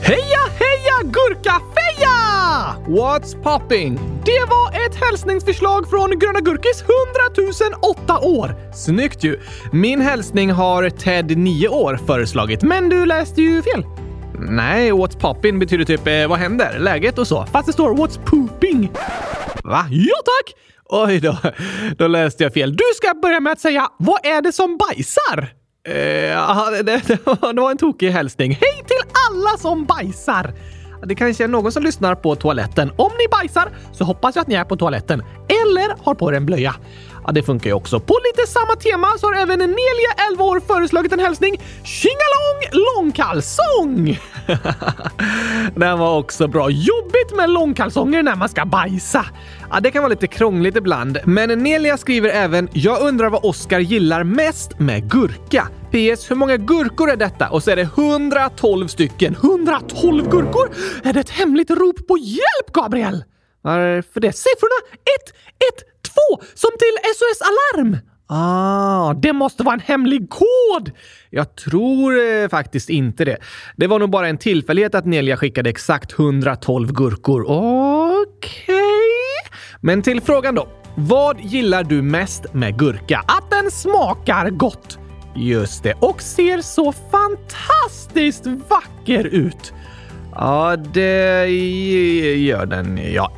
Heja, 0.00 0.38
heja, 0.58 1.02
gurkafeja! 1.02 2.16
What's 2.86 3.42
popping? 3.42 3.98
Det 4.24 4.44
var 4.50 4.86
ett 4.86 4.94
hälsningsförslag 4.94 5.90
från 5.90 6.18
Gröna 6.18 6.40
Gurkis 6.40 6.82
100 6.82 7.78
008 7.82 8.18
år. 8.18 8.54
Snyggt 8.74 9.24
ju! 9.24 9.40
Min 9.72 10.00
hälsning 10.00 10.50
har 10.50 10.90
Ted 10.90 11.38
9 11.38 11.68
år 11.68 11.98
föreslagit, 12.06 12.62
men 12.62 12.88
du 12.88 13.06
läste 13.06 13.42
ju 13.42 13.62
fel. 13.62 13.84
Nej, 14.38 14.92
what's 14.92 15.18
popping 15.20 15.58
betyder 15.58 15.84
typ 15.84 16.06
eh, 16.06 16.28
vad 16.28 16.38
händer, 16.38 16.78
läget 16.78 17.18
och 17.18 17.26
så. 17.26 17.46
Fast 17.52 17.66
det 17.66 17.72
står 17.72 17.94
what's 17.94 18.24
pooping. 18.24 18.92
Va? 19.64 19.86
Ja 19.90 20.16
tack! 20.24 20.54
Oj 20.88 21.20
då, 21.20 21.36
då 21.98 22.06
läste 22.06 22.42
jag 22.44 22.54
fel. 22.54 22.76
Du 22.76 22.84
ska 22.94 23.14
börja 23.22 23.40
med 23.40 23.52
att 23.52 23.60
säga 23.60 23.88
vad 23.98 24.26
är 24.26 24.42
det 24.42 24.52
som 24.52 24.76
bajsar? 24.76 25.48
Eh, 25.86 26.70
det, 26.70 26.82
det, 26.82 27.18
det 27.52 27.60
var 27.60 27.70
en 27.70 27.78
tokig 27.78 28.10
hälsning. 28.10 28.50
Hej 28.50 28.84
till 28.86 29.10
alla 29.28 29.58
som 29.58 29.84
bajsar! 29.84 30.52
Det 31.04 31.14
kanske 31.14 31.44
är 31.44 31.48
någon 31.48 31.72
som 31.72 31.82
lyssnar 31.82 32.14
på 32.14 32.34
toaletten. 32.34 32.92
Om 32.96 33.10
ni 33.18 33.28
bajsar 33.30 33.68
så 33.92 34.04
hoppas 34.04 34.36
jag 34.36 34.42
att 34.42 34.48
ni 34.48 34.54
är 34.54 34.64
på 34.64 34.76
toaletten. 34.76 35.22
Eller 35.48 36.04
har 36.04 36.14
på 36.14 36.32
er 36.32 36.36
en 36.36 36.46
blöja. 36.46 36.74
Ja, 37.26 37.32
det 37.32 37.42
funkar 37.42 37.70
ju 37.70 37.74
också. 37.74 38.00
På 38.00 38.18
lite 38.24 38.50
samma 38.50 38.76
tema 38.76 39.06
så 39.18 39.26
har 39.26 39.34
även 39.34 39.58
Nelia, 39.58 40.28
11 40.32 40.44
år, 40.44 40.60
föreslagit 40.66 41.12
en 41.12 41.20
hälsning. 41.20 41.60
Tjingalong 41.84 42.84
långkalsong! 42.96 44.18
Den 45.74 45.98
var 45.98 46.18
också 46.18 46.48
bra. 46.48 46.70
Jobbigt 46.70 47.36
med 47.36 47.50
långkalsonger 47.50 48.22
när 48.22 48.36
man 48.36 48.48
ska 48.48 48.64
bajsa. 48.64 49.26
Ja, 49.70 49.80
det 49.80 49.90
kan 49.90 50.02
vara 50.02 50.10
lite 50.10 50.26
krångligt 50.26 50.76
ibland, 50.76 51.18
men 51.24 51.62
Nelia 51.62 51.96
skriver 51.96 52.28
även 52.28 52.68
“Jag 52.72 53.00
undrar 53.00 53.30
vad 53.30 53.44
Oskar 53.44 53.80
gillar 53.80 54.24
mest 54.24 54.78
med 54.78 55.10
gurka. 55.10 55.68
PS. 55.90 56.30
Hur 56.30 56.34
många 56.34 56.56
gurkor 56.56 57.10
är 57.10 57.16
detta? 57.16 57.48
Och 57.48 57.62
så 57.62 57.70
är 57.70 57.76
det 57.76 57.82
112 57.82 58.88
stycken. 58.88 59.34
112 59.34 60.30
gurkor? 60.30 60.70
Är 61.04 61.12
det 61.12 61.20
ett 61.20 61.30
hemligt 61.30 61.70
rop 61.70 62.06
på 62.08 62.18
hjälp, 62.18 62.72
Gabriel? 62.72 63.24
Varför 63.62 64.20
det? 64.20 64.32
Siffrorna 64.32 64.80
1, 64.92 65.34
1, 65.82 65.95
2 66.30 66.44
som 66.54 66.70
till 66.78 67.12
SOS 67.14 67.40
Alarm! 67.40 67.96
Ah, 68.28 69.14
det 69.14 69.32
måste 69.32 69.62
vara 69.62 69.74
en 69.74 69.80
hemlig 69.80 70.30
kod! 70.30 70.90
Jag 71.30 71.56
tror 71.56 72.28
eh, 72.28 72.48
faktiskt 72.48 72.90
inte 72.90 73.24
det. 73.24 73.36
Det 73.76 73.86
var 73.86 73.98
nog 73.98 74.10
bara 74.10 74.28
en 74.28 74.38
tillfällighet 74.38 74.94
att 74.94 75.06
Nelia 75.06 75.36
skickade 75.36 75.70
exakt 75.70 76.18
112 76.18 76.92
gurkor. 76.92 77.42
Okej. 77.42 78.74
Okay. 78.74 79.56
Men 79.80 80.02
till 80.02 80.20
frågan 80.20 80.54
då. 80.54 80.68
Vad 80.98 81.40
gillar 81.40 81.84
du 81.84 82.02
mest 82.02 82.54
med 82.54 82.78
gurka? 82.78 83.24
Att 83.26 83.50
den 83.50 83.70
smakar 83.70 84.50
gott. 84.50 84.98
Just 85.34 85.82
det, 85.82 85.94
och 86.00 86.22
ser 86.22 86.60
så 86.60 86.92
fantastiskt 86.92 88.46
vacker 88.46 89.24
ut. 89.24 89.72
Ja, 90.34 90.76
det 90.76 91.46
gör 92.36 92.66
den, 92.66 93.00
ja. 93.12 93.32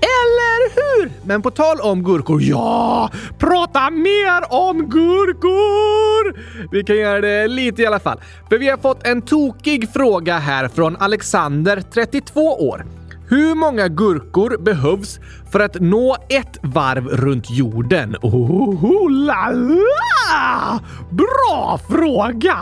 Hur? 0.79 1.11
Men 1.25 1.43
på 1.43 1.51
tal 1.51 1.81
om 1.81 2.03
gurkor, 2.03 2.43
ja! 2.43 3.11
Prata 3.39 3.91
mer 3.91 4.53
om 4.53 4.89
gurkor! 4.89 6.37
Vi 6.73 6.85
kan 6.85 6.97
göra 6.97 7.21
det 7.21 7.49
lite 7.49 7.83
i 7.83 7.87
alla 7.87 8.01
fall. 8.01 8.21
För 8.49 8.59
vi 8.59 8.69
har 8.69 8.77
fått 8.77 9.07
en 9.07 9.23
tokig 9.23 9.93
fråga 9.93 10.39
här 10.39 10.69
från 10.69 10.97
Alexander, 10.97 11.83
32 11.93 12.41
år. 12.41 12.87
Hur 13.31 13.55
många 13.55 13.89
gurkor 13.89 14.59
behövs 14.59 15.21
för 15.53 15.61
att 15.61 15.81
nå 15.81 16.17
ett 16.29 16.59
varv 16.63 17.09
runt 17.09 17.51
jorden? 17.51 18.17
Oh, 18.23 19.11
la, 19.11 19.51
la! 19.51 20.81
Bra 21.11 21.81
fråga! 21.89 22.57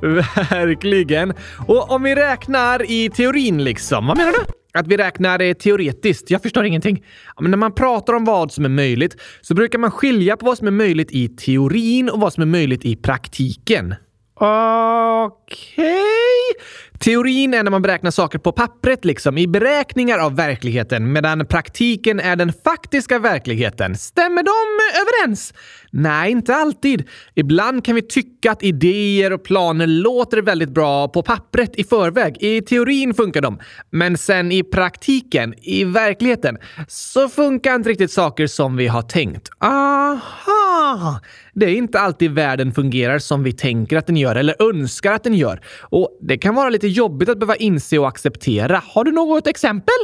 Verkligen. 0.50 1.34
Och 1.66 1.90
om 1.90 2.02
vi 2.02 2.14
räknar 2.14 2.90
i 2.90 3.10
teorin 3.10 3.64
liksom, 3.64 4.06
vad 4.06 4.16
menar 4.16 4.32
du? 4.32 4.57
Att 4.78 4.86
vi 4.86 4.96
räknar 4.96 5.54
teoretiskt. 5.54 6.30
Jag 6.30 6.42
förstår 6.42 6.64
ingenting. 6.64 7.04
Men 7.40 7.50
när 7.50 7.58
man 7.58 7.72
pratar 7.72 8.12
om 8.12 8.24
vad 8.24 8.52
som 8.52 8.64
är 8.64 8.68
möjligt 8.68 9.16
så 9.40 9.54
brukar 9.54 9.78
man 9.78 9.90
skilja 9.90 10.36
på 10.36 10.46
vad 10.46 10.58
som 10.58 10.66
är 10.66 10.70
möjligt 10.70 11.12
i 11.12 11.28
teorin 11.28 12.10
och 12.10 12.20
vad 12.20 12.32
som 12.32 12.42
är 12.42 12.46
möjligt 12.46 12.84
i 12.84 12.96
praktiken. 12.96 13.94
Okej. 14.34 15.26
Okay. 15.26 16.64
Teorin 16.98 17.54
är 17.54 17.62
när 17.62 17.70
man 17.70 17.82
beräknar 17.82 18.10
saker 18.10 18.38
på 18.38 18.52
pappret, 18.52 19.04
liksom 19.04 19.38
i 19.38 19.46
beräkningar 19.46 20.18
av 20.18 20.36
verkligheten, 20.36 21.12
medan 21.12 21.46
praktiken 21.46 22.20
är 22.20 22.36
den 22.36 22.52
faktiska 22.64 23.18
verkligheten. 23.18 23.96
Stämmer 23.96 24.42
de 24.42 24.52
överens? 25.00 25.54
Nej, 25.90 26.30
inte 26.30 26.54
alltid. 26.54 27.08
Ibland 27.34 27.84
kan 27.84 27.94
vi 27.94 28.02
tycka 28.02 28.52
att 28.52 28.62
idéer 28.62 29.32
och 29.32 29.44
planer 29.44 29.86
låter 29.86 30.42
väldigt 30.42 30.70
bra 30.70 31.08
på 31.08 31.22
pappret 31.22 31.76
i 31.76 31.84
förväg. 31.84 32.36
I 32.40 32.62
teorin 32.62 33.14
funkar 33.14 33.40
de. 33.40 33.58
Men 33.90 34.18
sen 34.18 34.52
i 34.52 34.62
praktiken, 34.62 35.54
i 35.62 35.84
verkligheten, 35.84 36.58
så 36.88 37.28
funkar 37.28 37.74
inte 37.74 37.88
riktigt 37.88 38.12
saker 38.12 38.46
som 38.46 38.76
vi 38.76 38.86
har 38.86 39.02
tänkt. 39.02 39.48
Aha! 39.60 40.57
Ah, 40.88 41.20
det 41.54 41.66
är 41.66 41.74
inte 41.74 42.00
alltid 42.00 42.30
världen 42.30 42.72
fungerar 42.72 43.18
som 43.18 43.42
vi 43.42 43.52
tänker 43.52 43.96
att 43.96 44.06
den 44.06 44.16
gör 44.16 44.36
eller 44.36 44.62
önskar 44.70 45.12
att 45.12 45.24
den 45.24 45.34
gör. 45.34 45.60
Och 45.80 46.18
det 46.20 46.38
kan 46.38 46.54
vara 46.54 46.68
lite 46.68 46.88
jobbigt 46.88 47.28
att 47.28 47.38
behöva 47.38 47.56
inse 47.56 47.98
och 47.98 48.08
acceptera. 48.08 48.82
Har 48.86 49.04
du 49.04 49.12
något 49.12 49.46
exempel? 49.46 49.94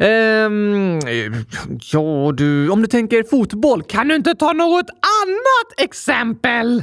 Um, 0.00 1.00
ja, 1.92 2.32
du, 2.36 2.68
om 2.70 2.82
du 2.82 2.86
tänker 2.88 3.22
fotboll, 3.22 3.82
kan 3.82 4.08
du 4.08 4.14
inte 4.14 4.34
ta 4.34 4.52
något 4.52 4.90
annat 4.90 5.80
exempel? 5.88 6.82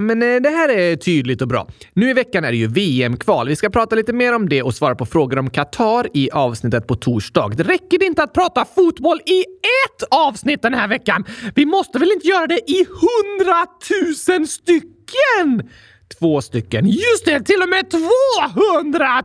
Men 0.00 0.22
eh, 0.22 0.40
det 0.40 0.48
här 0.48 0.68
är 0.68 0.96
tydligt 0.96 1.42
och 1.42 1.48
bra. 1.48 1.68
Nu 1.92 2.10
i 2.10 2.12
veckan 2.12 2.44
är 2.44 2.50
det 2.50 2.56
ju 2.56 2.66
VM-kval. 2.66 3.48
Vi 3.48 3.56
ska 3.56 3.70
prata 3.70 3.96
lite 3.96 4.12
mer 4.12 4.34
om 4.34 4.48
det 4.48 4.62
och 4.62 4.74
svara 4.74 4.94
på 4.94 5.06
frågor 5.06 5.38
om 5.38 5.50
Qatar 5.50 6.08
i 6.14 6.30
avsnittet 6.30 6.86
på 6.86 6.94
torsdag. 6.94 7.48
Det 7.48 7.62
räcker 7.62 8.02
inte 8.02 8.22
att 8.22 8.32
prata 8.32 8.64
fotboll 8.64 9.20
i 9.26 9.40
ett 9.40 10.02
avsnitt 10.10 10.62
den 10.62 10.74
här 10.74 10.88
veckan. 10.88 11.24
Vi 11.54 11.66
måste 11.66 11.98
väl 11.98 12.12
inte 12.12 12.26
göra 12.26 12.46
det 12.46 12.70
i 12.70 12.86
hundratusen 12.86 14.46
stycken? 14.46 15.70
Två 16.18 16.40
stycken. 16.40 16.86
Just 16.86 17.24
det, 17.24 17.40
till 17.40 17.62
och 17.62 17.68
med 17.68 17.90
200 17.90 19.22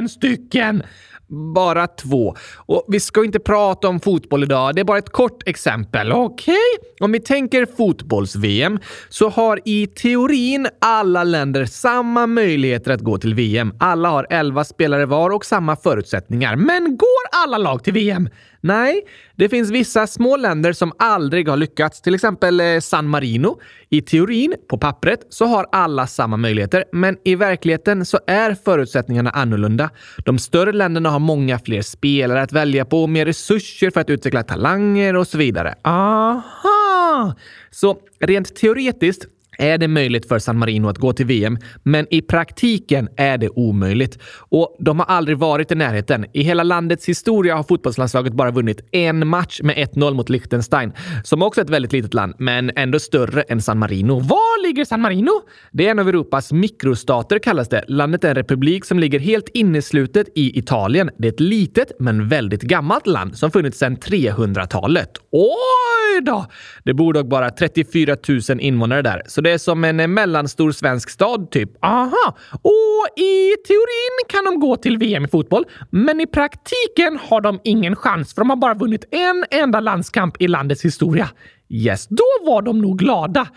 000 0.00 0.08
stycken! 0.08 0.82
Bara 1.28 1.86
två. 1.86 2.34
Och 2.56 2.84
vi 2.88 3.00
ska 3.00 3.24
inte 3.24 3.38
prata 3.38 3.88
om 3.88 4.00
fotboll 4.00 4.42
idag. 4.42 4.74
Det 4.74 4.80
är 4.80 4.84
bara 4.84 4.98
ett 4.98 5.12
kort 5.12 5.48
exempel. 5.48 6.12
Okej? 6.12 6.54
Okay? 6.54 6.92
Om 7.00 7.12
vi 7.12 7.20
tänker 7.20 7.66
fotbolls-VM 7.76 8.78
så 9.08 9.28
har 9.28 9.60
i 9.64 9.86
teorin 9.86 10.68
alla 10.80 11.24
länder 11.24 11.64
samma 11.64 12.26
möjligheter 12.26 12.90
att 12.90 13.00
gå 13.00 13.18
till 13.18 13.34
VM. 13.34 13.74
Alla 13.80 14.08
har 14.08 14.26
11 14.30 14.64
spelare 14.64 15.06
var 15.06 15.30
och 15.30 15.44
samma 15.44 15.76
förutsättningar. 15.76 16.56
Men 16.56 16.96
går 16.96 17.44
alla 17.44 17.58
lag 17.58 17.84
till 17.84 17.92
VM? 17.92 18.28
Nej, 18.66 19.02
det 19.36 19.48
finns 19.48 19.70
vissa 19.70 20.06
små 20.06 20.36
länder 20.36 20.72
som 20.72 20.92
aldrig 20.98 21.48
har 21.48 21.56
lyckats, 21.56 22.00
till 22.00 22.14
exempel 22.14 22.60
eh, 22.60 22.80
San 22.80 23.08
Marino. 23.08 23.60
I 23.88 24.02
teorin, 24.02 24.54
på 24.68 24.78
pappret, 24.78 25.26
så 25.28 25.46
har 25.46 25.66
alla 25.72 26.06
samma 26.06 26.36
möjligheter, 26.36 26.84
men 26.92 27.16
i 27.24 27.34
verkligheten 27.34 28.06
så 28.06 28.18
är 28.26 28.54
förutsättningarna 28.54 29.30
annorlunda. 29.30 29.90
De 30.24 30.38
större 30.38 30.72
länderna 30.72 31.10
har 31.10 31.18
många 31.18 31.58
fler 31.58 31.82
spelare 31.82 32.42
att 32.42 32.52
välja 32.52 32.84
på, 32.84 33.06
mer 33.06 33.26
resurser 33.26 33.90
för 33.90 34.00
att 34.00 34.10
utveckla 34.10 34.42
talanger 34.42 35.16
och 35.16 35.26
så 35.26 35.38
vidare. 35.38 35.74
Aha! 35.82 37.34
Så 37.70 37.98
rent 38.20 38.56
teoretiskt 38.56 39.26
är 39.58 39.78
det 39.78 39.88
möjligt 39.88 40.28
för 40.28 40.38
San 40.38 40.58
Marino 40.58 40.88
att 40.88 40.98
gå 40.98 41.12
till 41.12 41.26
VM, 41.26 41.58
men 41.82 42.06
i 42.10 42.22
praktiken 42.22 43.08
är 43.16 43.38
det 43.38 43.48
omöjligt. 43.48 44.18
Och 44.38 44.76
de 44.80 44.98
har 44.98 45.06
aldrig 45.06 45.38
varit 45.38 45.72
i 45.72 45.74
närheten. 45.74 46.26
I 46.32 46.42
hela 46.42 46.62
landets 46.62 47.08
historia 47.08 47.56
har 47.56 47.62
fotbollslandslaget 47.62 48.32
bara 48.32 48.50
vunnit 48.50 48.88
en 48.92 49.28
match 49.28 49.60
med 49.62 49.76
1-0 49.76 50.14
mot 50.14 50.28
Liechtenstein, 50.28 50.92
som 51.24 51.42
också 51.42 51.60
är 51.60 51.64
ett 51.64 51.70
väldigt 51.70 51.92
litet 51.92 52.14
land, 52.14 52.34
men 52.38 52.70
ändå 52.76 52.98
större 52.98 53.42
än 53.42 53.62
San 53.62 53.78
Marino. 53.78 54.20
Var 54.20 54.66
ligger 54.66 54.84
San 54.84 55.00
Marino? 55.00 55.42
Det 55.72 55.86
är 55.86 55.90
en 55.90 55.98
av 55.98 56.08
Europas 56.08 56.52
mikrostater 56.52 57.38
kallas 57.38 57.68
det. 57.68 57.84
Landet 57.88 58.24
är 58.24 58.28
en 58.28 58.34
republik 58.34 58.84
som 58.84 58.98
ligger 58.98 59.18
helt 59.18 59.48
inneslutet 59.48 60.26
i 60.34 60.58
Italien. 60.58 61.10
Det 61.18 61.28
är 61.28 61.32
ett 61.32 61.40
litet 61.40 61.92
men 61.98 62.28
väldigt 62.28 62.62
gammalt 62.62 63.06
land 63.06 63.38
som 63.38 63.50
funnits 63.50 63.78
sedan 63.78 63.96
300-talet. 63.96 65.10
Oj 65.30 66.20
då! 66.22 66.46
Det 66.84 66.94
bor 66.94 67.12
dock 67.12 67.26
bara 67.26 67.50
34 67.50 68.16
000 68.28 68.60
invånare 68.60 69.02
där, 69.02 69.22
så 69.26 69.40
det 69.46 69.52
är 69.52 69.58
som 69.58 69.84
en 69.84 70.00
eh, 70.00 70.06
mellanstor 70.06 70.72
svensk 70.72 71.10
stad, 71.10 71.50
typ. 71.50 71.84
Aha! 71.84 72.36
Och 72.52 73.20
i 73.20 73.54
teorin 73.66 74.28
kan 74.28 74.44
de 74.44 74.60
gå 74.60 74.76
till 74.76 74.98
VM 74.98 75.24
i 75.24 75.28
fotboll, 75.28 75.64
men 75.90 76.20
i 76.20 76.26
praktiken 76.26 77.18
har 77.22 77.40
de 77.40 77.60
ingen 77.64 77.96
chans 77.96 78.34
för 78.34 78.40
de 78.40 78.50
har 78.50 78.56
bara 78.56 78.74
vunnit 78.74 79.04
en 79.10 79.44
enda 79.50 79.80
landskamp 79.80 80.42
i 80.42 80.48
landets 80.48 80.84
historia. 80.84 81.28
Yes, 81.68 82.06
då 82.08 82.24
var 82.46 82.62
de 82.62 82.78
nog 82.78 82.98
glada. 82.98 83.48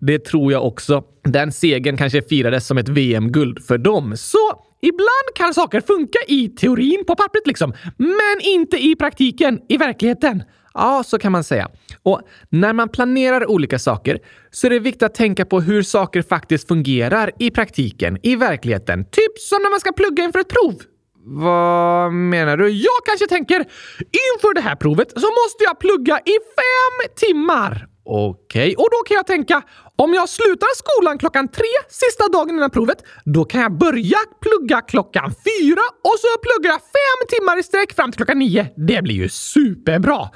Det 0.00 0.18
tror 0.18 0.52
jag 0.52 0.66
också. 0.66 1.02
Den 1.24 1.52
segern 1.52 1.96
kanske 1.96 2.22
firades 2.22 2.66
som 2.66 2.78
ett 2.78 2.88
VM-guld 2.88 3.64
för 3.64 3.78
dem. 3.78 4.16
Så 4.16 4.38
ibland 4.82 5.28
kan 5.34 5.54
saker 5.54 5.80
funka 5.80 6.18
i 6.28 6.48
teorin 6.48 7.04
på 7.06 7.16
pappret 7.16 7.46
liksom, 7.46 7.74
men 7.96 8.40
inte 8.40 8.76
i 8.76 8.96
praktiken, 8.96 9.60
i 9.68 9.76
verkligheten. 9.76 10.42
Ja, 10.78 11.02
så 11.06 11.18
kan 11.18 11.32
man 11.32 11.44
säga. 11.44 11.68
Och 12.02 12.20
när 12.48 12.72
man 12.72 12.88
planerar 12.88 13.50
olika 13.50 13.78
saker 13.78 14.18
så 14.50 14.66
är 14.66 14.70
det 14.70 14.78
viktigt 14.78 15.02
att 15.02 15.14
tänka 15.14 15.44
på 15.44 15.60
hur 15.60 15.82
saker 15.82 16.22
faktiskt 16.22 16.68
fungerar 16.68 17.30
i 17.38 17.50
praktiken, 17.50 18.18
i 18.22 18.36
verkligheten. 18.36 19.04
Typ 19.04 19.38
som 19.38 19.62
när 19.62 19.70
man 19.70 19.80
ska 19.80 19.92
plugga 19.92 20.24
inför 20.24 20.38
ett 20.38 20.48
prov. 20.48 20.74
Vad 21.24 22.12
menar 22.12 22.56
du? 22.56 22.68
Jag 22.68 23.00
kanske 23.06 23.26
tänker 23.26 23.58
inför 23.98 24.54
det 24.54 24.60
här 24.60 24.76
provet 24.76 25.10
så 25.10 25.26
måste 25.40 25.64
jag 25.64 25.78
plugga 25.78 26.18
i 26.18 26.36
fem 26.58 27.14
timmar. 27.16 27.86
Okej, 28.04 28.62
okay. 28.62 28.74
och 28.74 28.88
då 28.90 28.96
kan 29.06 29.14
jag 29.14 29.26
tänka 29.26 29.62
om 29.96 30.14
jag 30.14 30.28
slutar 30.28 30.68
skolan 30.76 31.18
klockan 31.18 31.48
tre 31.48 31.74
sista 31.88 32.28
dagen 32.28 32.50
innan 32.50 32.70
provet, 32.70 33.04
då 33.24 33.44
kan 33.44 33.60
jag 33.60 33.78
börja 33.78 34.18
plugga 34.40 34.80
klockan 34.80 35.30
fyra 35.30 35.84
och 36.04 36.16
så 36.22 36.28
pluggar 36.46 36.70
jag 36.70 36.80
fem 36.80 37.20
timmar 37.28 37.58
i 37.58 37.62
sträck 37.62 37.94
fram 37.94 38.10
till 38.10 38.16
klockan 38.16 38.38
nio. 38.38 38.66
Det 38.76 39.02
blir 39.02 39.14
ju 39.14 39.28
superbra! 39.28 40.28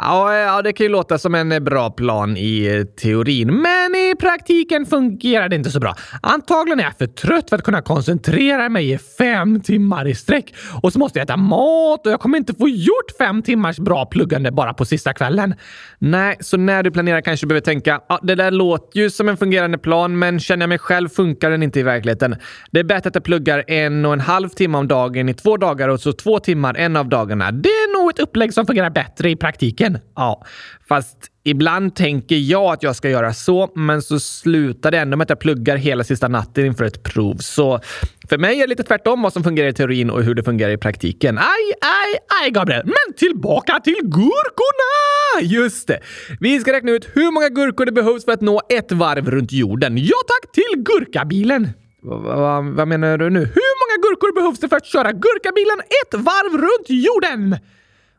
Ja, 0.00 0.36
ja, 0.36 0.62
det 0.62 0.72
kan 0.72 0.84
ju 0.84 0.90
låta 0.92 1.18
som 1.18 1.34
en 1.34 1.64
bra 1.64 1.90
plan 1.90 2.36
i 2.36 2.66
eh, 2.66 2.84
teorin, 2.84 3.54
men 3.54 3.94
i 3.94 4.14
praktiken 4.20 4.86
fungerar 4.86 5.48
det 5.48 5.56
inte 5.56 5.70
så 5.70 5.80
bra. 5.80 5.94
Antagligen 6.22 6.80
är 6.80 6.84
jag 6.84 6.98
för 6.98 7.06
trött 7.06 7.48
för 7.48 7.56
att 7.56 7.62
kunna 7.62 7.82
koncentrera 7.82 8.68
mig 8.68 8.92
i 8.92 8.98
fem 8.98 9.60
timmar 9.60 10.08
i 10.08 10.14
sträck. 10.14 10.54
Och 10.82 10.92
så 10.92 10.98
måste 10.98 11.18
jag 11.18 11.24
äta 11.24 11.36
mat 11.36 12.06
och 12.06 12.12
jag 12.12 12.20
kommer 12.20 12.38
inte 12.38 12.54
få 12.54 12.68
gjort 12.68 13.10
fem 13.18 13.42
timmars 13.42 13.78
bra 13.78 14.06
pluggande 14.06 14.50
bara 14.50 14.74
på 14.74 14.84
sista 14.84 15.12
kvällen. 15.12 15.54
Nej, 15.98 16.36
så 16.40 16.56
när 16.56 16.82
du 16.82 16.90
planerar 16.90 17.20
kanske 17.20 17.46
du 17.46 17.48
behöver 17.48 17.64
tänka 17.64 18.00
ja, 18.08 18.18
det 18.22 18.34
där 18.34 18.50
låter 18.50 19.00
ju 19.00 19.10
som 19.10 19.28
en 19.28 19.36
fungerande 19.36 19.78
plan, 19.78 20.18
men 20.18 20.40
känner 20.40 20.62
jag 20.62 20.68
mig 20.68 20.78
själv 20.78 21.08
funkar 21.08 21.50
den 21.50 21.62
inte 21.62 21.80
i 21.80 21.82
verkligheten. 21.82 22.36
Det 22.70 22.80
är 22.80 22.84
bättre 22.84 23.08
att 23.08 23.14
jag 23.14 23.24
pluggar 23.24 23.64
en 23.66 24.04
och 24.04 24.12
en 24.12 24.20
halv 24.20 24.48
timme 24.48 24.78
om 24.78 24.88
dagen 24.88 25.28
i 25.28 25.34
två 25.34 25.56
dagar 25.56 25.88
och 25.88 26.00
så 26.00 26.12
två 26.12 26.38
timmar 26.38 26.74
en 26.74 26.96
av 26.96 27.08
dagarna. 27.08 27.52
Det 27.52 27.77
ett 28.10 28.18
upplägg 28.18 28.54
som 28.54 28.66
fungerar 28.66 28.90
bättre 28.90 29.30
i 29.30 29.36
praktiken. 29.36 29.98
Ja, 30.16 30.44
fast 30.88 31.16
ibland 31.44 31.94
tänker 31.94 32.36
jag 32.36 32.72
att 32.72 32.82
jag 32.82 32.96
ska 32.96 33.10
göra 33.10 33.32
så, 33.34 33.72
men 33.74 34.02
så 34.02 34.20
slutar 34.20 34.90
det 34.90 34.98
ändå 34.98 35.16
med 35.16 35.24
att 35.24 35.30
jag 35.30 35.40
pluggar 35.40 35.76
hela 35.76 36.04
sista 36.04 36.28
natten 36.28 36.66
inför 36.66 36.84
ett 36.84 37.02
prov. 37.02 37.36
Så 37.36 37.80
för 38.28 38.38
mig 38.38 38.56
är 38.56 38.60
det 38.60 38.66
lite 38.66 38.82
tvärtom 38.82 39.22
vad 39.22 39.32
som 39.32 39.44
fungerar 39.44 39.68
i 39.68 39.72
teorin 39.72 40.10
och 40.10 40.22
hur 40.22 40.34
det 40.34 40.42
fungerar 40.42 40.70
i 40.70 40.78
praktiken. 40.78 41.38
Aj, 41.38 41.44
aj, 41.80 42.18
aj, 42.42 42.50
Gabriel! 42.50 42.82
Men 42.84 43.14
tillbaka 43.16 43.80
till 43.80 44.00
gurkorna! 44.02 45.42
Just 45.42 45.88
det! 45.88 46.00
Vi 46.40 46.60
ska 46.60 46.72
räkna 46.72 46.90
ut 46.90 47.08
hur 47.14 47.32
många 47.32 47.48
gurkor 47.48 47.86
det 47.86 47.92
behövs 47.92 48.24
för 48.24 48.32
att 48.32 48.40
nå 48.40 48.60
ett 48.68 48.92
varv 48.92 49.30
runt 49.30 49.52
jorden. 49.52 49.98
Ja 49.98 50.16
tack, 50.26 50.52
till 50.52 50.82
gurkabilen! 50.82 51.68
Vad, 52.02 52.64
vad 52.64 52.88
menar 52.88 53.18
du 53.18 53.30
nu? 53.30 53.40
Hur 53.40 53.74
många 53.80 54.02
gurkor 54.02 54.34
behövs 54.34 54.60
det 54.60 54.68
för 54.68 54.76
att 54.76 54.86
köra 54.86 55.12
gurkabilen 55.12 55.80
ett 55.80 56.14
varv 56.14 56.52
runt 56.52 57.04
jorden? 57.04 57.58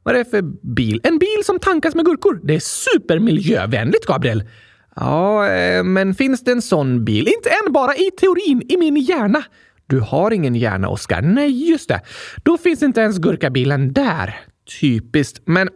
Vad 0.03 0.15
är 0.15 0.19
det 0.19 0.25
för 0.25 0.41
bil? 0.75 1.01
En 1.03 1.17
bil 1.17 1.43
som 1.45 1.59
tankas 1.59 1.95
med 1.95 2.05
gurkor. 2.05 2.39
Det 2.43 2.55
är 2.55 2.59
supermiljövänligt, 2.59 4.05
Gabriel. 4.05 4.43
Ja, 4.95 5.49
eh, 5.49 5.83
men 5.83 6.15
finns 6.15 6.43
det 6.43 6.51
en 6.51 6.61
sån 6.61 7.05
bil? 7.05 7.27
Inte 7.27 7.49
än, 7.49 7.73
bara 7.73 7.95
i 7.95 8.11
teorin, 8.19 8.61
i 8.69 8.77
min 8.77 8.95
hjärna. 8.95 9.43
Du 9.87 9.99
har 9.99 10.31
ingen 10.31 10.55
hjärna, 10.55 10.89
Oskar. 10.89 11.21
Nej, 11.21 11.69
just 11.69 11.89
det. 11.89 12.01
Då 12.43 12.57
finns 12.57 12.83
inte 12.83 13.01
ens 13.01 13.17
gurkabilen 13.17 13.93
där. 13.93 14.39
Typiskt. 14.81 15.41
Men 15.45 15.69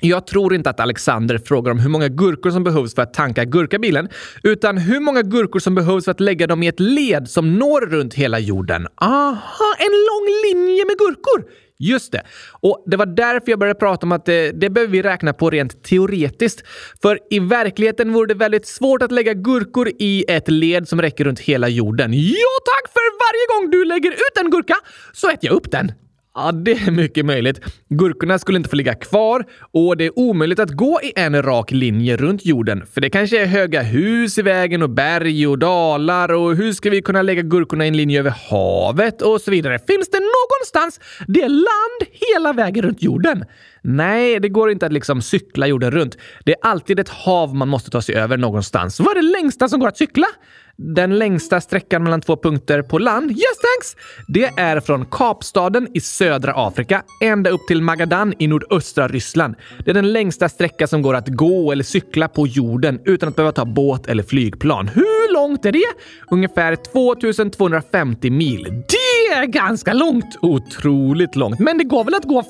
jag 0.00 0.26
tror 0.26 0.54
inte 0.54 0.70
att 0.70 0.80
Alexander 0.80 1.38
frågar 1.38 1.72
om 1.72 1.78
hur 1.78 1.90
många 1.90 2.08
gurkor 2.08 2.50
som 2.50 2.64
behövs 2.64 2.94
för 2.94 3.02
att 3.02 3.14
tanka 3.14 3.44
gurkabilen, 3.44 4.08
utan 4.42 4.78
hur 4.78 5.00
många 5.00 5.22
gurkor 5.22 5.60
som 5.60 5.74
behövs 5.74 6.04
för 6.04 6.10
att 6.10 6.20
lägga 6.20 6.46
dem 6.46 6.62
i 6.62 6.68
ett 6.68 6.80
led 6.80 7.28
som 7.28 7.58
når 7.58 7.80
runt 7.80 8.14
hela 8.14 8.38
jorden. 8.38 8.86
Aha, 9.00 9.74
en 9.78 9.92
lång 9.92 10.26
linje 10.44 10.84
med 10.84 10.98
gurkor! 10.98 11.44
Just 11.78 12.12
det. 12.12 12.22
Och 12.60 12.84
det 12.86 12.96
var 12.96 13.06
därför 13.06 13.50
jag 13.50 13.58
började 13.58 13.78
prata 13.78 14.06
om 14.06 14.12
att 14.12 14.24
det, 14.24 14.52
det 14.52 14.70
behöver 14.70 14.92
vi 14.92 15.02
räkna 15.02 15.32
på 15.32 15.50
rent 15.50 15.82
teoretiskt. 15.82 16.62
För 17.02 17.18
i 17.30 17.38
verkligheten 17.38 18.12
vore 18.12 18.26
det 18.26 18.34
väldigt 18.34 18.66
svårt 18.66 19.02
att 19.02 19.12
lägga 19.12 19.34
gurkor 19.34 19.90
i 19.98 20.24
ett 20.28 20.48
led 20.48 20.88
som 20.88 21.02
räcker 21.02 21.24
runt 21.24 21.40
hela 21.40 21.68
jorden. 21.68 22.12
Ja 22.12 22.54
tack! 22.64 22.92
För 22.92 23.00
varje 23.00 23.60
gång 23.60 23.70
du 23.70 23.84
lägger 23.84 24.12
ut 24.12 24.38
en 24.40 24.50
gurka 24.50 24.74
så 25.12 25.28
äter 25.28 25.38
jag 25.46 25.52
upp 25.52 25.70
den. 25.70 25.92
Ja, 26.36 26.52
det 26.52 26.72
är 26.72 26.90
mycket 26.90 27.26
möjligt. 27.26 27.60
Gurkorna 27.88 28.38
skulle 28.38 28.56
inte 28.56 28.70
få 28.70 28.76
ligga 28.76 28.94
kvar 28.94 29.44
och 29.72 29.96
det 29.96 30.04
är 30.04 30.18
omöjligt 30.18 30.58
att 30.58 30.70
gå 30.70 31.00
i 31.02 31.12
en 31.16 31.42
rak 31.42 31.70
linje 31.70 32.16
runt 32.16 32.46
jorden. 32.46 32.86
För 32.94 33.00
det 33.00 33.10
kanske 33.10 33.42
är 33.42 33.46
höga 33.46 33.82
hus 33.82 34.38
i 34.38 34.42
vägen 34.42 34.82
och 34.82 34.90
berg 34.90 35.46
och 35.46 35.58
dalar 35.58 36.32
och 36.32 36.56
hur 36.56 36.72
ska 36.72 36.90
vi 36.90 37.02
kunna 37.02 37.22
lägga 37.22 37.42
gurkorna 37.42 37.84
i 37.84 37.88
en 37.88 37.96
linje 37.96 38.18
över 38.18 38.34
havet 38.50 39.22
och 39.22 39.40
så 39.40 39.50
vidare? 39.50 39.78
Finns 39.78 40.10
det 40.10 40.20
någonstans 40.20 41.00
det 41.26 41.42
är 41.42 41.48
land 41.48 42.10
hela 42.34 42.52
vägen 42.52 42.84
runt 42.84 43.02
jorden? 43.02 43.44
Nej, 43.82 44.40
det 44.40 44.48
går 44.48 44.70
inte 44.70 44.86
att 44.86 44.92
liksom 44.92 45.22
cykla 45.22 45.66
jorden 45.66 45.90
runt. 45.90 46.18
Det 46.44 46.52
är 46.52 46.58
alltid 46.62 47.00
ett 47.00 47.08
hav 47.08 47.54
man 47.54 47.68
måste 47.68 47.90
ta 47.90 48.02
sig 48.02 48.14
över 48.14 48.36
någonstans. 48.36 49.00
Vad 49.00 49.16
är 49.16 49.22
det 49.22 49.28
längsta 49.28 49.68
som 49.68 49.80
går 49.80 49.88
att 49.88 49.96
cykla? 49.96 50.26
Den 50.76 51.18
längsta 51.18 51.60
sträckan 51.60 52.02
mellan 52.02 52.20
två 52.20 52.36
punkter 52.36 52.82
på 52.82 52.98
land, 52.98 53.30
yes 53.30 53.38
thanks! 53.38 53.96
Det 54.28 54.60
är 54.60 54.80
från 54.80 55.06
Kapstaden 55.06 55.88
i 55.94 56.00
södra 56.00 56.52
Afrika 56.56 57.02
ända 57.20 57.50
upp 57.50 57.66
till 57.68 57.82
Magadan 57.82 58.34
i 58.38 58.46
nordöstra 58.46 59.08
Ryssland. 59.08 59.54
Det 59.84 59.90
är 59.90 59.94
den 59.94 60.12
längsta 60.12 60.48
sträcka 60.48 60.86
som 60.86 61.02
går 61.02 61.14
att 61.14 61.28
gå 61.28 61.72
eller 61.72 61.84
cykla 61.84 62.28
på 62.28 62.46
jorden 62.46 63.00
utan 63.04 63.28
att 63.28 63.36
behöva 63.36 63.52
ta 63.52 63.64
båt 63.64 64.06
eller 64.06 64.22
flygplan. 64.22 64.88
Hur 64.88 65.32
långt 65.32 65.64
är 65.64 65.72
det? 65.72 65.84
Ungefär 66.30 66.76
2250 66.76 68.30
mil. 68.30 68.82
Det 69.28 69.34
är 69.34 69.46
ganska 69.46 69.92
långt! 69.92 70.36
Otroligt 70.42 71.36
långt. 71.36 71.58
Men 71.58 71.78
det 71.78 71.84
går 71.84 72.04
väl 72.04 72.14
att 72.14 72.24
gå 72.24 72.44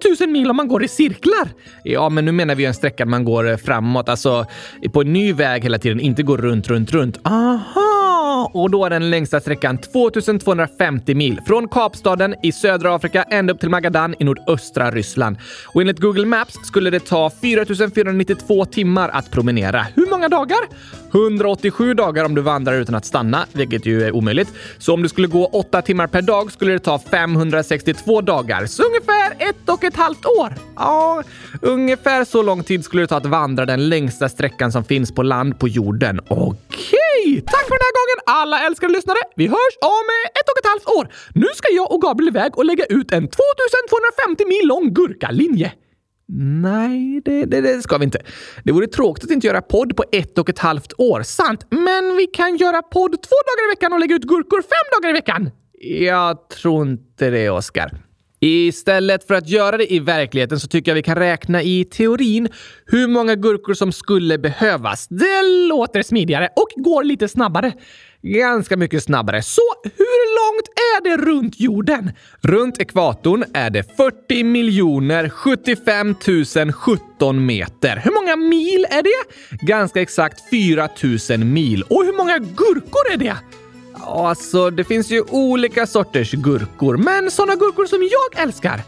5000 0.00 0.32
mil 0.32 0.50
om 0.50 0.56
man 0.56 0.68
går 0.68 0.84
i 0.84 0.88
cirklar? 0.88 1.48
Ja, 1.84 2.08
men 2.08 2.24
nu 2.24 2.32
menar 2.32 2.54
vi 2.54 2.64
en 2.64 2.74
sträcka 2.74 3.06
man 3.06 3.24
går 3.24 3.50
eh, 3.50 3.56
framåt, 3.56 4.08
alltså 4.08 4.46
på 4.92 5.00
en 5.00 5.12
ny 5.12 5.32
väg 5.32 5.62
hela 5.62 5.78
tiden, 5.78 6.00
inte 6.00 6.22
går 6.22 6.38
runt, 6.38 6.68
runt, 6.68 6.92
runt. 6.92 7.18
Aha! 7.22 8.10
Aha! 8.30 8.50
Och 8.54 8.70
då 8.70 8.84
är 8.84 8.90
den 8.90 9.10
längsta 9.10 9.40
sträckan 9.40 9.78
2250 9.78 11.14
mil 11.14 11.40
från 11.46 11.68
Kapstaden 11.68 12.34
i 12.42 12.52
södra 12.52 12.94
Afrika 12.94 13.22
ända 13.22 13.52
upp 13.52 13.60
till 13.60 13.70
Magadan 13.70 14.14
i 14.18 14.24
nordöstra 14.24 14.90
Ryssland. 14.90 15.36
Och 15.66 15.80
enligt 15.80 15.98
Google 15.98 16.26
Maps 16.26 16.54
skulle 16.64 16.90
det 16.90 17.00
ta 17.00 17.30
4492 17.30 18.64
timmar 18.64 19.08
att 19.08 19.30
promenera. 19.30 19.86
Hur 19.94 20.10
många 20.10 20.28
dagar? 20.28 20.58
187 21.12 21.94
dagar 21.94 22.24
om 22.24 22.34
du 22.34 22.40
vandrar 22.40 22.74
utan 22.74 22.94
att 22.94 23.04
stanna, 23.04 23.46
vilket 23.52 23.86
ju 23.86 24.02
är 24.02 24.12
omöjligt. 24.12 24.48
Så 24.78 24.94
om 24.94 25.02
du 25.02 25.08
skulle 25.08 25.26
gå 25.26 25.46
8 25.46 25.82
timmar 25.82 26.06
per 26.06 26.22
dag 26.22 26.52
skulle 26.52 26.72
det 26.72 26.78
ta 26.78 26.98
562 26.98 28.20
dagar, 28.20 28.66
så 28.66 28.82
ungefär 28.82 29.32
ett 29.38 29.68
och 29.68 29.84
ett 29.84 29.96
halvt 29.96 30.26
år. 30.26 30.54
Ja, 30.76 31.22
ungefär 31.62 32.24
så 32.24 32.42
lång 32.42 32.64
tid 32.64 32.84
skulle 32.84 33.02
det 33.02 33.06
ta 33.06 33.16
att 33.16 33.26
vandra 33.26 33.66
den 33.66 33.88
längsta 33.88 34.28
sträckan 34.28 34.72
som 34.72 34.84
finns 34.84 35.14
på 35.14 35.22
land 35.22 35.58
på 35.58 35.68
jorden. 35.68 36.20
Okej, 36.28 37.42
tack 37.46 37.64
för 37.68 37.76
den 37.78 37.86
här 37.88 37.94
gången 37.98 38.40
alla 38.42 38.66
älskade 38.66 38.92
lyssnare. 38.92 39.18
Vi 39.36 39.46
hörs 39.46 39.74
om 39.82 40.06
ett 40.40 40.48
och 40.50 40.58
ett 40.58 40.66
halvt 40.70 40.98
år. 40.98 41.14
Nu 41.34 41.46
ska 41.54 41.68
jag 41.72 41.92
och 41.92 42.02
Gabriel 42.02 42.28
iväg 42.28 42.58
och 42.58 42.64
lägga 42.64 42.84
ut 42.84 43.12
en 43.12 43.28
2250 43.28 44.44
mil 44.46 44.68
lång 44.68 44.94
gurkalinje. 44.94 45.72
Nej, 46.62 47.22
det, 47.24 47.44
det, 47.44 47.60
det, 47.60 47.82
ska 47.82 47.98
vi 47.98 48.04
inte. 48.04 48.18
Det 48.64 48.72
vore 48.72 48.86
tråkigt 48.86 49.24
att 49.24 49.30
inte 49.30 49.46
göra 49.46 49.62
podd 49.62 49.96
på 49.96 50.04
ett 50.12 50.38
och 50.38 50.48
ett 50.48 50.58
halvt 50.58 50.92
år. 50.98 51.22
Sant, 51.22 51.66
men 51.70 52.16
vi 52.16 52.26
kan 52.26 52.56
göra 52.56 52.82
podd 52.82 53.10
två 53.10 53.36
dagar 53.46 53.68
i 53.68 53.70
veckan 53.72 53.92
och 53.92 54.00
lägga 54.00 54.16
ut 54.16 54.22
gurkor 54.22 54.62
fem 54.62 55.00
dagar 55.00 55.10
i 55.10 55.12
veckan. 55.12 55.50
Jag 55.82 56.48
tror 56.48 56.88
inte 56.88 57.30
det, 57.30 57.50
Oskar. 57.50 57.90
Istället 58.40 59.26
för 59.26 59.34
att 59.34 59.48
göra 59.48 59.76
det 59.76 59.92
i 59.92 59.98
verkligheten 59.98 60.60
så 60.60 60.68
tycker 60.68 60.90
jag 60.90 60.94
vi 60.94 61.02
kan 61.02 61.16
räkna 61.16 61.62
i 61.62 61.84
teorin 61.84 62.48
hur 62.86 63.08
många 63.08 63.34
gurkor 63.34 63.74
som 63.74 63.92
skulle 63.92 64.38
behövas. 64.38 65.08
Det 65.08 65.42
låter 65.68 66.02
smidigare 66.02 66.48
och 66.56 66.82
går 66.82 67.04
lite 67.04 67.28
snabbare. 67.28 67.72
Ganska 68.22 68.76
mycket 68.76 69.02
snabbare. 69.02 69.42
Så 69.42 69.62
hur 69.84 70.36
långt 70.36 70.68
är 70.68 71.04
det 71.04 71.30
runt 71.30 71.60
jorden? 71.60 72.12
Runt 72.40 72.80
ekvatorn 72.80 73.44
är 73.54 73.70
det 73.70 73.96
40 73.96 74.44
miljoner 74.44 75.28
75 75.28 76.14
017 76.72 77.46
meter. 77.46 77.96
Hur 78.04 78.10
många 78.10 78.36
mil 78.36 78.86
är 78.90 79.02
det? 79.02 79.34
Ganska 79.66 80.00
exakt 80.00 80.50
4 80.50 80.88
000 81.30 81.44
mil. 81.44 81.82
Och 81.82 82.04
hur 82.04 82.16
många 82.16 82.38
gurkor 82.38 83.12
är 83.12 83.16
det? 83.16 83.36
Alltså, 84.06 84.70
det 84.70 84.84
finns 84.84 85.10
ju 85.10 85.22
olika 85.22 85.86
sorters 85.86 86.32
gurkor, 86.32 86.96
men 86.96 87.30
sådana 87.30 87.54
gurkor 87.54 87.86
som 87.86 88.02
jag 88.02 88.42
älskar. 88.42 88.80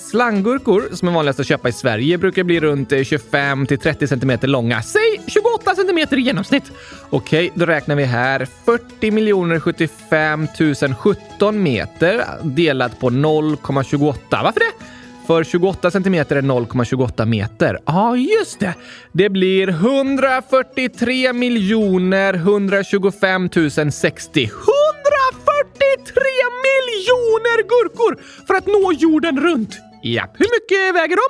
Slanggurkor, 0.00 0.88
som 0.92 1.08
är 1.08 1.12
vanligast 1.12 1.40
att 1.40 1.46
köpa 1.46 1.68
i 1.68 1.72
Sverige, 1.72 2.18
brukar 2.18 2.44
bli 2.44 2.60
runt 2.60 2.92
25 3.04 3.66
30 3.66 4.06
cm 4.06 4.38
långa. 4.42 4.82
Säg 4.82 5.20
28 5.26 5.74
cm 5.74 5.98
i 6.18 6.20
genomsnitt. 6.20 6.72
Okej, 7.10 7.52
då 7.54 7.66
räknar 7.66 7.96
vi 7.96 8.04
här. 8.04 8.46
40 8.64 9.60
075 9.60 10.48
017 10.98 11.62
meter 11.62 12.24
delat 12.42 13.00
på 13.00 13.10
0,28. 13.10 14.14
Varför 14.30 14.60
det? 14.60 14.84
För 15.26 15.44
28 15.44 15.90
cm 15.90 16.14
är 16.14 16.24
0,28 16.24 17.26
meter. 17.26 17.78
Ja, 17.86 18.10
ah, 18.10 18.16
just 18.16 18.60
det. 18.60 18.74
Det 19.12 19.28
blir 19.28 19.68
143 19.68 21.32
miljoner 21.32 22.34
125 22.34 23.48
060. 23.48 24.42
143 24.44 24.50
miljoner 26.66 27.62
gurkor 27.62 28.16
för 28.46 28.54
att 28.54 28.66
nå 28.66 28.92
jorden 28.92 29.40
runt! 29.40 29.89
Ja, 30.02 30.22
hur 30.34 30.46
mycket 30.60 30.94
väger 30.94 31.16
de? 31.16 31.22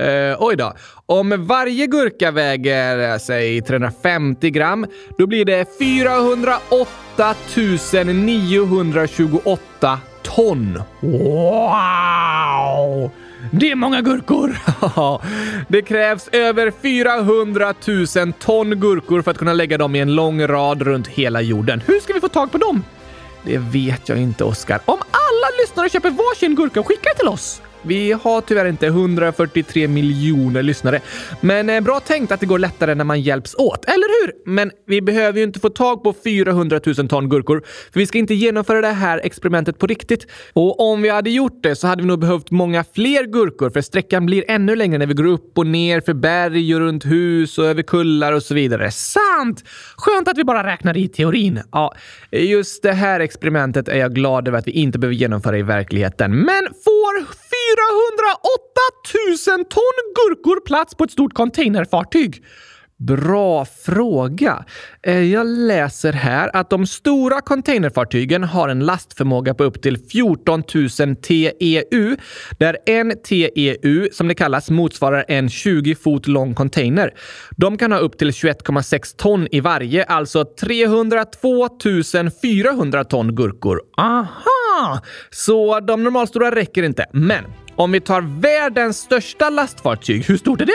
Uh, 0.00 0.36
oj 0.40 0.56
då. 0.56 0.72
Om 1.06 1.46
varje 1.46 1.86
gurka 1.86 2.30
väger, 2.30 3.18
säg 3.18 3.62
350 3.62 4.50
gram, 4.50 4.86
då 5.18 5.26
blir 5.26 5.44
det 5.44 5.78
408 5.78 7.34
928 8.04 10.00
ton. 10.22 10.82
Wow! 11.00 11.90
Det 13.50 13.70
är 13.70 13.74
många 13.74 14.00
gurkor! 14.00 14.56
det 15.68 15.82
krävs 15.82 16.28
över 16.32 16.72
400 16.82 17.74
000 18.16 18.32
ton 18.32 18.80
gurkor 18.80 19.22
för 19.22 19.30
att 19.30 19.38
kunna 19.38 19.52
lägga 19.52 19.78
dem 19.78 19.94
i 19.94 19.98
en 19.98 20.14
lång 20.14 20.46
rad 20.46 20.82
runt 20.82 21.06
hela 21.06 21.40
jorden. 21.40 21.82
Hur 21.86 22.00
ska 22.00 22.12
vi 22.12 22.20
få 22.20 22.28
tag 22.28 22.52
på 22.52 22.58
dem? 22.58 22.84
Det 23.44 23.58
vet 23.58 24.08
jag 24.08 24.18
inte, 24.18 24.44
Oskar. 24.44 24.80
Om 24.84 24.98
alla 24.98 25.56
lyssnare 25.60 25.88
köper 25.88 26.10
varsin 26.10 26.54
gurka 26.54 26.80
och 26.80 26.86
skickar 26.86 27.14
till 27.14 27.28
oss, 27.28 27.62
vi 27.82 28.12
har 28.12 28.40
tyvärr 28.40 28.66
inte 28.66 28.86
143 28.86 29.88
miljoner 29.88 30.62
lyssnare, 30.62 31.00
men 31.40 31.70
eh, 31.70 31.80
bra 31.80 32.00
tänkt 32.00 32.32
att 32.32 32.40
det 32.40 32.46
går 32.46 32.58
lättare 32.58 32.94
när 32.94 33.04
man 33.04 33.20
hjälps 33.20 33.54
åt, 33.54 33.84
eller 33.84 34.24
hur? 34.24 34.54
Men 34.54 34.70
vi 34.86 35.02
behöver 35.02 35.38
ju 35.38 35.44
inte 35.44 35.60
få 35.60 35.68
tag 35.68 36.02
på 36.02 36.14
400 36.24 36.80
000 36.86 37.08
ton 37.08 37.28
gurkor, 37.28 37.62
för 37.92 38.00
vi 38.00 38.06
ska 38.06 38.18
inte 38.18 38.34
genomföra 38.34 38.80
det 38.80 38.88
här 38.88 39.20
experimentet 39.24 39.78
på 39.78 39.86
riktigt. 39.86 40.26
Och 40.52 40.80
om 40.80 41.02
vi 41.02 41.08
hade 41.08 41.30
gjort 41.30 41.62
det 41.62 41.76
så 41.76 41.86
hade 41.86 42.02
vi 42.02 42.08
nog 42.08 42.18
behövt 42.18 42.50
många 42.50 42.84
fler 42.94 43.24
gurkor, 43.24 43.70
för 43.70 43.80
sträckan 43.80 44.26
blir 44.26 44.44
ännu 44.48 44.76
längre 44.76 44.98
när 44.98 45.06
vi 45.06 45.14
går 45.14 45.26
upp 45.26 45.58
och 45.58 45.66
ner 45.66 46.00
för 46.00 46.14
berg 46.14 46.74
och 46.74 46.80
runt 46.80 47.04
hus 47.04 47.58
och 47.58 47.64
över 47.64 47.82
kullar 47.82 48.32
och 48.32 48.42
så 48.42 48.54
vidare. 48.54 48.90
Sant! 48.90 49.64
Skönt 49.96 50.28
att 50.28 50.38
vi 50.38 50.44
bara 50.44 50.66
räknar 50.66 50.96
i 50.96 51.08
teorin. 51.08 51.60
Ja, 51.72 51.94
just 52.30 52.82
det 52.82 52.92
här 52.92 53.20
experimentet 53.20 53.88
är 53.88 53.98
jag 53.98 54.14
glad 54.14 54.48
över 54.48 54.58
att 54.58 54.66
vi 54.66 54.72
inte 54.72 54.98
behöver 54.98 55.16
genomföra 55.16 55.58
i 55.58 55.62
verkligheten. 55.62 56.30
Men 56.30 56.64
får 56.84 57.41
408 57.72 59.56
000 59.56 59.64
ton 59.64 59.96
gurkor 60.14 60.60
plats 60.60 60.94
på 60.94 61.04
ett 61.04 61.10
stort 61.10 61.34
containerfartyg? 61.34 62.42
Bra 63.06 63.64
fråga. 63.64 64.64
Eh, 65.02 65.20
jag 65.20 65.46
läser 65.46 66.12
här 66.12 66.56
att 66.56 66.70
de 66.70 66.86
stora 66.86 67.40
containerfartygen 67.40 68.44
har 68.44 68.68
en 68.68 68.80
lastförmåga 68.80 69.54
på 69.54 69.64
upp 69.64 69.82
till 69.82 69.98
14 69.98 70.62
000 70.74 71.16
TEU, 71.16 72.16
där 72.58 72.76
en 72.86 73.12
TEU, 73.22 74.08
som 74.12 74.28
det 74.28 74.34
kallas, 74.34 74.70
motsvarar 74.70 75.24
en 75.28 75.50
20 75.50 75.94
fot 75.94 76.26
lång 76.26 76.54
container. 76.54 77.14
De 77.56 77.78
kan 77.78 77.92
ha 77.92 77.98
upp 77.98 78.18
till 78.18 78.30
21,6 78.30 79.16
ton 79.16 79.48
i 79.50 79.60
varje, 79.60 80.04
alltså 80.04 80.44
302 80.44 81.68
400 82.42 83.04
ton 83.04 83.34
gurkor. 83.34 83.80
Aha! 83.96 85.00
Så 85.30 85.80
de 85.80 86.02
normalstora 86.04 86.54
räcker 86.54 86.82
inte, 86.82 87.06
men 87.12 87.44
om 87.82 87.92
vi 87.92 88.00
tar 88.00 88.20
världens 88.40 88.98
största 88.98 89.50
lastfartyg, 89.50 90.24
hur 90.24 90.36
stort 90.36 90.60
är 90.60 90.66
det? 90.66 90.72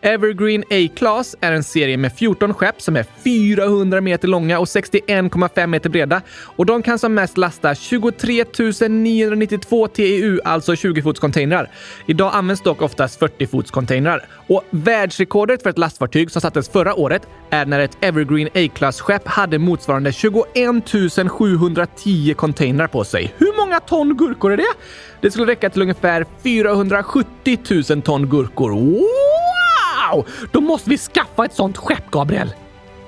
Evergreen 0.00 0.64
A-Class 0.70 1.36
är 1.40 1.52
en 1.52 1.64
serie 1.64 1.96
med 1.96 2.12
14 2.12 2.54
skepp 2.54 2.82
som 2.82 2.96
är 2.96 3.06
400 3.24 4.00
meter 4.00 4.28
långa 4.28 4.58
och 4.58 4.64
61,5 4.64 5.66
meter 5.66 5.90
breda 5.90 6.22
och 6.56 6.66
de 6.66 6.82
kan 6.82 6.98
som 6.98 7.14
mest 7.14 7.38
lasta 7.38 7.74
23 7.74 8.44
992 8.88 9.88
TEU, 9.88 10.40
alltså 10.44 10.72
20-fotscontainrar. 10.72 11.68
Idag 12.06 12.30
används 12.34 12.62
dock 12.62 12.82
oftast 12.82 13.20
40-fotscontainrar. 13.20 14.20
Och 14.48 14.64
världsrekordet 14.70 15.62
för 15.62 15.70
ett 15.70 15.78
lastfartyg 15.78 16.30
som 16.30 16.40
sattes 16.40 16.68
förra 16.68 16.94
året 16.94 17.22
är 17.50 17.66
när 17.66 17.80
ett 17.80 17.98
Evergreen 18.00 18.48
A-Class-skepp 18.54 19.28
hade 19.28 19.58
motsvarande 19.58 20.12
21 20.12 21.30
710 21.30 22.34
containrar 22.34 22.86
på 22.86 23.04
sig. 23.04 23.34
Hur 23.38 23.56
många 23.60 23.80
ton 23.80 24.16
gurkor 24.16 24.52
är 24.52 24.56
det? 24.56 24.74
Det 25.20 25.30
skulle 25.30 25.52
räcka 25.52 25.70
till 25.70 25.82
ungefär 25.82 26.26
470 26.42 27.58
000 27.90 28.02
ton 28.02 28.28
gurkor. 28.28 28.70
Wow! 28.70 30.26
Då 30.52 30.60
måste 30.60 30.90
vi 30.90 30.98
skaffa 30.98 31.44
ett 31.44 31.54
sånt 31.54 31.76
skepp, 31.76 32.10
Gabriel. 32.10 32.52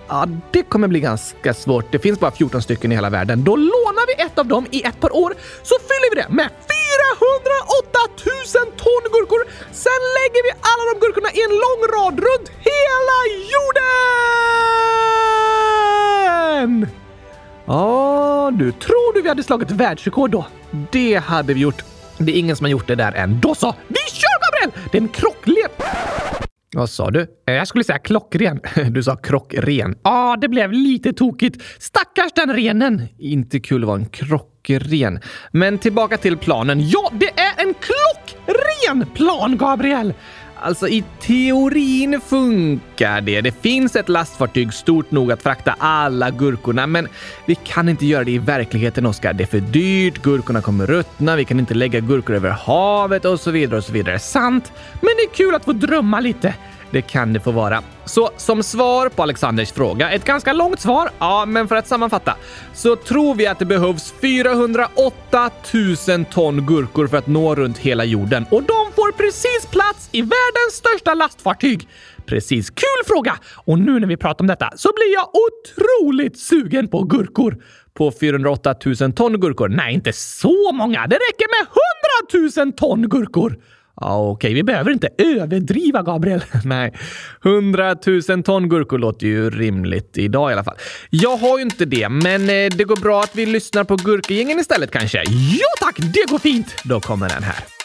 Ja, 0.09 0.27
det 0.51 0.63
kommer 0.63 0.89
bli 0.89 1.01
ganska 1.01 1.55
svårt. 1.55 1.93
Det 1.93 1.99
finns 1.99 2.21
bara 2.21 2.31
14 2.31 2.63
stycken 2.63 2.93
i 2.93 2.95
hela 2.95 3.11
världen. 3.11 3.45
Då 3.45 3.57
lånar 3.57 4.07
vi 4.07 4.13
ett 4.23 4.39
av 4.39 4.47
dem 4.47 4.67
i 4.71 4.83
ett 4.83 5.01
par 5.01 5.17
år, 5.17 5.35
så 5.63 5.75
fyller 5.79 6.11
vi 6.15 6.23
det 6.23 6.29
med 6.29 6.47
408 6.47 6.55
000 8.65 8.73
ton 8.77 9.03
gurkor. 9.13 9.41
Sen 9.73 10.01
lägger 10.17 10.43
vi 10.47 10.51
alla 10.71 10.85
de 10.93 11.01
gurkorna 11.01 11.31
i 11.31 11.43
en 11.43 11.51
lång 11.65 11.81
rad 11.95 12.15
runt 12.27 12.49
hela 12.71 13.19
jorden! 13.55 13.91
Ja, 17.67 18.51
du 18.55 18.73
tror 18.73 19.15
du 19.15 19.23
vi 19.23 19.29
hade 19.29 19.43
slagit 19.43 19.71
världsrekord 19.71 20.31
då? 20.31 20.47
Det 20.91 21.15
hade 21.15 21.55
vi 21.55 21.61
gjort. 21.61 21.85
Det 22.25 22.37
är 22.37 22.39
ingen 22.39 22.57
som 22.57 22.65
har 22.65 22.71
gjort 22.71 22.87
det 22.87 22.95
där 22.95 23.13
än. 23.13 23.41
Då 23.41 23.55
så! 23.55 23.75
Vi 23.89 23.97
kör 24.13 24.63
Gabriel! 24.63 24.89
Det 24.93 24.99
är 24.99 25.03
en 25.03 25.09
krocklen... 25.09 25.69
Vad 26.77 26.91
sa 26.91 27.11
du? 27.11 27.21
Eh, 27.47 27.55
jag 27.55 27.69
skulle 27.69 27.85
säga 27.85 27.99
klockren. 27.99 28.61
Du 28.91 29.03
sa 29.03 29.17
krockren. 29.17 29.95
Ja, 30.03 30.11
ah, 30.11 30.37
det 30.37 30.49
blev 30.49 30.73
lite 30.73 31.13
tokigt. 31.13 31.63
Stackars 31.79 32.33
den 32.35 32.53
renen! 32.55 33.09
Inte 33.19 33.61
kul 33.61 33.83
att 33.83 33.87
vara 33.87 33.99
en 33.99 34.07
krockren. 34.07 35.21
Men 35.53 35.79
tillbaka 35.79 36.17
till 36.17 36.37
planen. 36.37 36.89
Ja, 36.89 37.11
det 37.13 37.41
är 37.41 37.67
en 37.67 37.75
klockren 37.75 39.07
plan, 39.15 39.57
Gabriel! 39.57 40.15
Alltså 40.63 40.89
i 40.89 41.05
teorin 41.21 42.21
funkar 42.21 43.21
det. 43.21 43.41
Det 43.41 43.63
finns 43.63 43.97
ett 43.97 44.09
lastfartyg 44.09 44.75
stort 44.75 45.11
nog 45.11 45.33
att 45.33 45.43
frakta 45.43 45.75
alla 45.79 46.31
gurkorna, 46.31 46.87
men 46.87 47.09
vi 47.47 47.55
kan 47.55 47.89
inte 47.89 48.07
göra 48.07 48.25
det 48.25 48.31
i 48.31 48.39
verkligheten, 48.39 49.07
Oskar. 49.07 49.33
Det 49.33 49.45
är 49.45 49.47
för 49.47 49.61
dyrt, 49.61 50.23
gurkorna 50.23 50.63
kommer 50.63 50.87
ruttna, 50.87 51.37
vi 51.37 51.45
kan 51.45 51.59
inte 51.59 51.75
lägga 51.75 52.01
gurkor 52.01 52.37
över 52.37 52.51
havet 52.51 53.25
och 53.25 53.41
så 53.41 53.51
vidare 53.51 53.79
och 53.79 53.85
så 53.85 53.93
vidare. 53.93 54.19
Sant, 54.19 54.73
men 54.93 55.11
det 55.17 55.23
är 55.23 55.35
kul 55.35 55.55
att 55.55 55.65
få 55.65 55.73
drömma 55.73 56.21
lite. 56.21 56.55
Det 56.91 57.03
kan 57.03 57.33
det 57.33 57.41
få 57.41 57.51
vara. 57.51 57.83
Så 58.05 58.31
som 58.37 58.63
svar 58.63 59.09
på 59.09 59.23
Alexanders 59.23 59.73
fråga, 59.73 60.11
ett 60.11 60.25
ganska 60.25 60.53
långt 60.53 60.81
svar, 60.81 61.11
ja, 61.19 61.45
men 61.47 61.69
för 61.69 61.77
att 61.77 61.87
sammanfatta, 61.87 62.37
så 62.75 62.97
tror 62.97 63.35
vi 63.35 63.47
att 63.47 63.59
det 63.59 63.65
behövs 63.65 64.15
408 64.21 65.51
000 66.09 66.25
ton 66.25 66.67
gurkor 66.67 67.07
för 67.07 67.17
att 67.17 67.27
nå 67.27 67.55
runt 67.55 67.79
hela 67.79 68.05
jorden 68.05 68.47
och 68.51 68.63
de 68.63 68.93
får 69.13 69.25
precis 69.25 69.67
plats 69.71 70.09
i 70.13 70.21
världens 70.21 70.73
största 70.73 71.15
lastfartyg. 71.15 71.89
Precis. 72.27 72.71
Kul 72.71 73.07
fråga! 73.07 73.39
Och 73.65 73.79
nu 73.79 74.01
när 74.01 74.07
vi 74.07 74.17
pratar 74.17 74.43
om 74.43 74.47
detta 74.47 74.71
så 74.77 74.89
blir 74.95 75.15
jag 75.15 75.29
otroligt 75.47 76.39
sugen 76.39 76.89
på 76.89 77.03
gurkor. 77.03 77.57
På 77.95 78.13
408 78.21 78.75
000 79.01 79.13
ton 79.13 79.41
gurkor? 79.41 79.69
Nej, 79.69 79.95
inte 79.95 80.13
så 80.13 80.73
många. 80.73 81.07
Det 81.07 81.17
räcker 81.17 81.47
med 81.59 81.69
100 82.55 82.65
000 82.65 82.73
ton 82.73 83.09
gurkor. 83.09 83.57
Ja, 84.01 84.31
Okej, 84.31 84.49
okay. 84.49 84.55
vi 84.55 84.63
behöver 84.63 84.91
inte 84.91 85.09
överdriva, 85.19 86.03
Gabriel. 86.03 86.45
Nej, 86.65 86.95
100 87.45 87.97
000 88.29 88.43
ton 88.43 88.69
gurkor 88.69 88.99
låter 88.99 89.27
ju 89.27 89.51
rimligt 89.51 90.19
idag 90.19 90.51
i 90.51 90.53
alla 90.53 90.65
fall. 90.65 90.77
Jag 91.11 91.37
har 91.37 91.59
ju 91.59 91.65
inte 91.65 91.85
det, 91.85 92.09
men 92.09 92.43
eh, 92.43 92.77
det 92.77 92.85
går 92.85 93.01
bra 93.01 93.21
att 93.21 93.37
vi 93.37 93.47
lyssnar 93.47 93.85
på 93.85 93.97
Gurkagängen 93.97 94.59
istället 94.59 94.91
kanske? 94.91 95.19
Ja 95.29 95.87
tack, 95.87 95.97
det 95.97 96.31
går 96.31 96.39
fint! 96.39 96.75
Då 96.85 97.01
kommer 97.01 97.29
den 97.29 97.43
här. 97.43 97.80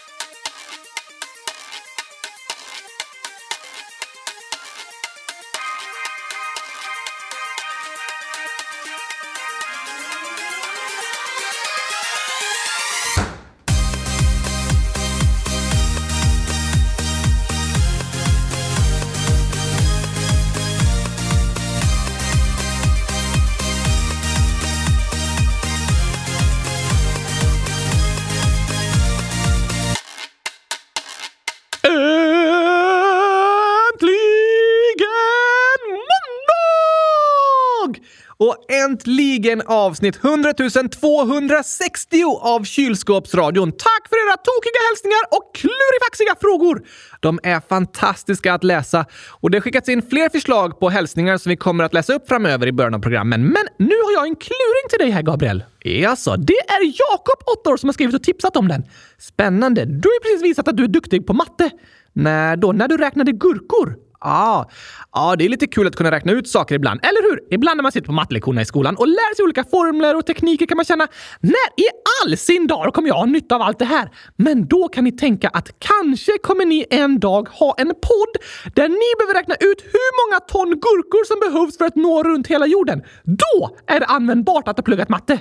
Äntligen 39.05 39.61
avsnitt 39.65 40.23
100 40.23 40.53
260 40.53 42.23
av 42.41 42.63
Kylskåpsradion. 42.63 43.71
Tack 43.71 44.09
för 44.09 44.27
era 44.27 44.37
tokiga 44.37 44.81
hälsningar 44.89 45.21
och 45.31 45.55
klurifaxiga 45.55 46.35
frågor! 46.41 46.87
De 47.19 47.39
är 47.43 47.59
fantastiska 47.69 48.53
att 48.53 48.63
läsa 48.63 49.05
och 49.29 49.51
det 49.51 49.57
har 49.57 49.61
skickats 49.61 49.89
in 49.89 50.01
fler 50.01 50.29
förslag 50.29 50.79
på 50.79 50.89
hälsningar 50.89 51.37
som 51.37 51.49
vi 51.49 51.57
kommer 51.57 51.83
att 51.83 51.93
läsa 51.93 52.13
upp 52.13 52.27
framöver 52.27 52.67
i 52.67 52.71
början 52.71 52.93
av 52.93 52.99
programmen. 52.99 53.41
Men 53.41 53.67
nu 53.77 53.95
har 54.03 54.11
jag 54.13 54.27
en 54.27 54.35
kluring 54.35 54.85
till 54.89 54.99
dig 54.99 55.09
här, 55.09 55.21
Gabriel. 55.21 55.63
Jaså, 55.83 56.35
det 56.37 56.53
är 56.53 56.83
Jakob, 56.83 57.59
8 57.61 57.69
år, 57.69 57.77
som 57.77 57.89
har 57.89 57.93
skrivit 57.93 58.15
och 58.15 58.23
tipsat 58.23 58.57
om 58.57 58.67
den. 58.67 58.83
Spännande. 59.17 59.85
Du 59.85 60.09
har 60.09 60.13
ju 60.13 60.19
precis 60.21 60.43
visat 60.43 60.67
att 60.67 60.77
du 60.77 60.83
är 60.83 60.87
duktig 60.87 61.27
på 61.27 61.33
matte. 61.33 61.69
När 62.13 62.57
då? 62.57 62.71
När 62.71 62.87
du 62.87 62.97
räknade 62.97 63.31
gurkor? 63.31 64.04
Ja, 64.21 64.69
ah, 65.11 65.35
det 65.35 65.45
är 65.45 65.49
lite 65.49 65.67
kul 65.67 65.87
att 65.87 65.95
kunna 65.95 66.11
räkna 66.11 66.31
ut 66.31 66.47
saker 66.49 66.75
ibland, 66.75 66.99
eller 67.03 67.29
hur? 67.29 67.39
Ibland 67.51 67.77
när 67.77 67.83
man 67.83 67.91
sitter 67.91 68.07
på 68.07 68.13
mattelektionerna 68.13 68.61
i 68.61 68.65
skolan 68.65 68.95
och 68.95 69.07
lär 69.07 69.35
sig 69.35 69.43
olika 69.43 69.63
formler 69.63 70.15
och 70.15 70.25
tekniker 70.25 70.65
kan 70.65 70.77
man 70.77 70.85
känna 70.85 71.07
när 71.39 71.83
i 71.83 71.85
all 72.23 72.37
sin 72.37 72.67
dar 72.67 72.91
kommer 72.91 73.07
jag 73.07 73.15
ha 73.15 73.25
nytta 73.25 73.55
av 73.55 73.61
allt 73.61 73.79
det 73.79 73.85
här? 73.85 74.09
Men 74.35 74.67
då 74.67 74.87
kan 74.87 75.03
ni 75.03 75.11
tänka 75.11 75.49
att 75.49 75.79
kanske 75.79 76.37
kommer 76.37 76.65
ni 76.65 76.85
en 76.89 77.19
dag 77.19 77.49
ha 77.49 77.75
en 77.77 77.87
podd 77.87 78.43
där 78.75 78.89
ni 78.89 79.15
behöver 79.17 79.33
räkna 79.39 79.55
ut 79.55 79.81
hur 79.83 80.29
många 80.29 80.39
ton 80.39 80.69
gurkor 80.69 81.25
som 81.25 81.51
behövs 81.51 81.77
för 81.77 81.85
att 81.85 81.95
nå 81.95 82.23
runt 82.23 82.47
hela 82.47 82.65
jorden. 82.65 83.03
Då 83.23 83.77
är 83.87 83.99
det 83.99 84.05
användbart 84.05 84.67
att 84.67 84.77
ha 84.77 84.83
pluggat 84.83 85.09
matte. 85.09 85.39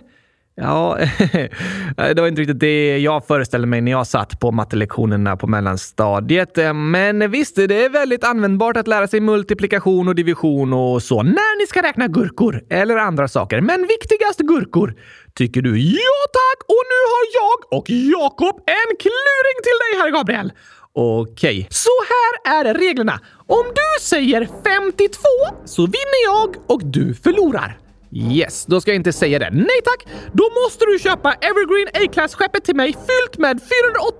Ja, 0.57 0.99
det 1.97 2.21
var 2.21 2.29
inte 2.29 2.41
riktigt 2.41 2.61
det 2.61 2.99
jag 2.99 3.27
föreställde 3.27 3.67
mig 3.67 3.81
när 3.81 3.93
jag 3.93 4.07
satt 4.07 4.41
på 4.41 4.51
mattelektionerna 4.51 5.37
på 5.37 5.47
mellanstadiet. 5.47 6.59
Eh, 6.59 6.73
men 6.73 7.31
visst, 7.31 7.57
det 7.57 7.85
är 7.85 7.91
väldigt 7.91 8.25
användbart 8.25 8.77
att 8.77 8.89
lära 8.89 9.09
sig 9.09 9.21
multiplikation 9.21 10.09
och 10.09 10.15
division 10.15 10.73
och 10.73 11.03
så 11.03 11.23
när 11.23 11.59
ni 11.61 11.67
ska 11.67 11.83
räkna 11.83 12.09
gurkor 12.09 12.63
eller 12.71 12.97
andra 12.97 13.29
saker. 13.29 13.61
Men 13.61 13.87
viktigast 13.87 14.41
gurkor. 14.41 14.95
Tycker 15.35 15.63
du? 15.63 15.79
Ja 15.79 16.19
tack! 16.33 16.69
Och 16.69 16.85
nu 16.93 17.01
har 17.13 17.25
jag 17.41 17.79
och 17.79 17.91
Jakob 17.91 18.57
en 18.67 18.97
kluring 18.99 19.59
till 19.63 19.79
dig, 19.83 20.03
herr 20.03 20.11
Gabriel. 20.11 20.53
Okej, 20.93 21.59
okay. 21.59 21.67
så 21.71 21.91
här 22.13 22.61
är 22.61 22.75
reglerna. 22.75 23.21
Om 23.47 23.65
du 23.75 24.05
säger 24.05 24.49
52 24.65 25.19
så 25.65 25.83
vinner 25.83 26.25
jag 26.27 26.57
och 26.67 26.81
du 26.85 27.15
förlorar. 27.15 27.79
Yes, 28.15 28.67
då 28.67 28.81
ska 28.81 28.91
jag 28.91 28.97
inte 28.97 29.13
säga 29.13 29.39
det. 29.39 29.51
Nej 29.53 29.81
tack! 29.85 30.13
Då 30.33 30.45
måste 30.63 30.85
du 30.85 30.99
köpa 30.99 31.33
Evergreen 31.33 31.89
A-Class-skeppet 32.05 32.65
till 32.65 32.77
mig 32.77 32.93
fyllt 32.93 33.39
med 33.39 33.61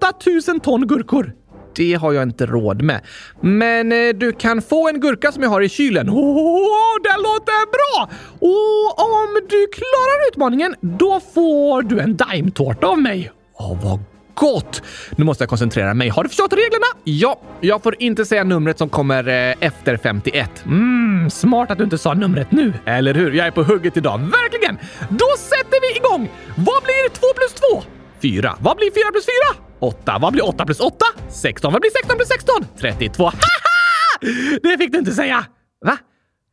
408 0.01 0.53
000 0.53 0.61
ton 0.61 0.87
gurkor. 0.87 1.33
Det 1.77 1.95
har 1.95 2.13
jag 2.13 2.23
inte 2.23 2.47
råd 2.47 2.83
med. 2.83 3.01
Men 3.41 3.93
eh, 3.93 4.09
du 4.15 4.33
kan 4.33 4.63
få 4.63 4.89
en 4.89 5.01
gurka 5.01 5.33
som 5.33 5.43
jag 5.43 5.51
har 5.51 5.61
i 5.61 5.69
kylen. 5.69 6.09
Åh, 6.09 6.17
oh, 6.17 7.03
det 7.03 7.17
låter 7.17 7.67
bra! 7.71 8.11
Och 8.41 9.05
om 9.05 9.41
du 9.49 9.67
klarar 9.67 10.29
utmaningen, 10.29 10.75
då 10.81 11.21
får 11.35 11.83
du 11.83 12.01
en 12.01 12.17
Daimtårta 12.17 12.87
av 12.87 12.99
mig. 12.99 13.33
Åh, 13.59 13.73
oh, 13.73 13.85
vad 13.85 14.01
gott! 14.35 14.83
Nu 15.17 15.25
måste 15.25 15.43
jag 15.43 15.49
koncentrera 15.49 15.95
mig. 15.95 16.09
Har 16.09 16.23
du 16.23 16.29
förstått 16.29 16.53
reglerna? 16.53 16.87
Ja, 17.05 17.41
jag 17.61 17.83
får 17.83 18.03
inte 18.03 18.25
säga 18.25 18.45
numret 18.45 18.79
som 18.79 18.89
kommer 18.89 19.29
eh, 19.29 19.55
efter 19.61 19.97
51. 19.97 20.65
Mm, 20.67 21.31
smart 21.31 21.71
att 21.71 21.79
du 21.79 21.85
inte 21.85 21.99
sa 21.99 22.15
numret 22.15 22.53
nu. 22.53 22.73
Eller 22.87 23.15
hur? 23.15 23.33
Jag 23.33 23.47
är 23.47 23.51
på 23.51 23.63
hugget 23.63 23.97
idag. 23.97 24.19
Verkligen! 24.19 24.79
Då 25.09 25.27
sätter 25.39 25.81
vi 25.81 25.97
igång! 25.97 26.31
Vad 26.57 26.83
blir 26.83 27.09
2 27.09 27.21
plus 27.37 27.55
2? 27.83 27.91
4. 28.23 28.57
Vad 28.61 28.77
blir 28.77 28.91
4 28.91 29.13
plus 29.13 29.25
4? 29.57 29.65
8. 29.79 30.19
Vad 30.21 30.33
blir 30.33 30.49
8 30.49 30.65
plus 30.67 30.81
8? 30.81 31.05
16. 31.31 31.73
Vad 31.73 31.81
blir 31.83 31.91
16 31.91 32.17
plus 32.17 32.29
16? 32.29 32.67
32. 32.81 33.25
Haha! 33.25 34.33
Det 34.63 34.79
fick 34.79 34.93
du 34.93 34.99
inte 34.99 35.13
säga! 35.13 35.45
Va? 35.87 35.99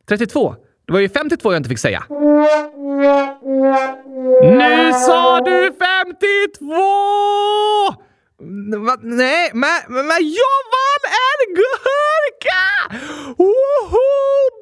32? 0.10 0.56
Det 0.88 0.94
var 0.94 1.00
ju 1.00 1.10
52 1.10 1.52
jag 1.54 1.60
inte 1.60 1.70
fick 1.70 1.80
säga. 1.80 2.04
Nu 4.42 4.94
sa 4.94 5.42
du 5.42 5.74
52! 5.74 7.96
Mm, 8.42 8.86
va? 8.86 8.98
Nej, 9.02 9.50
men, 9.54 9.82
men 9.88 10.22
jag 10.40 10.60
vann 10.74 11.04
en 11.28 11.40
gurka! 11.60 12.64
Woho! 13.38 14.10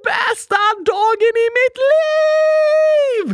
Bästa 0.04 0.58
dagen 0.86 1.36
i 1.46 1.48
mitt 1.58 1.78
liv! 1.94 3.28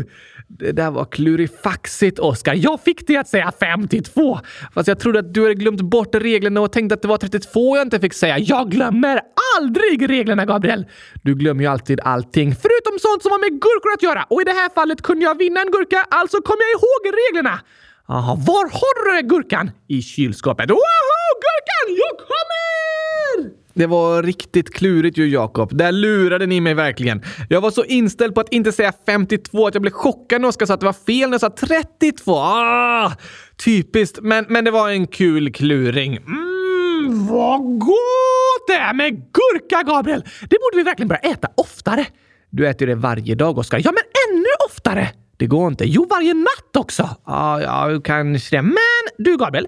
Det 0.59 0.71
där 0.71 0.91
var 0.91 1.05
klurifaxigt, 1.05 2.19
Oskar. 2.19 2.53
Jag 2.53 2.81
fick 2.81 3.07
dig 3.07 3.17
att 3.17 3.27
säga 3.27 3.51
52. 3.59 4.39
Fast 4.73 4.87
jag 4.87 4.99
trodde 4.99 5.19
att 5.19 5.33
du 5.33 5.41
hade 5.41 5.53
glömt 5.53 5.81
bort 5.81 6.15
reglerna 6.15 6.61
och 6.61 6.71
tänkte 6.71 6.93
att 6.93 7.01
det 7.01 7.07
var 7.07 7.17
32 7.17 7.77
jag 7.77 7.85
inte 7.85 7.99
fick 7.99 8.13
säga. 8.13 8.37
Jag 8.39 8.71
glömmer 8.71 9.21
aldrig 9.59 10.09
reglerna, 10.09 10.45
Gabriel! 10.45 10.85
Du 11.23 11.35
glömmer 11.35 11.63
ju 11.63 11.69
alltid 11.69 11.99
allting, 11.99 12.55
förutom 12.55 12.99
sånt 12.99 13.21
som 13.21 13.31
har 13.31 13.39
med 13.39 13.51
gurkor 13.51 13.93
att 13.93 14.03
göra. 14.03 14.23
Och 14.29 14.41
i 14.41 14.43
det 14.43 14.51
här 14.51 14.69
fallet 14.69 15.01
kunde 15.01 15.25
jag 15.25 15.37
vinna 15.37 15.61
en 15.61 15.71
gurka, 15.71 16.05
alltså 16.09 16.37
kom 16.37 16.57
jag 16.59 16.71
ihåg 16.79 17.15
reglerna. 17.21 17.59
Jaha, 18.07 18.35
var 18.35 18.65
har 18.79 19.21
du 19.21 19.27
gurkan? 19.27 19.71
I 19.87 20.01
kylskåpet. 20.01 20.69
Wow! 20.69 21.04
Det 23.75 23.85
var 23.85 24.23
riktigt 24.23 24.73
klurigt 24.73 25.17
ju, 25.17 25.27
Jakob. 25.27 25.77
Där 25.77 25.91
lurade 25.91 26.45
ni 26.45 26.61
mig 26.61 26.73
verkligen. 26.73 27.21
Jag 27.49 27.61
var 27.61 27.71
så 27.71 27.83
inställd 27.83 28.35
på 28.35 28.41
att 28.41 28.53
inte 28.53 28.71
säga 28.71 28.93
52 29.05 29.67
att 29.67 29.73
jag 29.75 29.81
blev 29.81 29.91
chockad 29.91 30.41
när 30.41 30.47
Oskar 30.47 30.65
sa 30.65 30.73
att 30.73 30.79
det 30.79 30.85
var 30.85 30.93
fel 30.93 31.29
när 31.29 31.33
jag 31.33 31.41
sa 31.41 31.49
32. 31.49 32.35
Ah, 32.35 33.11
typiskt, 33.65 34.19
men, 34.21 34.45
men 34.49 34.65
det 34.65 34.71
var 34.71 34.89
en 34.89 35.07
kul 35.07 35.53
kluring. 35.53 36.17
Mm, 36.17 37.27
vad 37.27 37.79
gott 37.79 38.67
det 38.67 38.73
är 38.73 38.93
med 38.93 39.13
gurka, 39.13 39.83
Gabriel! 39.83 40.23
Det 40.41 40.57
borde 40.61 40.77
vi 40.77 40.83
verkligen 40.83 41.07
börja 41.07 41.19
äta 41.19 41.47
oftare. 41.57 42.05
Du 42.49 42.67
äter 42.67 42.87
det 42.87 42.95
varje 42.95 43.35
dag, 43.35 43.57
Oskar. 43.57 43.81
Ja, 43.83 43.91
men 43.91 44.35
ännu 44.37 44.49
oftare! 44.69 45.09
Det 45.37 45.47
går 45.47 45.67
inte. 45.67 45.85
Jo, 45.85 46.07
varje 46.09 46.33
natt 46.33 46.75
också. 46.77 47.09
Ah, 47.23 47.59
ja, 47.59 48.01
kanske 48.03 48.55
det. 48.55 48.61
Men 48.61 48.75
du, 49.17 49.37
Gabriel. 49.37 49.67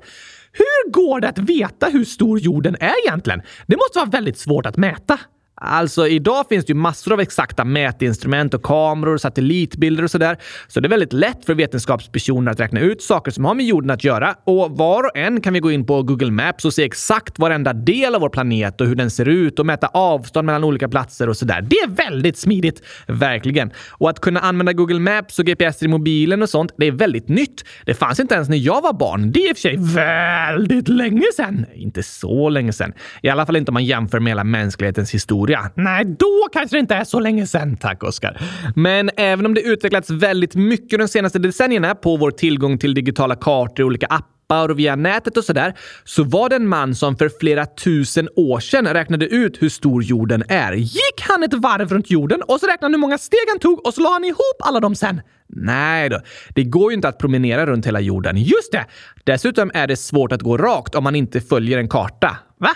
Hur 0.57 0.91
går 0.91 1.19
det 1.19 1.29
att 1.29 1.39
veta 1.39 1.85
hur 1.85 2.05
stor 2.05 2.39
jorden 2.39 2.75
är 2.79 3.07
egentligen? 3.07 3.41
Det 3.67 3.75
måste 3.75 3.99
vara 3.99 4.09
väldigt 4.09 4.37
svårt 4.37 4.65
att 4.65 4.77
mäta. 4.77 5.19
Alltså 5.61 6.07
idag 6.07 6.45
finns 6.49 6.65
det 6.65 6.71
ju 6.71 6.75
massor 6.75 7.13
av 7.13 7.19
exakta 7.19 7.65
mätinstrument 7.65 8.53
och 8.53 8.63
kameror 8.63 9.17
satellitbilder 9.17 10.03
och 10.03 10.11
sådär. 10.11 10.37
Så 10.67 10.79
det 10.79 10.87
är 10.87 10.89
väldigt 10.89 11.13
lätt 11.13 11.45
för 11.45 11.53
vetenskapspersoner 11.53 12.51
att 12.51 12.59
räkna 12.59 12.79
ut 12.79 13.01
saker 13.01 13.31
som 13.31 13.45
har 13.45 13.55
med 13.55 13.65
jorden 13.65 13.89
att 13.89 14.03
göra. 14.03 14.35
Och 14.43 14.77
var 14.77 15.03
och 15.03 15.17
en 15.17 15.41
kan 15.41 15.53
vi 15.53 15.59
gå 15.59 15.71
in 15.71 15.85
på 15.85 16.03
Google 16.03 16.31
Maps 16.31 16.65
och 16.65 16.73
se 16.73 16.83
exakt 16.83 17.39
varenda 17.39 17.73
del 17.73 18.15
av 18.15 18.21
vår 18.21 18.29
planet 18.29 18.81
och 18.81 18.87
hur 18.87 18.95
den 18.95 19.11
ser 19.11 19.27
ut 19.27 19.59
och 19.59 19.65
mäta 19.65 19.87
avstånd 19.87 20.45
mellan 20.45 20.63
olika 20.63 20.89
platser 20.89 21.29
och 21.29 21.37
sådär. 21.37 21.61
Det 21.61 21.75
är 21.75 21.87
väldigt 21.89 22.37
smidigt, 22.37 22.81
verkligen. 23.07 23.71
Och 23.89 24.09
att 24.09 24.19
kunna 24.19 24.39
använda 24.39 24.73
Google 24.73 24.99
Maps 24.99 25.39
och 25.39 25.45
GPS 25.45 25.83
i 25.83 25.87
mobilen 25.87 26.41
och 26.41 26.49
sånt, 26.49 26.71
det 26.77 26.87
är 26.87 26.91
väldigt 26.91 27.27
nytt. 27.27 27.63
Det 27.85 27.93
fanns 27.93 28.19
inte 28.19 28.35
ens 28.35 28.49
när 28.49 28.57
jag 28.57 28.81
var 28.81 28.93
barn. 28.93 29.31
Det 29.31 29.39
är 29.39 29.49
i 29.49 29.53
och 29.53 29.57
för 29.57 29.61
sig 29.61 29.77
väldigt 29.77 30.87
länge 30.87 31.25
sedan. 31.35 31.65
Inte 31.75 32.03
så 32.03 32.49
länge 32.49 32.73
sedan. 32.73 32.93
I 33.21 33.29
alla 33.29 33.45
fall 33.45 33.55
inte 33.55 33.71
om 33.71 33.73
man 33.73 33.85
jämför 33.85 34.19
med 34.19 34.31
hela 34.31 34.43
mänsklighetens 34.43 35.11
historia 35.13 35.46
historia. 35.47 35.71
Nej, 35.75 36.05
då 36.05 36.47
kanske 36.51 36.75
det 36.75 36.79
inte 36.79 36.95
är 36.95 37.03
så 37.03 37.19
länge 37.19 37.47
sedan, 37.47 37.77
tack 37.77 38.03
Oskar. 38.03 38.41
Men 38.75 39.09
även 39.17 39.45
om 39.45 39.53
det 39.53 39.61
utvecklats 39.61 40.09
väldigt 40.09 40.55
mycket 40.55 40.99
de 40.99 41.07
senaste 41.07 41.39
decennierna 41.39 41.95
på 41.95 42.17
vår 42.17 42.31
tillgång 42.31 42.77
till 42.77 42.93
digitala 42.93 43.35
kartor 43.35 43.83
och 43.83 43.87
olika 43.87 44.07
appar 44.07 44.69
och 44.69 44.79
via 44.79 44.95
nätet 44.95 45.37
och 45.37 45.43
sådär, 45.43 45.73
så 46.03 46.23
var 46.23 46.49
det 46.49 46.55
en 46.55 46.67
man 46.67 46.95
som 46.95 47.15
för 47.17 47.31
flera 47.39 47.65
tusen 47.65 48.29
år 48.35 48.59
sedan 48.59 48.93
räknade 48.93 49.25
ut 49.25 49.61
hur 49.61 49.69
stor 49.69 50.03
jorden 50.03 50.43
är. 50.47 50.73
Gick 50.73 51.21
han 51.21 51.43
ett 51.43 51.53
varv 51.53 51.89
runt 51.89 52.11
jorden 52.11 52.41
och 52.41 52.59
så 52.59 52.65
räknade 52.65 52.85
han 52.85 52.93
hur 52.93 52.99
många 52.99 53.17
steg 53.17 53.39
han 53.49 53.59
tog 53.59 53.85
och 53.85 53.93
så 53.93 54.01
la 54.01 54.09
han 54.09 54.23
ihop 54.23 54.57
alla 54.59 54.79
dem 54.79 54.95
sen. 54.95 55.21
Nej 55.49 56.09
då, 56.09 56.19
det 56.55 56.63
går 56.63 56.91
ju 56.91 56.95
inte 56.95 57.07
att 57.07 57.19
promenera 57.19 57.65
runt 57.65 57.87
hela 57.87 57.99
jorden. 57.99 58.37
Just 58.37 58.71
det! 58.71 58.85
Dessutom 59.23 59.71
är 59.73 59.87
det 59.87 59.95
svårt 59.95 60.31
att 60.31 60.41
gå 60.41 60.57
rakt 60.57 60.95
om 60.95 61.03
man 61.03 61.15
inte 61.15 61.41
följer 61.41 61.77
en 61.77 61.89
karta. 61.89 62.37
Va? 62.59 62.69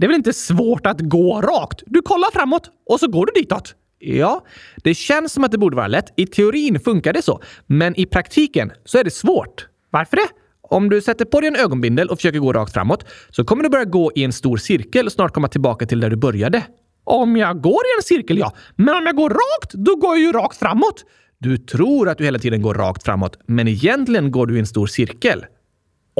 Det 0.00 0.06
är 0.06 0.08
väl 0.08 0.16
inte 0.16 0.32
svårt 0.32 0.86
att 0.86 1.00
gå 1.00 1.40
rakt? 1.40 1.82
Du 1.86 2.02
kollar 2.02 2.30
framåt 2.32 2.70
och 2.90 3.00
så 3.00 3.08
går 3.08 3.26
du 3.26 3.32
ditåt. 3.40 3.74
Ja, 3.98 4.44
det 4.84 4.94
känns 4.94 5.32
som 5.32 5.44
att 5.44 5.52
det 5.52 5.58
borde 5.58 5.76
vara 5.76 5.86
lätt. 5.86 6.12
I 6.16 6.26
teorin 6.26 6.80
funkar 6.80 7.12
det 7.12 7.22
så, 7.22 7.40
men 7.66 8.00
i 8.00 8.06
praktiken 8.06 8.72
så 8.84 8.98
är 8.98 9.04
det 9.04 9.10
svårt. 9.10 9.66
Varför 9.90 10.16
det? 10.16 10.28
Om 10.62 10.90
du 10.90 11.00
sätter 11.00 11.24
på 11.24 11.40
dig 11.40 11.48
en 11.48 11.56
ögonbindel 11.56 12.08
och 12.08 12.18
försöker 12.18 12.38
gå 12.38 12.52
rakt 12.52 12.72
framåt 12.72 13.04
så 13.30 13.44
kommer 13.44 13.62
du 13.62 13.68
börja 13.68 13.84
gå 13.84 14.12
i 14.14 14.24
en 14.24 14.32
stor 14.32 14.56
cirkel 14.56 15.06
och 15.06 15.12
snart 15.12 15.34
komma 15.34 15.48
tillbaka 15.48 15.86
till 15.86 16.00
där 16.00 16.10
du 16.10 16.16
började. 16.16 16.62
Om 17.04 17.36
jag 17.36 17.60
går 17.60 17.72
i 17.72 17.92
en 17.98 18.02
cirkel, 18.02 18.38
ja. 18.38 18.52
Men 18.76 18.94
om 18.94 19.06
jag 19.06 19.16
går 19.16 19.30
rakt, 19.30 19.72
då 19.72 19.96
går 19.96 20.16
jag 20.16 20.20
ju 20.20 20.32
rakt 20.32 20.56
framåt. 20.58 21.04
Du 21.38 21.56
tror 21.56 22.08
att 22.08 22.18
du 22.18 22.24
hela 22.24 22.38
tiden 22.38 22.62
går 22.62 22.74
rakt 22.74 23.04
framåt, 23.04 23.38
men 23.46 23.68
egentligen 23.68 24.30
går 24.30 24.46
du 24.46 24.56
i 24.56 24.60
en 24.60 24.66
stor 24.66 24.86
cirkel. 24.86 25.44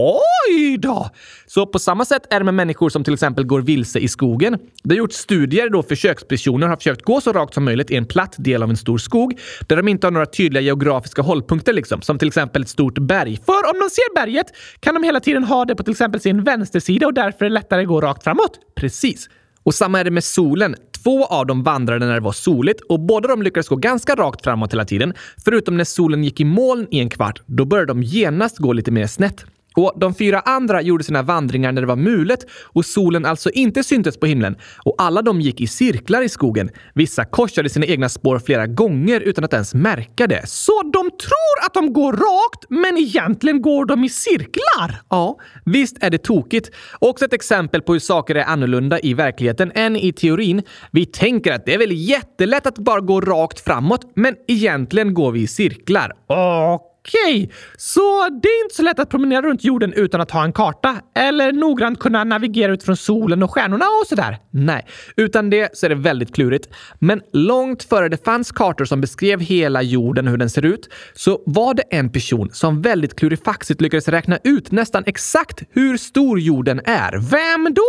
Oj 0.01 0.79
då! 0.79 1.11
Så 1.47 1.67
på 1.67 1.79
samma 1.79 2.05
sätt 2.05 2.23
är 2.31 2.39
det 2.41 2.45
med 2.45 2.55
människor 2.55 2.89
som 2.89 3.05
till 3.05 3.15
exempel 3.15 3.45
går 3.45 3.61
vilse 3.61 3.99
i 3.99 4.09
skogen. 4.09 4.59
Det 4.83 4.95
har 4.95 4.99
gjorts 4.99 5.17
studier 5.17 5.69
då 5.69 5.83
försökspersoner 5.83 6.67
har 6.67 6.77
försökt 6.77 7.03
gå 7.03 7.21
så 7.21 7.33
rakt 7.33 7.55
som 7.55 7.65
möjligt 7.65 7.91
i 7.91 7.97
en 7.97 8.07
platt 8.07 8.35
del 8.39 8.63
av 8.63 8.71
en 8.71 8.77
stor 8.77 8.99
skog 8.99 9.39
där 9.67 9.77
de 9.77 9.89
inte 9.89 10.07
har 10.07 10.13
några 10.13 10.27
tydliga 10.27 10.61
geografiska 10.61 11.23
hållpunkter, 11.23 11.73
liksom, 11.73 12.03
som 12.03 12.19
till 12.19 12.29
exempel 12.29 12.63
ett 12.63 12.69
stort 12.69 12.99
berg. 12.99 13.39
För 13.47 13.71
om 13.71 13.81
de 13.81 13.91
ser 13.91 14.15
berget 14.15 14.47
kan 14.81 14.95
de 14.95 15.03
hela 15.03 15.21
tiden 15.21 15.45
ha 15.45 15.65
det 15.65 15.77
på 15.77 15.83
till 15.83 15.93
exempel 15.93 16.21
sin 16.21 16.45
vänstersida 16.45 17.07
och 17.07 17.15
därför 17.15 17.45
är 17.45 17.49
det 17.49 17.55
lättare 17.55 17.83
att 17.83 17.89
gå 17.89 18.01
rakt 18.01 18.25
framåt. 18.25 18.59
Precis. 18.77 19.29
Och 19.63 19.75
samma 19.75 20.01
är 20.01 20.05
det 20.05 20.11
med 20.11 20.25
solen. 20.25 20.77
Två 21.05 21.27
av 21.27 21.47
dem 21.47 21.63
vandrade 21.63 22.07
när 22.07 22.15
det 22.15 22.21
var 22.21 22.33
soligt 22.33 22.81
och 22.81 23.01
båda 23.01 23.29
de 23.29 23.43
lyckades 23.43 23.69
gå 23.69 23.77
ganska 23.77 24.15
rakt 24.15 24.45
framåt 24.45 24.73
hela 24.73 24.85
tiden. 24.85 25.15
Förutom 25.45 25.77
när 25.77 25.85
solen 25.85 26.25
gick 26.25 26.41
i 26.41 26.45
moln 26.45 26.87
i 26.91 27.01
en 27.01 27.11
kvart. 27.11 27.43
Då 27.47 27.65
började 27.65 27.87
de 27.87 28.03
genast 28.03 28.59
gå 28.59 28.73
lite 28.73 28.91
mer 28.91 29.07
snett. 29.07 29.45
Och 29.77 29.93
de 29.97 30.15
fyra 30.15 30.41
andra 30.41 30.83
gjorde 30.83 31.05
sina 31.05 31.23
vandringar 31.23 31.73
när 31.73 31.81
det 31.81 31.87
var 31.87 31.97
mulet 31.97 32.47
och 32.73 32.85
solen 32.85 33.25
alltså 33.25 33.51
inte 33.51 33.85
syntes 33.85 34.21
på 34.21 34.27
himlen. 34.27 34.57
Och 34.85 34.95
alla 34.99 35.23
de 35.23 35.41
gick 35.41 35.61
i 35.61 35.67
cirklar 35.67 36.23
i 36.23 36.29
skogen. 36.29 36.71
Vissa 36.95 37.25
korsade 37.25 37.69
sina 37.69 37.87
egna 37.87 38.09
spår 38.09 38.39
flera 38.39 38.67
gånger 38.67 39.21
utan 39.21 39.45
att 39.45 39.53
ens 39.53 39.75
märka 39.75 40.27
det. 40.27 40.49
Så 40.49 40.83
de 40.83 41.11
tror 41.11 41.67
att 41.67 41.75
de 41.75 41.93
går 41.93 42.13
rakt, 42.13 42.65
men 42.69 42.99
egentligen 42.99 43.63
går 43.63 43.85
de 43.85 44.05
i 44.05 44.09
cirklar? 44.09 45.03
Ja, 45.09 45.39
visst 45.65 45.97
är 46.01 46.11
det 46.11 46.19
tokigt. 46.19 46.71
Också 46.99 47.25
ett 47.25 47.33
exempel 47.33 47.83
på 47.83 47.93
hur 47.93 48.01
saker 48.01 48.35
är 48.35 48.45
annorlunda 48.45 49.01
i 49.01 49.15
verkligheten 49.15 49.73
än 49.75 49.97
i 49.97 50.13
teorin. 50.13 50.63
Vi 50.91 51.07
tänker 51.07 51.53
att 51.53 51.67
det 51.67 51.75
är 51.75 51.79
väl 51.79 51.93
jättelätt 51.93 52.67
att 52.67 52.79
bara 52.79 53.01
gå 53.01 53.21
rakt 53.21 53.61
framåt, 53.61 54.13
men 54.15 54.37
egentligen 54.49 55.15
går 55.15 55.33
vi 55.33 55.43
i 55.43 55.47
cirklar. 55.47 56.13
Okej 56.27 56.90
Okej, 57.03 57.45
okay. 57.45 57.57
så 57.77 58.29
det 58.43 58.49
är 58.49 58.65
inte 58.65 58.75
så 58.75 58.83
lätt 58.83 58.99
att 58.99 59.11
promenera 59.11 59.43
runt 59.43 59.65
jorden 59.65 59.93
utan 59.93 60.21
att 60.21 60.31
ha 60.31 60.45
en 60.45 60.53
karta 60.53 60.97
eller 61.15 61.53
noggrant 61.53 61.99
kunna 61.99 62.25
navigera 62.25 62.73
utifrån 62.73 62.97
solen 62.97 63.43
och 63.43 63.51
stjärnorna 63.51 63.85
och 64.03 64.07
sådär? 64.07 64.39
Nej, 64.51 64.87
utan 65.17 65.51
det 65.51 65.79
så 65.79 65.87
är 65.87 65.91
det 65.91 65.95
väldigt 65.95 66.35
klurigt. 66.35 66.69
Men 66.99 67.23
långt 67.33 67.83
före 67.83 68.09
det 68.09 68.25
fanns 68.25 68.53
kartor 68.53 68.85
som 68.85 69.01
beskrev 69.01 69.41
hela 69.41 69.83
jorden 69.83 70.27
och 70.27 70.31
hur 70.31 70.39
den 70.39 70.51
ser 70.51 70.65
ut 70.65 70.89
så 71.15 71.43
var 71.47 71.75
det 71.75 71.83
en 71.83 72.13
person 72.13 72.51
som 72.53 72.83
väldigt 72.83 73.17
klurifaxigt 73.17 73.81
lyckades 73.81 74.09
räkna 74.09 74.39
ut 74.45 74.73
nästan 74.73 75.03
exakt 75.07 75.63
hur 75.71 75.97
stor 75.97 76.41
jorden 76.41 76.81
är. 76.85 77.13
Vem 77.13 77.75
då? 77.75 77.89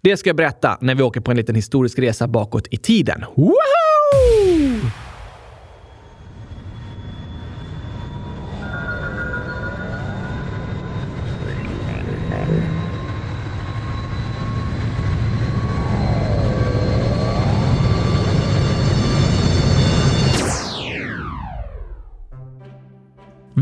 Det 0.00 0.16
ska 0.16 0.28
jag 0.28 0.36
berätta 0.36 0.78
när 0.80 0.94
vi 0.94 1.02
åker 1.02 1.20
på 1.20 1.30
en 1.30 1.36
liten 1.36 1.54
historisk 1.54 1.98
resa 1.98 2.28
bakåt 2.28 2.66
i 2.70 2.76
tiden. 2.76 3.24
Woho! 3.36 4.67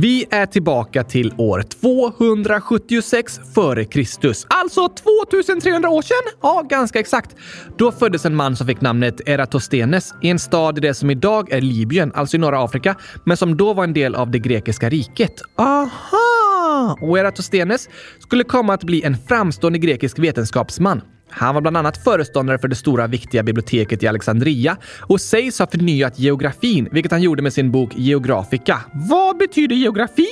Vi 0.00 0.26
är 0.30 0.46
tillbaka 0.46 1.04
till 1.04 1.34
år 1.38 1.62
276 1.62 3.40
f.Kr. 3.42 4.32
Alltså 4.48 4.88
2300 4.88 5.88
år 5.88 6.02
sedan? 6.02 6.32
Ja, 6.42 6.62
ganska 6.70 7.00
exakt. 7.00 7.36
Då 7.78 7.92
föddes 7.92 8.24
en 8.24 8.34
man 8.34 8.56
som 8.56 8.66
fick 8.66 8.80
namnet 8.80 9.28
Eratosthenes 9.28 10.14
i 10.22 10.28
en 10.30 10.38
stad 10.38 10.78
i 10.78 10.80
det 10.80 10.94
som 10.94 11.10
idag 11.10 11.52
är 11.52 11.60
Libyen, 11.60 12.12
alltså 12.14 12.36
i 12.36 12.40
norra 12.40 12.64
Afrika, 12.64 12.96
men 13.24 13.36
som 13.36 13.56
då 13.56 13.72
var 13.74 13.84
en 13.84 13.92
del 13.92 14.14
av 14.14 14.30
det 14.30 14.38
grekiska 14.38 14.88
riket. 14.88 15.42
Aha! 15.58 16.98
Och 17.00 17.18
Eratosthenes 17.18 17.88
skulle 18.18 18.44
komma 18.44 18.74
att 18.74 18.84
bli 18.84 19.02
en 19.02 19.16
framstående 19.28 19.78
grekisk 19.78 20.18
vetenskapsman. 20.18 21.02
Han 21.38 21.54
var 21.54 21.60
bland 21.60 21.76
annat 21.76 22.04
föreståndare 22.04 22.58
för 22.58 22.68
det 22.68 22.74
stora 22.74 23.06
viktiga 23.06 23.42
biblioteket 23.42 24.02
i 24.02 24.06
Alexandria 24.06 24.76
och 25.00 25.20
sägs 25.20 25.58
ha 25.58 25.66
förnyat 25.66 26.18
geografin, 26.18 26.88
vilket 26.92 27.12
han 27.12 27.22
gjorde 27.22 27.42
med 27.42 27.52
sin 27.52 27.70
bok 27.70 27.90
Geografica. 27.96 28.80
Vad 29.10 29.36
betyder 29.36 29.76
geografi? 29.76 30.28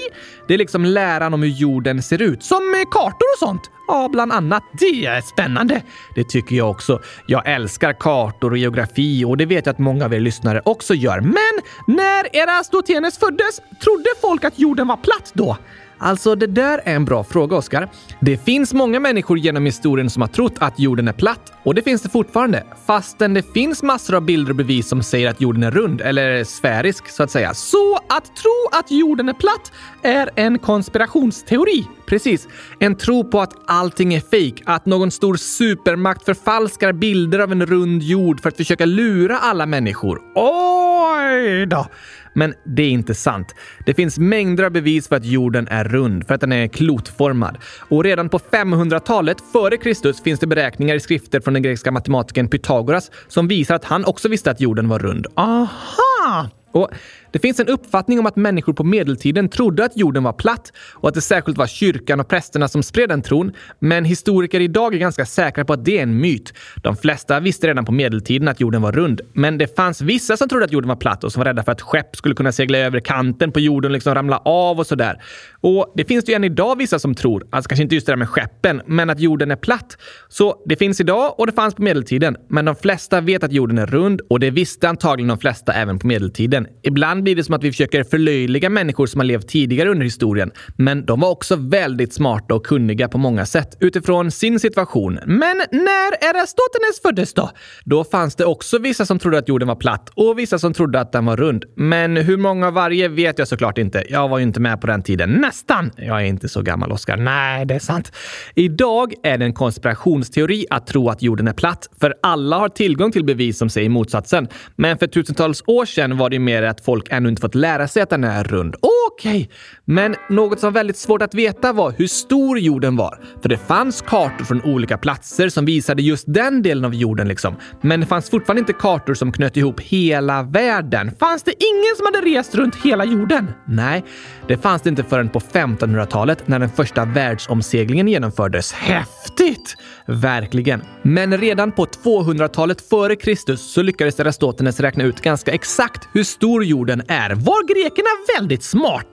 Det 0.49 0.55
är 0.55 0.59
liksom 0.59 0.85
läran 0.85 1.35
om 1.35 1.43
hur 1.43 1.51
jorden 1.51 2.03
ser 2.03 2.23
ut, 2.23 2.43
som 2.43 2.85
kartor 2.91 3.27
och 3.35 3.39
sånt. 3.39 3.71
Ja, 3.89 4.09
bland 4.13 4.33
annat. 4.33 4.63
Det 4.79 5.07
är 5.07 5.21
spännande. 5.21 5.83
Det 6.15 6.25
tycker 6.25 6.57
jag 6.57 6.71
också. 6.71 7.01
Jag 7.27 7.49
älskar 7.49 7.93
kartor 7.93 8.51
och 8.51 8.59
geografi 8.59 9.25
och 9.25 9.37
det 9.37 9.47
vet 9.47 9.67
jag 9.67 9.73
att 9.73 9.79
många 9.79 10.05
av 10.05 10.15
er 10.15 10.21
lyssnare 10.21 10.63
också 10.65 10.95
gör. 10.95 11.21
Men 11.21 11.95
när 11.97 12.37
Erastotenes 12.37 13.19
föddes, 13.19 13.61
trodde 13.83 14.09
folk 14.21 14.45
att 14.45 14.59
jorden 14.59 14.87
var 14.87 14.97
platt 14.97 15.31
då? 15.35 15.57
Alltså, 15.99 16.35
det 16.35 16.47
där 16.47 16.81
är 16.85 16.95
en 16.95 17.05
bra 17.05 17.25
fråga, 17.25 17.57
Oskar. 17.57 17.89
Det 18.21 18.45
finns 18.45 18.73
många 18.73 19.01
människor 19.01 19.39
genom 19.39 19.67
historien 19.67 20.11
som 20.11 20.23
har 20.23 20.29
trott 20.29 20.55
att 20.59 20.79
jorden 20.79 21.09
är 21.09 21.13
platt 21.13 21.53
och 21.63 21.75
det 21.75 21.83
finns 21.83 22.03
det 22.03 22.09
fortfarande, 22.09 22.65
fastän 22.87 23.35
det 23.35 23.53
finns 23.53 23.83
massor 23.83 24.15
av 24.15 24.23
bilder 24.23 24.51
och 24.51 24.57
bevis 24.57 24.89
som 24.89 25.03
säger 25.03 25.31
att 25.31 25.41
jorden 25.41 25.63
är 25.63 25.71
rund, 25.71 26.01
eller 26.01 26.45
sfärisk 26.45 27.09
så 27.09 27.23
att 27.23 27.31
säga. 27.31 27.55
Så 27.55 27.97
att 27.97 28.37
tro 28.37 28.69
att 28.73 28.91
jorden 28.91 29.29
är 29.29 29.33
platt 29.33 29.73
är 30.03 30.31
en 30.35 30.59
konspirationsteori. 30.59 31.87
Precis. 32.07 32.49
En 32.79 32.97
tro 32.97 33.25
på 33.31 33.41
att 33.41 33.53
allting 33.67 34.15
är 34.15 34.21
fejk, 34.21 34.63
att 34.67 34.87
någon 34.87 35.11
stor 35.11 35.37
supermakt 35.37 36.25
förfalskar 36.25 36.93
bilder 36.93 37.39
av 37.39 37.53
en 37.53 37.67
rund 37.67 38.03
jord 38.03 38.41
för 38.41 38.49
att 38.49 38.57
försöka 38.57 38.85
lura 38.85 39.39
alla 39.39 39.67
människor. 39.67 40.21
Oj 40.35 41.67
då! 41.67 41.87
Men 42.35 42.55
det 42.65 42.83
är 42.83 42.91
inte 42.91 43.15
sant. 43.15 43.55
Det 43.87 43.95
finns 43.95 44.19
mängder 44.19 44.65
av 44.65 44.71
bevis 44.71 45.09
för 45.09 45.17
att 45.17 45.25
jorden 45.25 45.69
är 45.69 45.85
rund, 45.85 46.27
för 46.27 46.35
att 46.35 46.41
den 46.41 46.53
är 46.53 46.69
klotformad. 46.69 47.59
Och 47.89 48.05
redan 48.05 48.29
på 48.29 48.39
500-talet 48.39 49.37
före 49.53 49.77
Kristus 49.77 50.23
finns 50.23 50.41
det 50.41 50.47
beräkningar 50.47 50.95
i 50.95 51.01
skrifter 51.01 51.41
från 51.41 51.55
den 51.55 51.63
grekiska 51.63 51.91
matematikern 51.91 52.49
Pythagoras 52.49 53.11
som 53.29 53.49
visar 53.49 53.75
att 53.75 53.85
han 53.85 54.05
också 54.05 54.29
visste 54.29 54.51
att 54.51 54.61
jorden 54.61 54.89
var 54.89 54.99
rund. 54.99 55.27
Aha! 55.35 56.51
Och 56.73 56.91
det 57.35 57.41
finns 57.41 57.61
en 57.61 57.69
uppfattning 57.69 58.19
om 58.19 58.27
att 58.27 58.37
människor 58.37 58.73
på 58.73 58.85
medeltiden 58.85 59.49
trodde 59.49 59.85
att 59.85 59.97
jorden 59.97 60.23
var 60.23 60.33
platt 60.33 60.73
och 60.93 61.09
att 61.09 61.15
det 61.15 61.21
särskilt 61.21 61.59
var 61.59 61.67
kyrkan 61.67 62.21
och 62.21 62.29
prästerna 62.29 62.69
som 62.69 62.83
spred 62.83 63.09
den 63.09 63.23
tron. 63.23 63.53
Men 63.79 64.05
historiker 64.05 64.61
idag 64.61 64.95
är 64.95 64.99
ganska 64.99 65.27
säkra 65.27 65.65
på 65.65 65.73
att 65.73 65.85
det 65.85 65.99
är 65.99 66.03
en 66.03 66.21
myt. 66.21 66.55
De 66.77 66.97
flesta 66.97 67.41
visste 67.41 67.67
redan 67.67 67.85
på 67.85 67.93
medeltiden 67.93 68.49
att 68.49 68.61
jorden 68.61 68.83
var 68.83 68.93
rund, 68.93 69.21
men 69.33 69.59
det 69.59 69.77
fanns 69.77 70.01
vissa 70.01 70.37
som 70.37 70.49
trodde 70.49 70.65
att 70.65 70.73
jorden 70.73 70.89
var 70.89 70.97
platt 70.97 71.25
och 71.25 71.33
som 71.33 71.41
var 71.41 71.45
rädda 71.45 71.63
för 71.63 71.73
att 71.73 71.83
skepp 71.83 72.17
skulle 72.17 72.35
kunna 72.35 72.53
segla 72.53 72.79
över 72.79 73.01
kanten 73.01 73.53
på 73.53 73.61
jorden 73.61 73.91
och 73.91 73.95
liksom 73.95 74.15
ramla 74.15 74.37
av 74.39 74.79
och 74.79 74.87
sådär. 74.87 75.23
Och 75.61 75.93
det 75.97 76.05
finns 76.05 76.25
det 76.25 76.33
ju 76.33 76.37
än 76.37 76.45
idag 76.45 76.79
vissa 76.79 76.99
som 76.99 77.15
tror, 77.15 77.47
alltså 77.51 77.69
kanske 77.69 77.83
inte 77.83 77.95
just 77.95 78.07
det 78.07 78.13
där 78.13 78.17
med 78.17 78.29
skeppen, 78.29 78.83
men 78.87 79.11
att 79.11 79.21
jorden 79.21 79.51
är 79.51 79.57
platt. 79.57 79.97
Så 80.29 80.63
det 80.67 80.77
finns 80.77 81.01
idag 81.01 81.35
och 81.41 81.47
det 81.47 81.53
fanns 81.53 81.75
på 81.75 81.83
medeltiden, 81.83 82.37
men 82.49 82.65
de 82.65 82.77
flesta 82.77 83.21
vet 83.21 83.45
att 83.45 83.53
jorden 83.53 83.79
är 83.79 83.87
rund 83.87 84.21
och 84.29 84.41
det 84.41 84.51
visste 84.51 84.89
antagligen 84.89 85.29
de 85.29 85.39
flesta 85.39 85.73
även 85.73 85.99
på 85.99 86.07
medeltiden. 86.07 86.67
Ibland 86.83 87.24
blir 87.25 87.37
det 87.37 87.45
som 87.45 87.55
att 87.55 87.65
vi 87.65 87.71
försöker 87.71 88.05
förlöjliga 88.05 88.71
människor 88.71 89.07
som 89.07 89.21
har 89.21 89.25
levt 89.25 89.49
tidigare 89.49 89.91
under 89.91 90.05
historien. 90.05 90.51
Men 90.77 91.07
de 91.07 91.21
var 91.21 91.31
också 91.31 91.57
väldigt 91.57 92.15
smarta 92.15 92.55
och 92.55 92.67
kunniga 92.67 93.09
på 93.09 93.19
många 93.19 93.47
sätt 93.47 93.77
utifrån 93.81 94.31
sin 94.31 94.61
situation. 94.61 95.19
Men 95.27 95.57
när 95.71 96.29
Erastotenes 96.31 97.01
föddes 97.03 97.35
då? 97.35 97.51
Då 97.85 98.05
fanns 98.05 98.35
det 98.35 98.45
också 98.45 98.79
vissa 98.79 99.07
som 99.07 99.19
trodde 99.19 99.39
att 99.39 99.49
jorden 99.49 99.69
var 99.69 99.77
platt 99.77 100.11
och 100.15 100.39
vissa 100.39 100.59
som 100.59 100.73
trodde 100.73 101.01
att 101.01 101.13
den 101.13 101.25
var 101.25 101.37
rund. 101.37 101.65
Men 101.77 102.17
hur 102.17 102.37
många 102.37 102.67
av 102.67 102.73
varje 102.73 103.09
vet 103.09 103.39
jag 103.39 103.49
såklart 103.49 103.79
inte. 103.79 104.05
Jag 104.09 104.29
var 104.29 104.39
ju 104.39 104.45
inte 104.45 104.61
med 104.61 104.81
på 104.81 104.87
den 104.87 105.03
tiden. 105.03 105.31
Nästan! 105.31 105.91
Jag 105.97 106.21
är 106.21 106.25
inte 106.25 106.49
så 106.49 106.63
gammal, 106.63 106.93
Oskar. 106.93 107.17
Nej, 107.17 107.67
det 107.67 107.75
är 107.75 107.79
sant. 107.79 108.13
Idag 108.55 109.15
är 109.23 109.39
det 109.39 109.45
en 109.45 109.53
konspirationsteori 109.53 110.67
att 110.71 110.87
tro 110.87 111.09
att 111.09 111.23
jorden 111.23 111.49
är 111.49 111.53
platt, 111.53 111.89
för 112.01 112.15
alla 112.23 112.59
har 112.59 112.69
tillgång 112.69 113.13
till 113.13 113.25
bevis 113.25 113.59
som 113.59 113.71
säger 113.71 113.89
motsatsen. 113.89 114.49
Men 114.77 114.99
för 114.99 115.07
tusentals 115.07 115.63
år 115.67 115.85
sedan 115.85 116.17
var 116.17 116.31
det 116.31 116.39
mer 116.39 116.63
att 116.63 116.81
folk 116.81 117.09
ännu 117.17 117.29
inte 117.29 117.41
fått 117.41 117.55
lära 117.55 117.89
sig 117.89 118.03
att 118.03 118.11
den 118.11 118.25
är 118.25 118.45
rund. 118.45 118.77
Okej! 119.19 119.43
Okay. 119.43 119.57
Men 119.85 120.17
något 120.29 120.61
som 120.61 120.67
var 120.67 120.73
väldigt 120.73 120.97
svårt 120.97 121.23
att 121.23 121.35
veta 121.35 121.73
var 121.73 121.95
hur 121.99 122.07
stor 122.07 122.59
jorden 122.59 122.97
var. 122.97 123.21
För 123.43 123.49
det 123.49 123.57
fanns 123.57 124.03
kartor 124.03 124.45
från 124.45 124.63
olika 124.63 124.99
platser 124.99 125.49
som 125.49 125.65
visade 125.65 126.03
just 126.03 126.25
den 126.27 126.63
delen 126.63 126.85
av 126.85 126.95
jorden 126.95 127.29
liksom. 127.29 127.57
Men 127.81 128.01
det 128.01 128.07
fanns 128.07 128.31
fortfarande 128.31 128.61
inte 128.61 128.73
kartor 128.73 129.15
som 129.15 129.33
knöt 129.33 129.57
ihop 129.57 129.81
hela 129.81 130.43
världen. 130.43 131.11
Fanns 131.19 131.43
det 131.43 131.51
ingen 131.51 131.97
som 131.97 132.07
hade 132.07 132.39
rest 132.39 132.55
runt 132.55 132.77
hela 132.77 133.05
jorden? 133.05 133.51
Nej, 133.69 134.05
det 134.49 134.59
fanns 134.59 134.83
det 134.83 134.89
inte 134.91 135.05
förrän 135.05 135.29
på 135.29 135.41
1500-talet 135.41 136.49
när 136.49 136.59
den 136.59 136.71
första 136.71 137.05
världsomseglingen 137.05 138.09
genomfördes. 138.09 138.73
Häftigt! 138.73 139.77
Verkligen. 140.07 140.83
Men 141.03 141.39
redan 141.39 141.73
på 141.73 141.85
200-talet 141.85 142.81
före 142.81 143.17
Kristus 143.17 143.73
så 143.73 143.83
lyckades 143.83 144.21
Aristoteles 144.21 144.81
räkna 144.81 145.05
ut 145.05 145.21
ganska 145.21 145.53
exakt 145.53 146.09
hur 146.13 146.25
stor 146.25 146.65
jorden 146.65 147.03
är. 147.09 147.31
Var 147.31 147.83
grekerna 147.83 148.09
väldigt 148.39 148.63
smarta? 148.63 149.04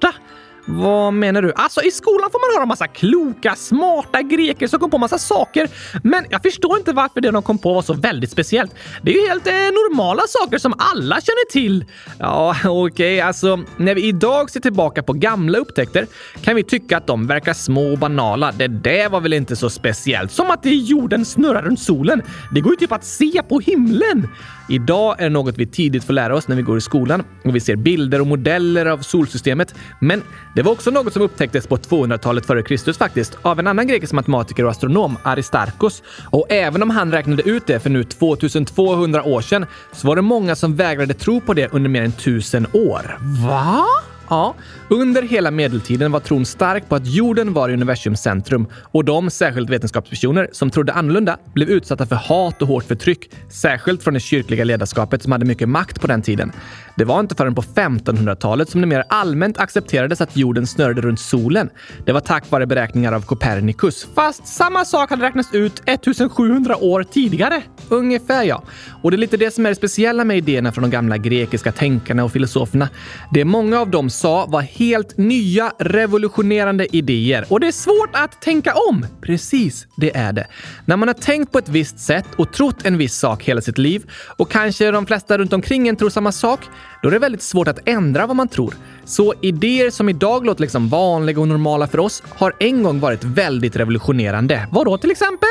Vad 0.66 1.14
menar 1.14 1.42
du? 1.42 1.54
Alltså 1.56 1.82
i 1.82 1.92
skolan 1.92 2.30
får 2.32 2.50
man 2.50 2.58
höra 2.58 2.66
massa 2.66 2.88
kloka, 2.88 3.56
smarta 3.56 4.22
greker 4.22 4.68
som 4.68 4.80
kom 4.80 4.90
på 4.90 4.98
massa 4.98 5.18
saker. 5.18 5.70
Men 6.04 6.26
jag 6.30 6.42
förstår 6.42 6.78
inte 6.78 6.94
varför 6.94 7.22
det 7.22 7.32
de 7.32 7.44
kom 7.44 7.58
på 7.58 7.74
var 7.74 7.82
så 7.82 7.94
väldigt 7.94 8.32
speciellt. 8.32 8.76
Det 9.02 9.12
är 9.12 9.22
ju 9.22 9.28
helt 9.28 9.48
eh, 9.48 9.54
normala 9.54 10.22
saker 10.28 10.58
som 10.58 10.74
alla 10.78 11.22
känner 11.22 11.52
till. 11.52 11.86
Ja, 12.20 12.56
okej, 12.66 12.72
okay, 12.72 13.20
alltså 13.20 13.60
när 13.78 13.96
vi 13.96 14.04
idag 14.04 14.50
ser 14.50 14.60
tillbaka 14.60 15.04
på 15.04 15.14
gamla 15.14 15.58
upptäckter 15.58 16.08
kan 16.42 16.56
vi 16.56 16.64
tycka 16.64 16.98
att 16.98 17.08
de 17.08 17.28
verkar 17.28 17.54
små 17.54 17.92
och 17.92 17.98
banala. 17.98 18.52
Det 18.52 18.68
där 18.68 19.10
var 19.10 19.22
väl 19.22 19.34
inte 19.34 19.56
så 19.56 19.70
speciellt. 19.70 20.32
Som 20.32 20.52
att 20.52 20.60
jorden 20.64 21.26
snurrar 21.26 21.62
runt 21.62 21.80
solen. 21.80 22.22
Det 22.52 22.62
går 22.62 22.74
ju 22.74 22.78
typ 22.78 22.92
att 22.92 23.06
se 23.06 23.42
på 23.50 23.60
himlen. 23.60 24.28
Idag 24.72 25.16
är 25.20 25.24
det 25.24 25.30
något 25.30 25.58
vi 25.58 25.66
tidigt 25.66 26.04
får 26.04 26.14
lära 26.14 26.36
oss 26.36 26.48
när 26.48 26.56
vi 26.56 26.62
går 26.62 26.78
i 26.78 26.82
skolan 26.82 27.24
och 27.44 27.56
vi 27.56 27.60
ser 27.60 27.76
bilder 27.76 28.22
och 28.22 28.28
modeller 28.28 28.86
av 28.86 28.98
solsystemet. 28.98 29.76
Men 30.00 30.24
det 30.56 30.62
var 30.62 30.72
också 30.72 30.92
något 30.92 31.14
som 31.14 31.22
upptäcktes 31.22 31.68
på 31.68 31.78
200-talet 31.78 32.46
före 32.46 32.64
Kristus 32.64 32.98
faktiskt 32.98 33.38
av 33.42 33.60
en 33.60 33.68
annan 33.68 33.88
grekisk 33.88 34.14
matematiker 34.14 34.66
och 34.66 34.72
astronom, 34.72 35.18
Aristarkos. 35.24 36.04
Och 36.30 36.46
även 36.50 36.84
om 36.84 36.90
han 36.90 37.12
räknade 37.12 37.44
ut 37.44 37.68
det 37.68 37.80
för 37.80 37.90
nu 37.90 38.04
2200 38.04 39.24
år 39.24 39.42
sedan 39.42 39.66
så 39.92 40.08
var 40.08 40.16
det 40.16 40.22
många 40.22 40.56
som 40.56 40.76
vägrade 40.76 41.14
tro 41.14 41.42
på 41.42 41.54
det 41.54 41.74
under 41.74 41.90
mer 41.90 42.02
än 42.02 42.12
tusen 42.12 42.68
år. 42.74 43.18
Va? 43.48 43.86
Ja, 44.32 44.56
under 44.90 45.22
hela 45.22 45.52
medeltiden 45.52 46.12
var 46.12 46.20
tron 46.20 46.46
stark 46.46 46.90
på 46.90 46.96
att 46.96 47.08
jorden 47.08 47.54
var 47.54 47.70
universums 47.70 48.22
centrum 48.22 48.68
och 48.92 49.06
de, 49.06 49.30
särskilt 49.30 49.70
vetenskapspersoner, 49.70 50.50
som 50.52 50.70
trodde 50.70 50.94
annorlunda 50.94 51.38
blev 51.54 51.70
utsatta 51.70 52.06
för 52.06 52.16
hat 52.16 52.62
och 52.62 52.68
hårt 52.68 52.84
förtryck, 52.84 53.30
särskilt 53.50 54.04
från 54.04 54.14
det 54.14 54.20
kyrkliga 54.20 54.64
ledarskapet 54.64 55.24
som 55.24 55.32
hade 55.32 55.46
mycket 55.46 55.70
makt 55.70 56.02
på 56.02 56.08
den 56.08 56.22
tiden. 56.22 56.52
Det 56.98 57.06
var 57.06 57.20
inte 57.20 57.36
förrän 57.36 57.56
på 57.56 57.62
1500-talet 57.62 58.70
som 58.70 58.82
det 58.82 58.88
mer 58.88 59.04
allmänt 59.10 59.58
accepterades 59.58 60.22
att 60.22 60.38
jorden 60.38 60.68
snurrade 60.68 61.02
runt 61.02 61.20
solen. 61.20 61.70
Det 62.06 62.12
var 62.12 62.20
tack 62.20 62.52
vare 62.52 62.66
beräkningar 62.66 63.14
av 63.14 63.22
Copernicus, 63.22 64.08
fast 64.16 64.48
samma 64.48 64.86
sak 64.86 65.10
hade 65.10 65.26
räknats 65.26 65.54
ut 65.54 65.82
1700 65.86 66.76
år 66.78 67.04
tidigare. 67.04 67.62
ungefär 67.90 68.44
ja. 68.44 68.64
Och 69.04 69.12
det 69.12 69.16
är 69.16 69.20
lite 69.20 69.38
det 69.38 69.52
som 69.52 69.66
är 69.66 69.70
det 69.70 69.76
speciella 69.76 70.24
med 70.24 70.38
idéerna 70.38 70.72
från 70.72 70.82
de 70.82 70.92
gamla 70.92 71.18
grekiska 71.18 71.72
tänkarna 71.72 72.24
och 72.24 72.32
filosoferna. 72.32 72.90
Det 73.34 73.42
är 73.42 73.46
många 73.46 73.80
av 73.80 73.90
dem 73.90 74.10
sa 74.22 74.46
var 74.46 74.62
helt 74.62 75.18
nya, 75.18 75.74
revolutionerande 75.80 76.96
idéer. 76.96 77.46
Och 77.50 77.60
det 77.60 77.68
är 77.68 77.72
svårt 77.72 78.10
att 78.14 78.42
tänka 78.42 78.74
om. 78.74 79.06
Precis, 79.22 79.88
det 79.96 80.18
är 80.18 80.34
det. 80.34 80.48
När 80.86 80.98
man 80.98 81.08
har 81.08 81.14
tänkt 81.14 81.52
på 81.52 81.60
ett 81.60 81.70
visst 81.70 82.00
sätt 82.00 82.26
och 82.38 82.54
trott 82.54 82.86
en 82.86 82.98
viss 82.98 83.16
sak 83.16 83.44
hela 83.44 83.62
sitt 83.62 83.78
liv 83.78 84.10
och 84.38 84.52
kanske 84.52 84.92
de 84.92 85.06
flesta 85.06 85.38
runt 85.38 85.54
omkring 85.54 85.88
en 85.88 85.96
tror 85.96 86.10
samma 86.10 86.32
sak, 86.32 86.60
då 87.02 87.08
är 87.08 87.12
det 87.12 87.20
väldigt 87.20 87.42
svårt 87.42 87.68
att 87.68 87.80
ändra 87.86 88.28
vad 88.28 88.36
man 88.36 88.48
tror. 88.48 88.74
Så 89.06 89.34
idéer 89.42 89.90
som 89.90 90.10
idag 90.10 90.46
låter 90.46 90.62
liksom 90.62 90.90
vanliga 90.90 91.40
och 91.40 91.48
normala 91.48 91.88
för 91.88 92.00
oss 92.00 92.24
har 92.30 92.54
en 92.60 92.84
gång 92.84 93.00
varit 93.00 93.24
väldigt 93.24 93.76
revolutionerande. 93.76 94.68
Vadå 94.72 94.98
till 94.98 95.12
exempel? 95.12 95.50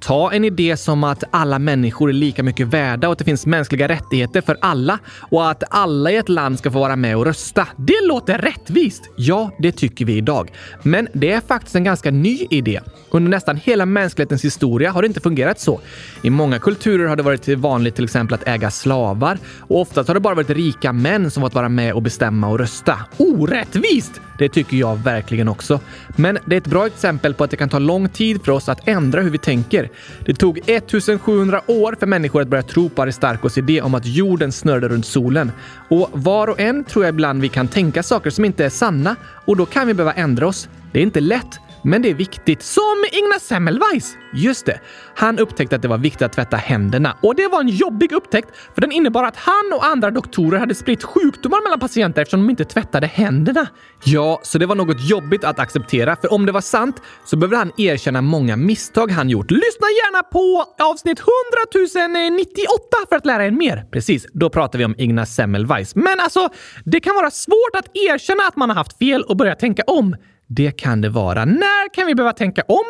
Ta 0.00 0.32
en 0.32 0.44
idé 0.44 0.76
som 0.76 1.04
att 1.04 1.24
alla 1.30 1.58
människor 1.58 2.08
är 2.08 2.12
lika 2.12 2.42
mycket 2.42 2.66
värda 2.66 3.08
och 3.08 3.12
att 3.12 3.18
det 3.18 3.24
finns 3.24 3.46
mänskliga 3.46 3.88
rättigheter 3.88 4.40
för 4.40 4.56
alla 4.60 4.98
och 5.30 5.50
att 5.50 5.62
alla 5.70 6.10
i 6.10 6.16
ett 6.16 6.28
land 6.28 6.58
ska 6.58 6.70
få 6.70 6.78
vara 6.78 6.96
med 6.96 7.16
och 7.16 7.24
rösta. 7.24 7.68
Det 7.76 8.06
låter 8.06 8.38
rättvist! 8.38 9.02
Ja, 9.16 9.50
det 9.58 9.72
tycker 9.72 10.04
vi 10.04 10.16
idag. 10.16 10.52
Men 10.82 11.08
det 11.12 11.32
är 11.32 11.40
faktiskt 11.40 11.74
en 11.74 11.84
ganska 11.84 12.10
ny 12.10 12.46
idé. 12.50 12.80
Under 13.10 13.30
nästan 13.30 13.56
hela 13.56 13.86
mänsklighetens 13.86 14.44
historia 14.44 14.90
har 14.90 15.02
det 15.02 15.06
inte 15.06 15.20
fungerat 15.20 15.60
så. 15.60 15.80
I 16.22 16.30
många 16.30 16.58
kulturer 16.58 17.06
har 17.06 17.16
det 17.16 17.22
varit 17.22 17.48
vanligt 17.48 17.94
till 17.94 18.04
exempel 18.04 18.34
att 18.34 18.48
äga 18.48 18.70
slavar 18.70 19.38
och 19.60 19.80
oftast 19.80 20.08
har 20.08 20.14
det 20.14 20.20
bara 20.20 20.34
varit 20.34 20.50
rika 20.50 20.81
rika 20.82 20.92
män 20.92 21.30
som 21.30 21.42
fått 21.42 21.54
vara 21.54 21.68
med 21.68 21.92
och 21.94 22.02
bestämma 22.02 22.48
och 22.48 22.58
rösta. 22.58 22.98
Orättvist! 23.16 24.20
Det 24.38 24.48
tycker 24.48 24.76
jag 24.76 24.96
verkligen 24.96 25.48
också. 25.48 25.80
Men 26.16 26.38
det 26.44 26.56
är 26.56 26.58
ett 26.58 26.66
bra 26.66 26.86
exempel 26.86 27.34
på 27.34 27.44
att 27.44 27.50
det 27.50 27.56
kan 27.56 27.68
ta 27.68 27.78
lång 27.78 28.08
tid 28.08 28.44
för 28.44 28.52
oss 28.52 28.68
att 28.68 28.88
ändra 28.88 29.20
hur 29.20 29.30
vi 29.30 29.38
tänker. 29.38 29.90
Det 30.26 30.34
tog 30.34 30.58
1700 30.66 31.60
år 31.66 31.96
för 32.00 32.06
människor 32.06 32.42
att 32.42 32.48
börja 32.48 32.62
tro 32.62 32.88
på 32.88 33.02
Aristarkos 33.02 33.58
idé 33.58 33.82
om 33.82 33.94
att 33.94 34.06
jorden 34.06 34.52
snurrade 34.52 34.88
runt 34.88 35.06
solen. 35.06 35.52
Och 35.88 36.10
var 36.12 36.48
och 36.48 36.60
en 36.60 36.84
tror 36.84 37.04
jag 37.04 37.12
ibland 37.12 37.42
vi 37.42 37.48
kan 37.48 37.68
tänka 37.68 38.02
saker 38.02 38.30
som 38.30 38.44
inte 38.44 38.64
är 38.64 38.70
sanna 38.70 39.16
och 39.46 39.56
då 39.56 39.66
kan 39.66 39.86
vi 39.86 39.94
behöva 39.94 40.12
ändra 40.12 40.46
oss. 40.46 40.68
Det 40.92 40.98
är 40.98 41.02
inte 41.02 41.20
lätt, 41.20 41.60
men 41.84 42.02
det 42.02 42.10
är 42.10 42.14
viktigt. 42.14 42.62
Som 42.62 43.04
Ingmar 43.12 43.38
Semmelweis! 43.38 44.16
Just 44.34 44.66
det. 44.66 44.80
Han 45.16 45.38
upptäckte 45.38 45.76
att 45.76 45.82
det 45.82 45.88
var 45.88 45.98
viktigt 45.98 46.22
att 46.22 46.32
tvätta 46.32 46.56
händerna. 46.56 47.16
Och 47.22 47.34
det 47.34 47.48
var 47.48 47.60
en 47.60 47.68
jobbig 47.68 48.12
upptäckt, 48.12 48.48
för 48.74 48.80
den 48.80 48.92
innebar 48.92 49.24
att 49.24 49.36
han 49.36 49.72
och 49.74 49.86
andra 49.86 50.10
doktorer 50.10 50.58
hade 50.58 50.74
spritt 50.74 51.02
sjukdomar 51.02 51.62
mellan 51.62 51.80
patienter 51.80 52.22
eftersom 52.22 52.40
de 52.40 52.50
inte 52.50 52.64
tvättade 52.64 53.06
händerna. 53.06 53.66
Ja, 54.04 54.40
så 54.42 54.58
det 54.58 54.66
var 54.66 54.74
något 54.74 55.10
jobbigt 55.10 55.44
att 55.44 55.58
acceptera, 55.58 56.16
för 56.16 56.32
om 56.32 56.46
det 56.46 56.52
var 56.52 56.60
sant 56.60 57.02
så 57.24 57.36
behövde 57.36 57.56
han 57.56 57.72
erkänna 57.76 58.22
många 58.22 58.56
misstag 58.56 59.10
han 59.10 59.30
gjort. 59.30 59.50
Lyssna 59.50 59.86
gärna 59.86 60.22
på 60.22 60.64
avsnitt 60.84 61.18
100 61.18 62.30
098 62.30 62.96
för 63.08 63.16
att 63.16 63.26
lära 63.26 63.46
er 63.46 63.50
mer. 63.50 63.84
Precis, 63.90 64.26
då 64.32 64.50
pratar 64.50 64.78
vi 64.78 64.84
om 64.84 64.94
Ignaz 64.98 65.34
Semmelweis. 65.34 65.94
Men 65.94 66.20
alltså, 66.20 66.48
det 66.84 67.00
kan 67.00 67.14
vara 67.14 67.30
svårt 67.30 67.76
att 67.78 67.96
erkänna 67.96 68.42
att 68.48 68.56
man 68.56 68.70
har 68.70 68.76
haft 68.76 68.98
fel 68.98 69.22
och 69.22 69.36
börja 69.36 69.54
tänka 69.54 69.82
om. 69.86 70.16
Det 70.56 70.70
kan 70.70 71.00
det 71.00 71.08
vara. 71.08 71.44
När 71.44 71.94
kan 71.94 72.06
vi 72.06 72.14
behöva 72.14 72.32
tänka 72.32 72.62
om? 72.68 72.84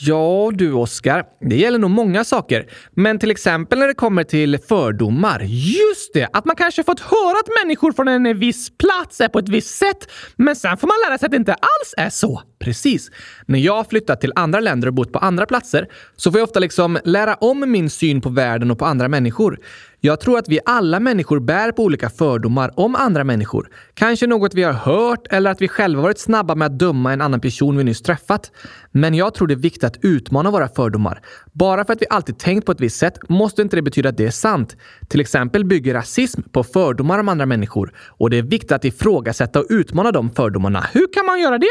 Ja 0.00 0.50
du, 0.54 0.72
Oskar. 0.72 1.24
Det 1.40 1.56
gäller 1.56 1.78
nog 1.78 1.90
många 1.90 2.24
saker. 2.24 2.66
Men 2.92 3.18
till 3.18 3.30
exempel 3.30 3.78
när 3.78 3.86
det 3.86 3.94
kommer 3.94 4.24
till 4.24 4.58
fördomar. 4.58 5.40
Just 5.40 6.14
det! 6.14 6.28
Att 6.32 6.44
man 6.44 6.56
kanske 6.56 6.84
fått 6.84 7.00
höra 7.00 7.38
att 7.38 7.64
människor 7.64 7.92
från 7.92 8.08
en 8.08 8.38
viss 8.38 8.70
plats 8.78 9.20
är 9.20 9.28
på 9.28 9.38
ett 9.38 9.48
visst 9.48 9.78
sätt, 9.78 10.10
men 10.36 10.56
sen 10.56 10.76
får 10.76 10.86
man 10.86 10.96
lära 11.08 11.18
sig 11.18 11.26
att 11.26 11.30
det 11.30 11.36
inte 11.36 11.54
alls 11.54 11.94
är 11.96 12.10
så. 12.10 12.42
Precis. 12.64 13.10
När 13.46 13.58
jag 13.58 13.76
har 13.76 13.84
flyttat 13.84 14.20
till 14.20 14.32
andra 14.36 14.60
länder 14.60 14.88
och 14.88 14.94
bott 14.94 15.12
på 15.12 15.18
andra 15.18 15.46
platser 15.46 15.88
så 16.16 16.30
får 16.30 16.40
jag 16.40 16.46
ofta 16.46 16.60
liksom 16.60 16.98
lära 17.04 17.34
om 17.34 17.72
min 17.72 17.90
syn 17.90 18.20
på 18.20 18.28
världen 18.28 18.70
och 18.70 18.78
på 18.78 18.84
andra 18.84 19.08
människor. 19.08 19.58
Jag 20.04 20.20
tror 20.20 20.38
att 20.38 20.48
vi 20.48 20.60
alla 20.64 21.00
människor 21.00 21.40
bär 21.40 21.72
på 21.72 21.82
olika 21.82 22.10
fördomar 22.10 22.70
om 22.76 22.94
andra 22.94 23.24
människor. 23.24 23.68
Kanske 23.94 24.26
något 24.26 24.54
vi 24.54 24.62
har 24.62 24.72
hört 24.72 25.26
eller 25.30 25.50
att 25.50 25.62
vi 25.62 25.68
själva 25.68 26.02
varit 26.02 26.18
snabba 26.18 26.54
med 26.54 26.66
att 26.66 26.78
döma 26.78 27.12
en 27.12 27.20
annan 27.20 27.40
person 27.40 27.76
vi 27.76 27.84
nyss 27.84 28.02
träffat. 28.02 28.50
Men 28.90 29.14
jag 29.14 29.34
tror 29.34 29.48
det 29.48 29.54
är 29.54 29.56
viktigt 29.56 29.84
att 29.84 29.96
utmana 30.02 30.50
våra 30.50 30.68
fördomar. 30.68 31.20
Bara 31.52 31.84
för 31.84 31.92
att 31.92 32.02
vi 32.02 32.06
alltid 32.10 32.38
tänkt 32.38 32.66
på 32.66 32.72
ett 32.72 32.80
visst 32.80 32.96
sätt 32.96 33.28
måste 33.28 33.62
inte 33.62 33.76
det 33.76 33.82
betyda 33.82 34.08
att 34.08 34.16
det 34.16 34.26
är 34.26 34.30
sant. 34.30 34.76
Till 35.08 35.20
exempel 35.20 35.64
bygger 35.64 35.94
rasism 35.94 36.42
på 36.42 36.64
fördomar 36.64 37.18
om 37.18 37.28
andra 37.28 37.46
människor 37.46 37.92
och 37.98 38.30
det 38.30 38.38
är 38.38 38.42
viktigt 38.42 38.72
att 38.72 38.84
ifrågasätta 38.84 39.60
och 39.60 39.66
utmana 39.68 40.12
de 40.12 40.30
fördomarna. 40.30 40.86
Hur 40.92 41.12
kan 41.12 41.26
man 41.26 41.40
göra 41.40 41.58
det? 41.58 41.66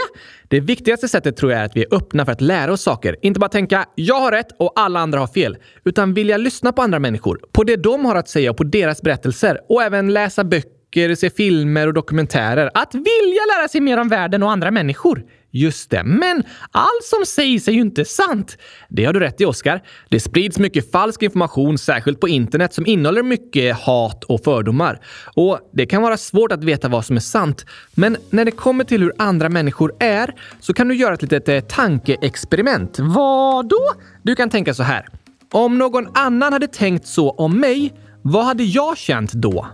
Det 0.48 0.58
är 0.58 0.62
viktigt 0.62 0.83
viktigaste 0.84 1.08
sättet 1.08 1.38
tror 1.38 1.52
jag 1.52 1.62
är 1.62 1.66
att 1.66 1.76
vi 1.76 1.82
är 1.82 1.96
öppna 1.96 2.26
för 2.26 2.32
att 2.32 2.42
lära 2.42 2.74
oss 2.74 2.82
saker. 2.82 3.16
Inte 3.22 3.40
bara 3.40 3.50
tänka 3.50 3.86
“jag 3.96 4.20
har 4.20 4.32
rätt 4.32 4.48
och 4.60 4.74
alla 4.76 5.00
andra 5.00 5.20
har 5.20 5.28
fel”, 5.28 5.58
utan 5.86 6.14
vilja 6.14 6.38
lyssna 6.38 6.72
på 6.72 6.82
andra 6.82 7.00
människor, 7.00 7.40
på 7.52 7.64
det 7.64 7.76
de 7.76 8.06
har 8.06 8.16
att 8.16 8.30
säga 8.30 8.52
och 8.52 8.58
på 8.58 8.64
deras 8.64 9.02
berättelser 9.02 9.60
och 9.70 9.84
även 9.84 10.14
läsa 10.14 10.44
böcker, 10.44 11.16
se 11.16 11.30
filmer 11.30 11.88
och 11.88 11.94
dokumentärer. 11.94 12.70
Att 12.74 12.96
vilja 12.96 13.44
lära 13.58 13.68
sig 13.68 13.82
mer 13.82 13.98
om 14.00 14.10
världen 14.10 14.44
och 14.44 14.52
andra 14.52 14.72
människor. 14.72 15.24
Just 15.56 15.90
det, 15.90 16.04
men 16.04 16.44
allt 16.72 17.04
som 17.04 17.26
sägs 17.26 17.68
är 17.68 17.72
ju 17.72 17.82
inte 17.82 18.06
sant. 18.06 18.58
Det 18.90 19.06
har 19.06 19.14
du 19.14 19.20
rätt 19.20 19.42
i, 19.42 19.46
Oskar. 19.46 19.82
Det 20.10 20.20
sprids 20.20 20.60
mycket 20.60 20.92
falsk 20.92 21.24
information, 21.24 21.78
särskilt 21.78 22.20
på 22.20 22.28
internet, 22.28 22.74
som 22.74 22.86
innehåller 22.86 23.24
mycket 23.24 23.78
hat 23.78 24.24
och 24.24 24.44
fördomar. 24.44 25.00
Och 25.36 25.60
det 25.74 25.86
kan 25.86 26.02
vara 26.02 26.18
svårt 26.18 26.52
att 26.52 26.64
veta 26.64 26.90
vad 26.90 27.06
som 27.06 27.16
är 27.16 27.20
sant. 27.20 27.66
Men 27.96 28.18
när 28.30 28.46
det 28.46 28.52
kommer 28.52 28.84
till 28.84 29.02
hur 29.02 29.14
andra 29.18 29.50
människor 29.50 29.94
är 30.00 30.34
så 30.60 30.74
kan 30.74 30.88
du 30.88 30.96
göra 30.96 31.14
ett 31.14 31.22
litet 31.22 31.50
eh, 31.50 31.60
tankeexperiment. 31.60 33.00
Vad 33.00 33.70
då? 33.70 33.94
Du 34.24 34.36
kan 34.36 34.50
tänka 34.50 34.74
så 34.74 34.84
här. 34.84 35.08
Om 35.52 35.78
någon 35.78 36.08
annan 36.14 36.54
hade 36.54 36.68
tänkt 36.68 37.08
så 37.08 37.32
om 37.32 37.60
mig, 37.60 37.94
vad 38.22 38.46
hade 38.46 38.64
jag 38.64 38.98
känt 38.98 39.34
då? 39.34 39.68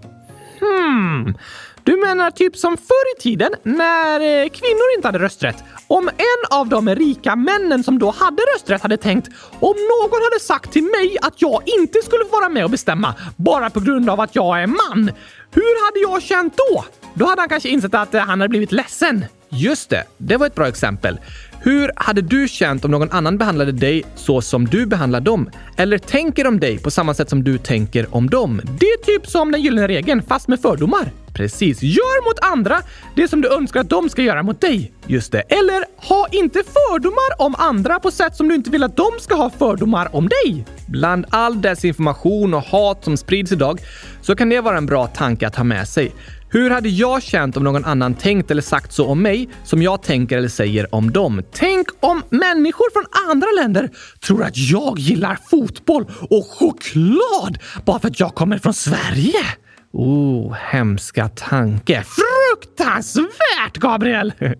Hmm. 0.59 1.33
Du 1.89 1.97
menar 1.97 2.31
typ 2.31 2.57
som 2.57 2.77
förr 2.77 3.17
i 3.17 3.21
tiden 3.21 3.51
när 3.63 4.19
eh, 4.19 4.49
kvinnor 4.49 4.95
inte 4.95 5.07
hade 5.07 5.19
rösträtt? 5.19 5.63
Om 5.87 6.07
en 6.07 6.57
av 6.57 6.67
de 6.67 6.95
rika 6.95 7.35
männen 7.35 7.83
som 7.83 7.99
då 7.99 8.11
hade 8.11 8.43
rösträtt 8.55 8.81
hade 8.81 8.97
tänkt 8.97 9.29
om 9.59 9.75
någon 9.75 10.21
hade 10.31 10.39
sagt 10.41 10.71
till 10.71 10.83
mig 10.83 11.17
att 11.21 11.41
jag 11.41 11.61
inte 11.65 11.99
skulle 12.01 12.25
få 12.25 12.31
vara 12.31 12.49
med 12.49 12.63
och 12.63 12.69
bestämma 12.69 13.15
bara 13.35 13.69
på 13.69 13.79
grund 13.79 14.09
av 14.09 14.19
att 14.19 14.35
jag 14.35 14.61
är 14.61 14.67
man. 14.67 15.11
Hur 15.51 15.85
hade 15.85 15.99
jag 15.99 16.21
känt 16.21 16.53
då? 16.57 16.85
Då 17.13 17.25
hade 17.25 17.41
han 17.41 17.49
kanske 17.49 17.69
insett 17.69 17.93
att 17.93 18.13
eh, 18.13 18.21
han 18.21 18.41
hade 18.41 18.49
blivit 18.49 18.71
ledsen. 18.71 19.25
Just 19.49 19.89
det, 19.89 20.03
det 20.17 20.37
var 20.37 20.47
ett 20.47 20.55
bra 20.55 20.67
exempel. 20.67 21.19
Hur 21.61 21.91
hade 21.95 22.21
du 22.21 22.47
känt 22.47 22.85
om 22.85 22.91
någon 22.91 23.11
annan 23.11 23.37
behandlade 23.37 23.71
dig 23.71 24.03
så 24.15 24.41
som 24.41 24.65
du 24.65 24.85
behandlar 24.85 25.21
dem? 25.21 25.49
Eller 25.77 25.97
tänker 25.97 26.47
om 26.47 26.59
dig 26.59 26.77
på 26.77 26.91
samma 26.91 27.13
sätt 27.13 27.29
som 27.29 27.43
du 27.43 27.57
tänker 27.57 28.15
om 28.15 28.29
dem? 28.29 28.61
Det 28.79 28.85
är 28.85 29.03
typ 29.03 29.27
som 29.27 29.51
den 29.51 29.61
gyllene 29.61 29.87
regeln, 29.87 30.21
fast 30.21 30.47
med 30.47 30.61
fördomar. 30.61 31.11
Precis. 31.33 31.81
Gör 31.81 32.29
mot 32.29 32.39
andra 32.53 32.81
det 33.15 33.27
som 33.27 33.41
du 33.41 33.53
önskar 33.53 33.79
att 33.79 33.89
de 33.89 34.09
ska 34.09 34.21
göra 34.21 34.43
mot 34.43 34.61
dig. 34.61 34.91
Just 35.07 35.31
det. 35.31 35.39
Eller 35.39 36.07
ha 36.07 36.27
inte 36.31 36.63
fördomar 36.63 37.45
om 37.45 37.55
andra 37.57 37.99
på 37.99 38.11
sätt 38.11 38.35
som 38.35 38.47
du 38.47 38.55
inte 38.55 38.69
vill 38.69 38.83
att 38.83 38.97
de 38.97 39.11
ska 39.19 39.35
ha 39.35 39.49
fördomar 39.49 40.15
om 40.15 40.29
dig. 40.29 40.65
Bland 40.87 41.25
all 41.29 41.61
desinformation 41.61 42.53
och 42.53 42.63
hat 42.63 43.03
som 43.03 43.17
sprids 43.17 43.51
idag 43.51 43.81
så 44.21 44.35
kan 44.35 44.49
det 44.49 44.61
vara 44.61 44.77
en 44.77 44.85
bra 44.85 45.07
tanke 45.07 45.47
att 45.47 45.55
ha 45.55 45.63
med 45.63 45.87
sig. 45.87 46.11
Hur 46.51 46.69
hade 46.69 46.89
jag 46.89 47.23
känt 47.23 47.57
om 47.57 47.63
någon 47.63 47.85
annan 47.85 48.13
tänkt 48.13 48.51
eller 48.51 48.61
sagt 48.61 48.93
så 48.93 49.07
om 49.07 49.21
mig 49.21 49.49
som 49.63 49.81
jag 49.81 50.03
tänker 50.03 50.37
eller 50.37 50.47
säger 50.47 50.95
om 50.95 51.11
dem? 51.11 51.43
Tänk 51.51 51.87
om 51.99 52.23
människor 52.29 52.91
från 52.93 53.29
andra 53.29 53.47
länder 53.61 53.89
tror 54.19 54.43
att 54.43 54.57
jag 54.57 54.99
gillar 54.99 55.39
fotboll 55.49 56.05
och 56.29 56.47
choklad 56.47 57.57
bara 57.85 57.99
för 57.99 58.07
att 58.07 58.19
jag 58.19 58.35
kommer 58.35 58.57
från 58.57 58.73
Sverige. 58.73 59.45
Oh, 59.91 60.53
hemska 60.53 61.29
tanke. 61.29 62.03
Fruktansvärt, 62.03 63.73
Gabriel! 63.73 64.33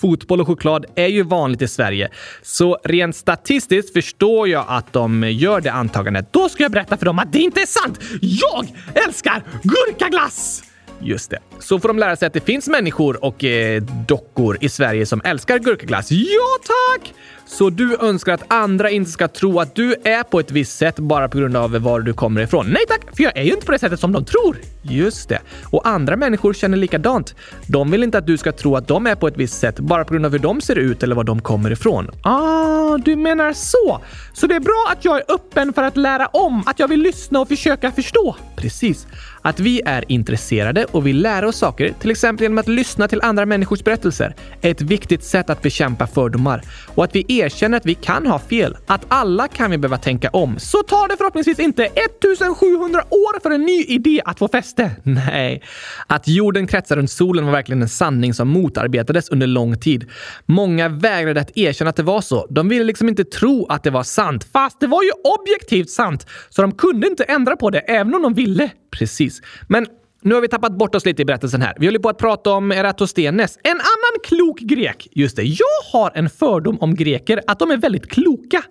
Fotboll 0.00 0.40
och 0.40 0.46
choklad 0.46 0.86
är 0.94 1.06
ju 1.06 1.22
vanligt 1.22 1.62
i 1.62 1.68
Sverige, 1.68 2.10
så 2.42 2.78
rent 2.84 3.16
statistiskt 3.16 3.92
förstår 3.92 4.48
jag 4.48 4.64
att 4.68 4.92
de 4.92 5.30
gör 5.30 5.60
det 5.60 5.72
antagandet. 5.72 6.32
Då 6.32 6.48
ska 6.48 6.62
jag 6.62 6.72
berätta 6.72 6.96
för 6.96 7.06
dem 7.06 7.18
att 7.18 7.32
det 7.32 7.38
inte 7.38 7.60
är 7.60 7.66
sant! 7.66 8.00
Jag 8.20 8.66
älskar 8.94 9.42
gurkaglass! 9.62 10.62
Just 11.04 11.30
det. 11.30 11.38
Så 11.58 11.80
får 11.80 11.88
de 11.88 11.98
lära 11.98 12.16
sig 12.16 12.26
att 12.26 12.32
det 12.32 12.40
finns 12.40 12.68
människor 12.68 13.24
och 13.24 13.44
eh, 13.44 13.82
dockor 14.08 14.58
i 14.60 14.68
Sverige 14.68 15.06
som 15.06 15.20
älskar 15.24 15.58
gurkaglass. 15.58 16.10
Ja, 16.10 16.58
tack! 16.66 17.14
Så 17.46 17.70
du 17.70 17.96
önskar 18.00 18.32
att 18.32 18.52
andra 18.52 18.90
inte 18.90 19.10
ska 19.10 19.28
tro 19.28 19.60
att 19.60 19.74
du 19.74 19.94
är 20.04 20.22
på 20.22 20.40
ett 20.40 20.50
visst 20.50 20.78
sätt 20.78 20.98
bara 20.98 21.28
på 21.28 21.38
grund 21.38 21.56
av 21.56 21.70
var 21.70 22.00
du 22.00 22.12
kommer 22.12 22.40
ifrån? 22.40 22.66
Nej 22.66 22.82
tack, 22.88 23.16
för 23.16 23.22
jag 23.22 23.36
är 23.36 23.42
ju 23.42 23.52
inte 23.52 23.66
på 23.66 23.72
det 23.72 23.78
sättet 23.78 24.00
som 24.00 24.12
de 24.12 24.24
tror. 24.24 24.56
Just 24.82 25.28
det. 25.28 25.38
Och 25.70 25.88
andra 25.88 26.16
människor 26.16 26.52
känner 26.52 26.76
likadant. 26.76 27.34
De 27.66 27.90
vill 27.90 28.02
inte 28.02 28.18
att 28.18 28.26
du 28.26 28.36
ska 28.36 28.52
tro 28.52 28.76
att 28.76 28.88
de 28.88 29.06
är 29.06 29.14
på 29.14 29.28
ett 29.28 29.36
visst 29.36 29.60
sätt 29.60 29.80
bara 29.80 30.04
på 30.04 30.12
grund 30.12 30.26
av 30.26 30.32
hur 30.32 30.38
de 30.38 30.60
ser 30.60 30.76
ut 30.78 31.02
eller 31.02 31.14
var 31.14 31.24
de 31.24 31.42
kommer 31.42 31.70
ifrån. 31.70 32.10
Ah, 32.22 32.98
du 32.98 33.16
menar 33.16 33.52
så. 33.52 34.00
Så 34.32 34.46
det 34.46 34.54
är 34.54 34.60
bra 34.60 34.86
att 34.92 35.04
jag 35.04 35.16
är 35.16 35.24
öppen 35.28 35.72
för 35.72 35.82
att 35.82 35.96
lära 35.96 36.26
om, 36.26 36.62
att 36.66 36.78
jag 36.78 36.88
vill 36.88 37.00
lyssna 37.00 37.40
och 37.40 37.48
försöka 37.48 37.92
förstå. 37.92 38.36
Precis. 38.56 39.06
Att 39.46 39.60
vi 39.60 39.82
är 39.84 40.04
intresserade 40.08 40.84
och 40.84 41.06
vill 41.06 41.22
lära 41.22 41.48
oss 41.48 41.56
saker, 41.56 41.94
till 42.00 42.10
exempel 42.10 42.42
genom 42.42 42.58
att 42.58 42.68
lyssna 42.68 43.08
till 43.08 43.20
andra 43.22 43.46
människors 43.46 43.84
berättelser, 43.84 44.34
är 44.60 44.70
ett 44.70 44.82
viktigt 44.82 45.24
sätt 45.24 45.50
att 45.50 45.62
bekämpa 45.62 46.06
fördomar. 46.06 46.62
Och 46.94 47.04
att 47.04 47.16
vi 47.16 47.24
erkänner 47.28 47.76
att 47.76 47.86
vi 47.86 47.94
kan 47.94 48.26
ha 48.26 48.38
fel. 48.38 48.76
Att 48.86 49.04
alla 49.08 49.48
kan 49.48 49.70
vi 49.70 49.78
behöva 49.78 49.98
tänka 49.98 50.28
om. 50.28 50.58
Så 50.58 50.82
tar 50.82 51.08
det 51.08 51.16
förhoppningsvis 51.16 51.58
inte 51.58 51.84
1700 51.84 53.04
år 53.10 53.40
för 53.40 53.50
en 53.50 53.62
ny 53.62 53.84
idé 53.84 54.22
att 54.24 54.38
få 54.38 54.48
fäste. 54.48 54.90
Nej. 55.02 55.62
Att 56.06 56.28
jorden 56.28 56.66
kretsar 56.66 56.96
runt 56.96 57.10
solen 57.10 57.44
var 57.44 57.52
verkligen 57.52 57.82
en 57.82 57.88
sanning 57.88 58.34
som 58.34 58.48
motarbetades 58.48 59.28
under 59.28 59.46
lång 59.46 59.78
tid. 59.78 60.10
Många 60.46 60.88
vägrade 60.88 61.40
att 61.40 61.56
erkänna 61.56 61.90
att 61.90 61.96
det 61.96 62.02
var 62.02 62.20
så. 62.20 62.46
De 62.50 62.68
ville 62.68 62.84
liksom 62.84 63.08
inte 63.08 63.24
tro 63.24 63.66
att 63.68 63.82
det 63.82 63.90
var 63.90 64.02
sant. 64.02 64.46
Fast 64.52 64.80
det 64.80 64.86
var 64.86 65.02
ju 65.02 65.10
objektivt 65.40 65.90
sant, 65.90 66.26
så 66.50 66.62
de 66.62 66.72
kunde 66.72 67.06
inte 67.06 67.24
ändra 67.24 67.56
på 67.56 67.70
det 67.70 67.78
även 67.78 68.14
om 68.14 68.22
de 68.22 68.34
ville. 68.34 68.70
Precis. 68.98 69.42
Men 69.68 69.86
nu 70.22 70.34
har 70.34 70.42
vi 70.42 70.48
tappat 70.48 70.78
bort 70.78 70.94
oss 70.94 71.04
lite 71.04 71.22
i 71.22 71.24
berättelsen 71.24 71.62
här. 71.62 71.74
Vi 71.78 71.86
håller 71.86 71.98
på 71.98 72.08
att 72.08 72.18
prata 72.18 72.52
om 72.52 72.72
Eratosthenes, 72.72 73.58
en 73.62 73.70
annan 73.70 74.20
klok 74.24 74.60
grek. 74.60 75.08
Just 75.12 75.36
det, 75.36 75.42
jag 75.42 75.92
har 75.92 76.12
en 76.14 76.30
fördom 76.30 76.78
om 76.80 76.94
greker 76.94 77.40
att 77.46 77.58
de 77.58 77.70
är 77.70 77.76
väldigt 77.76 78.10
kloka. 78.10 78.62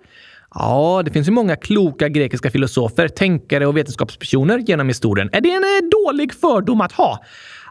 Ja, 0.54 1.02
det 1.04 1.10
finns 1.10 1.28
ju 1.28 1.32
många 1.32 1.56
kloka 1.56 2.08
grekiska 2.08 2.50
filosofer, 2.50 3.08
tänkare 3.08 3.66
och 3.66 3.76
vetenskapspersoner 3.76 4.58
genom 4.58 4.88
historien. 4.88 5.30
Är 5.32 5.40
det 5.40 5.50
en 5.50 5.62
eh, 5.62 5.88
dålig 5.90 6.34
fördom 6.34 6.80
att 6.80 6.92
ha? 6.92 7.24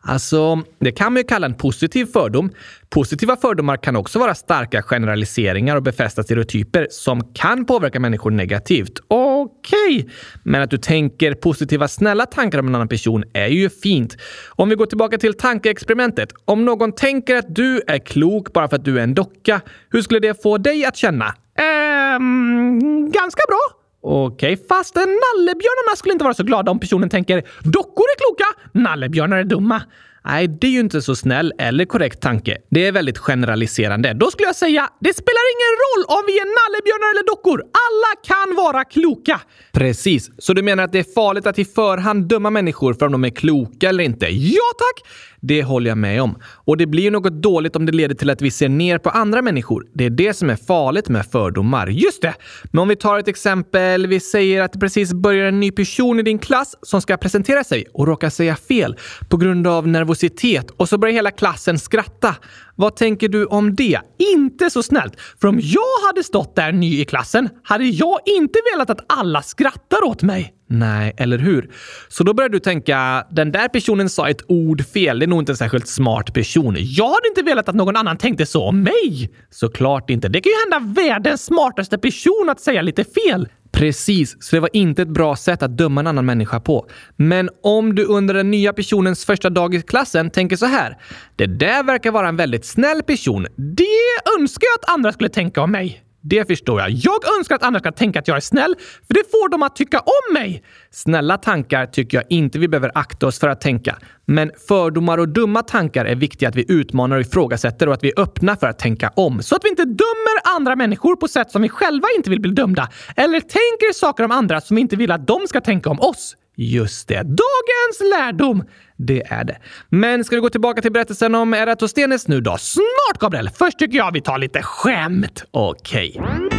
Alltså, 0.06 0.62
det 0.80 0.92
kan 0.92 1.14
man 1.14 1.20
ju 1.20 1.24
kalla 1.24 1.46
en 1.46 1.54
positiv 1.54 2.06
fördom. 2.06 2.52
Positiva 2.90 3.36
fördomar 3.36 3.78
kan 3.78 3.96
också 3.96 4.20
vara 4.20 4.36
starka 4.36 4.82
generaliseringar 4.82 5.76
och 5.76 5.84
befästa 5.84 6.24
stereotyper 6.24 6.88
som 6.92 7.34
kan 7.34 7.66
påverka 7.66 8.00
människor 8.00 8.32
negativt. 8.32 9.00
Okej, 9.08 10.00
okay. 10.00 10.10
men 10.44 10.62
att 10.62 10.70
du 10.70 10.78
tänker 10.78 11.34
positiva, 11.34 11.88
snälla 11.88 12.26
tankar 12.26 12.60
om 12.60 12.68
en 12.68 12.76
annan 12.76 12.88
person 12.88 13.24
är 13.34 13.48
ju 13.48 13.70
fint. 13.70 14.18
Om 14.50 14.70
vi 14.70 14.76
går 14.76 14.86
tillbaka 14.86 15.18
till 15.18 15.34
tankeexperimentet. 15.34 16.30
Om 16.46 16.66
någon 16.66 16.92
tänker 16.92 17.36
att 17.36 17.56
du 17.56 17.82
är 17.88 18.00
klok 18.00 18.54
bara 18.54 18.68
för 18.68 18.76
att 18.76 18.86
du 18.86 19.00
är 19.00 19.04
en 19.04 19.14
docka, 19.14 19.62
hur 19.90 20.02
skulle 20.02 20.20
det 20.20 20.42
få 20.44 20.58
dig 20.58 20.86
att 20.86 20.96
känna? 20.96 21.36
Ehm, 21.60 23.12
ganska 23.12 23.42
bra. 23.48 23.83
Okej, 24.06 24.54
okay, 24.54 24.68
fast 24.68 24.96
nallebjörnarna 24.96 25.96
skulle 25.96 26.14
inte 26.14 26.24
vara 26.24 26.34
så 26.34 26.44
glada 26.44 26.72
om 26.72 26.80
personen 26.80 27.10
tänker 27.10 27.44
dockor 27.64 28.04
är 28.04 28.18
kloka, 28.18 28.46
nallebjörnar 28.72 29.38
är 29.38 29.44
dumma. 29.44 29.82
Nej, 30.26 30.48
det 30.48 30.68
är 30.68 30.72
ju 30.72 30.80
inte 30.80 31.02
så 31.02 31.16
snäll 31.16 31.54
eller 31.58 31.86
korrekt 31.86 32.22
tanke. 32.22 32.58
Det 32.70 32.88
är 32.88 32.92
väldigt 32.92 33.18
generaliserande. 33.18 34.14
Då 34.14 34.32
skulle 34.32 34.48
jag 34.48 34.56
säga, 34.56 34.90
det 35.00 35.14
spelar 35.14 35.44
ingen 35.54 35.74
roll 35.84 36.18
om 36.18 36.24
vi 36.28 36.34
är 36.34 36.48
nallebjörnar 36.60 37.10
eller 37.14 37.28
dockor. 37.28 37.60
Alla 37.62 38.12
kan 38.28 38.56
vara 38.56 38.84
kloka. 38.84 39.42
Precis. 39.72 40.32
Så 40.38 40.54
du 40.54 40.62
menar 40.62 40.84
att 40.84 40.92
det 40.92 41.00
är 41.00 41.14
farligt 41.14 41.48
att 41.48 41.60
i 41.60 41.66
förhand 41.66 42.28
döma 42.28 42.50
människor 42.50 42.94
för 42.94 43.06
om 43.06 43.12
de 43.12 43.26
är 43.26 43.30
kloka 43.30 43.90
eller 43.90 44.04
inte? 44.04 44.26
Ja 44.30 44.72
tack! 44.78 45.10
Det 45.46 45.64
håller 45.64 45.90
jag 45.92 45.98
med 45.98 46.22
om. 46.22 46.38
Och 46.44 46.78
det 46.78 46.86
blir 46.86 47.04
ju 47.04 47.10
något 47.10 47.34
dåligt 47.34 47.76
om 47.76 47.86
det 47.86 47.92
leder 47.92 48.16
till 48.16 48.30
att 48.30 48.42
vi 48.42 48.52
ser 48.52 48.70
ner 48.70 48.98
på 48.98 49.10
andra 49.10 49.42
människor. 49.42 49.86
Det 49.94 50.06
är 50.06 50.10
det 50.10 50.34
som 50.34 50.50
är 50.50 50.56
farligt 50.56 51.10
med 51.10 51.26
fördomar. 51.26 51.88
Just 51.88 52.22
det! 52.22 52.34
Men 52.64 52.80
om 52.80 52.88
vi 52.88 52.96
tar 52.96 53.20
ett 53.20 53.28
exempel. 53.28 54.08
Vi 54.08 54.20
säger 54.20 54.62
att 54.62 54.74
det 54.74 54.80
precis 54.80 55.14
börjar 55.14 55.48
en 55.48 55.60
ny 55.60 55.72
person 55.72 56.20
i 56.20 56.24
din 56.24 56.40
klass 56.40 56.76
som 56.82 57.02
ska 57.02 57.18
presentera 57.18 57.64
sig 57.64 57.86
och 57.94 58.08
råkar 58.08 58.30
säga 58.30 58.56
fel 58.56 58.96
på 59.30 59.38
grund 59.38 59.68
av 59.68 59.88
nervositet 59.88 60.13
nervositet 60.14 60.72
och 60.72 60.90
så 60.90 60.98
börjar 60.98 61.14
hela 61.14 61.32
klassen 61.32 61.80
skratta. 61.80 62.36
Vad 62.76 62.96
tänker 62.96 63.30
du 63.30 63.46
om 63.46 63.76
det? 63.76 64.00
Inte 64.34 64.70
så 64.70 64.84
snällt, 64.84 65.20
för 65.42 65.48
om 65.48 65.60
jag 65.62 66.08
hade 66.08 66.24
stått 66.24 66.56
där 66.56 66.72
ny 66.72 67.02
i 67.02 67.06
klassen 67.06 67.50
hade 67.64 67.86
jag 67.86 68.20
inte 68.26 68.60
velat 68.74 68.90
att 68.90 69.06
alla 69.08 69.42
skrattar 69.42 70.04
åt 70.04 70.22
mig. 70.22 70.54
Nej, 70.70 71.14
eller 71.18 71.38
hur? 71.38 71.72
Så 72.10 72.24
då 72.24 72.34
börjar 72.34 72.50
du 72.50 72.60
tänka, 72.60 73.26
den 73.32 73.52
där 73.52 73.68
personen 73.68 74.10
sa 74.10 74.30
ett 74.30 74.42
ord 74.48 74.86
fel. 74.86 75.20
Det 75.20 75.26
är 75.26 75.28
nog 75.28 75.42
inte 75.42 75.52
en 75.52 75.58
särskilt 75.58 75.88
smart 75.88 76.34
person. 76.34 76.76
Jag 76.80 77.10
hade 77.10 77.28
inte 77.28 77.42
velat 77.42 77.70
att 77.70 77.76
någon 77.76 77.96
annan 77.96 78.18
tänkte 78.18 78.46
så 78.46 78.64
om 78.64 78.84
mig. 78.84 79.32
Såklart 79.50 80.10
inte. 80.10 80.30
Det 80.30 80.42
kan 80.42 80.52
ju 80.52 80.58
hända 80.72 81.02
världens 81.02 81.46
smartaste 81.46 81.98
person 81.98 82.50
att 82.50 82.62
säga 82.62 82.82
lite 82.82 83.04
fel. 83.04 83.48
Precis, 83.74 84.38
så 84.40 84.56
det 84.56 84.60
var 84.60 84.70
inte 84.74 85.02
ett 85.02 85.08
bra 85.08 85.36
sätt 85.36 85.64
att 85.64 85.78
döma 85.78 86.02
en 86.02 86.08
annan 86.08 86.26
människa 86.26 86.60
på. 86.60 86.88
Men 87.16 87.50
om 87.64 87.96
du 87.96 88.06
under 88.06 88.34
den 88.34 88.52
nya 88.52 88.74
personens 88.74 89.26
första 89.26 89.50
dag 89.50 89.76
i 89.76 89.82
klassen 89.82 90.30
tänker 90.30 90.56
så 90.56 90.66
här. 90.66 90.98
Det 91.36 91.46
där 91.46 91.84
verkar 91.84 92.12
vara 92.12 92.28
en 92.28 92.36
väldigt 92.36 92.66
snäll 92.66 93.04
person. 93.04 93.48
Det 93.56 94.40
önskar 94.40 94.68
jag 94.68 94.80
att 94.84 94.94
andra 94.94 95.12
skulle 95.12 95.30
tänka 95.30 95.62
om 95.62 95.72
mig. 95.72 96.03
Det 96.26 96.48
förstår 96.48 96.82
jag. 96.82 96.90
Jag 96.92 97.38
önskar 97.38 97.56
att 97.56 97.64
andra 97.64 97.80
ska 97.80 97.92
tänka 97.92 98.20
att 98.20 98.28
jag 98.28 98.38
är 98.38 98.42
snäll, 98.42 98.76
för 99.08 99.14
det 99.14 99.32
får 99.32 99.50
dem 99.50 99.64
att 99.64 99.76
tycka 99.76 100.00
om 100.00 100.34
mig. 100.34 100.64
Snälla 100.92 101.38
tankar 101.38 101.86
tycker 101.86 102.18
jag 102.18 102.26
inte 102.30 102.60
vi 102.60 102.68
behöver 102.68 102.92
akta 102.96 103.28
oss 103.28 103.40
för 103.40 103.50
att 103.50 103.62
tänka. 103.62 103.98
Men 104.26 104.52
fördomar 104.68 105.18
och 105.18 105.30
dumma 105.30 105.62
tankar 105.64 106.06
är 106.06 106.16
viktiga 106.16 106.50
att 106.50 106.56
vi 106.56 106.66
utmanar 106.68 107.16
och 107.16 107.22
ifrågasätter 107.22 107.88
och 107.88 107.94
att 107.94 108.04
vi 108.04 108.08
är 108.08 108.20
öppna 108.20 108.56
för 108.56 108.68
att 108.68 108.80
tänka 108.80 109.10
om. 109.16 109.42
Så 109.42 109.56
att 109.56 109.64
vi 109.64 109.70
inte 109.70 109.86
dömer 109.86 110.56
andra 110.56 110.76
människor 110.76 111.16
på 111.16 111.28
sätt 111.28 111.52
som 111.52 111.62
vi 111.62 111.70
själva 111.70 112.08
inte 112.18 112.30
vill 112.30 112.42
bli 112.42 112.52
dömda. 112.52 112.90
Eller 113.16 113.40
tänker 113.40 113.94
saker 113.94 114.24
om 114.24 114.32
andra 114.32 114.62
som 114.62 114.76
vi 114.76 114.82
inte 114.82 114.96
vill 114.96 115.12
att 115.12 115.28
de 115.28 115.48
ska 115.48 115.62
tänka 115.62 115.90
om 115.90 116.00
oss. 116.00 116.36
Just 116.56 117.08
det, 117.08 117.24
dagens 117.24 118.12
lärdom! 118.12 118.64
Det 119.06 119.24
är 119.26 119.44
det. 119.44 119.58
Men 119.90 120.24
ska 120.24 120.36
vi 120.36 120.40
gå 120.40 120.50
tillbaka 120.50 120.82
till 120.82 120.92
berättelsen 120.92 121.36
om 121.36 121.54
Eratosthenes 121.54 122.28
nu 122.28 122.42
då? 122.42 122.58
Snart, 122.58 123.20
Gabriel! 123.20 123.50
Först 123.50 123.80
tycker 123.80 123.98
jag 123.98 124.14
vi 124.14 124.22
tar 124.22 124.38
lite 124.38 124.62
skämt. 124.62 125.44
Okej. 125.52 126.16
Okay. 126.20 126.53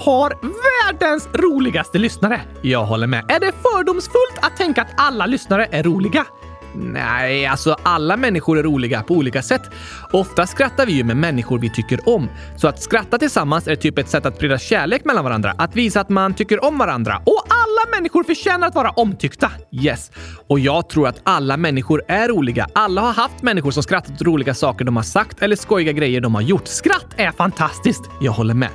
Har 0.00 0.38
världens 0.86 1.28
roligaste 1.32 1.98
lyssnare. 1.98 2.40
Jag 2.62 2.84
håller 2.84 3.06
med. 3.06 3.24
Är 3.28 3.40
det 3.40 3.52
fördomsfullt 3.62 4.38
att 4.42 4.56
tänka 4.56 4.82
att 4.82 4.94
alla 4.96 5.26
lyssnare 5.26 5.68
är 5.70 5.82
roliga? 5.82 6.26
Nej, 6.74 7.46
alltså 7.46 7.76
alla 7.82 8.16
människor 8.16 8.58
är 8.58 8.62
roliga 8.62 9.02
på 9.02 9.14
olika 9.14 9.42
sätt. 9.42 9.62
Ofta 10.12 10.46
skrattar 10.46 10.86
vi 10.86 10.92
ju 10.92 11.04
med 11.04 11.16
människor 11.16 11.58
vi 11.58 11.70
tycker 11.70 12.08
om. 12.08 12.28
Så 12.56 12.68
att 12.68 12.82
skratta 12.82 13.18
tillsammans 13.18 13.68
är 13.68 13.76
typ 13.76 13.98
ett 13.98 14.08
sätt 14.08 14.26
att 14.26 14.36
sprida 14.36 14.58
kärlek 14.58 15.04
mellan 15.04 15.24
varandra. 15.24 15.54
Att 15.58 15.76
visa 15.76 16.00
att 16.00 16.08
man 16.08 16.34
tycker 16.34 16.64
om 16.64 16.78
varandra. 16.78 17.22
Och 17.26 17.44
alla 17.70 17.96
människor 17.96 18.24
förtjänar 18.24 18.66
att 18.66 18.74
vara 18.74 18.90
omtyckta. 18.90 19.50
Yes. 19.72 20.10
Och 20.48 20.60
jag 20.60 20.88
tror 20.88 21.08
att 21.08 21.20
alla 21.22 21.56
människor 21.56 22.02
är 22.08 22.28
roliga. 22.28 22.68
Alla 22.72 23.00
har 23.00 23.12
haft 23.12 23.42
människor 23.42 23.70
som 23.70 23.82
skrattat 23.82 24.10
åt 24.10 24.22
roliga 24.22 24.54
saker 24.54 24.84
de 24.84 24.96
har 24.96 25.02
sagt 25.02 25.42
eller 25.42 25.56
skojiga 25.56 25.92
grejer 25.92 26.20
de 26.20 26.34
har 26.34 26.42
gjort. 26.42 26.66
Skratt 26.66 27.06
är 27.16 27.32
fantastiskt! 27.32 28.02
Jag 28.20 28.32
håller 28.32 28.54
med. 28.54 28.68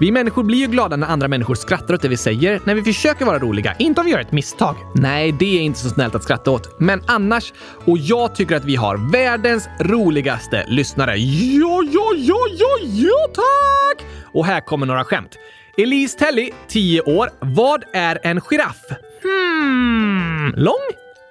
Vi 0.00 0.10
människor 0.10 0.42
blir 0.42 0.58
ju 0.58 0.66
glada 0.66 0.96
när 0.96 1.06
andra 1.06 1.28
människor 1.28 1.54
skrattar 1.54 1.94
åt 1.94 2.02
det 2.02 2.08
vi 2.08 2.16
säger, 2.16 2.60
när 2.64 2.74
vi 2.74 2.82
försöker 2.82 3.24
vara 3.24 3.38
roliga, 3.38 3.74
inte 3.78 4.00
om 4.00 4.06
vi 4.06 4.12
gör 4.12 4.20
ett 4.20 4.32
misstag. 4.32 4.76
Nej, 4.94 5.32
det 5.32 5.58
är 5.58 5.60
inte 5.60 5.78
så 5.78 5.88
snällt 5.88 6.14
att 6.14 6.22
skratta 6.22 6.50
åt. 6.50 6.80
Men 6.80 7.02
annars, 7.06 7.52
och 7.84 7.98
jag 7.98 8.34
tycker 8.34 8.56
att 8.56 8.64
vi 8.64 8.76
har 8.76 9.12
världens 9.12 9.68
roligaste 9.80 10.64
lyssnare. 10.68 11.16
Ja, 11.16 11.82
ja, 11.92 12.12
ja, 12.16 12.38
ja, 12.58 12.76
ja 12.82 13.28
tack! 13.34 14.06
Och 14.32 14.46
här 14.46 14.60
kommer 14.60 14.86
några 14.86 15.04
skämt. 15.04 15.36
Elise 15.82 16.18
Telly, 16.18 16.50
10 16.68 17.00
år. 17.00 17.30
Vad 17.40 17.84
är 17.92 18.18
en 18.22 18.40
giraff? 18.40 18.84
Hmm, 19.22 20.54
lång? 20.56 20.74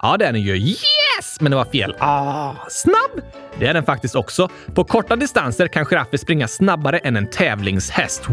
Ja, 0.01 0.17
det 0.17 0.25
är 0.25 0.33
den 0.33 0.41
ju. 0.41 0.57
Yes! 0.57 1.41
Men 1.41 1.51
det 1.51 1.55
var 1.55 1.65
fel. 1.65 1.95
Ah, 1.99 2.53
snabb? 2.69 3.21
Det 3.59 3.67
är 3.67 3.73
den 3.73 3.83
faktiskt 3.83 4.15
också. 4.15 4.49
På 4.75 4.83
korta 4.83 5.15
distanser 5.15 5.67
kan 5.67 5.85
giraffer 5.85 6.17
springa 6.17 6.47
snabbare 6.47 6.97
än 6.97 7.15
en 7.15 7.27
tävlingshäst. 7.27 8.27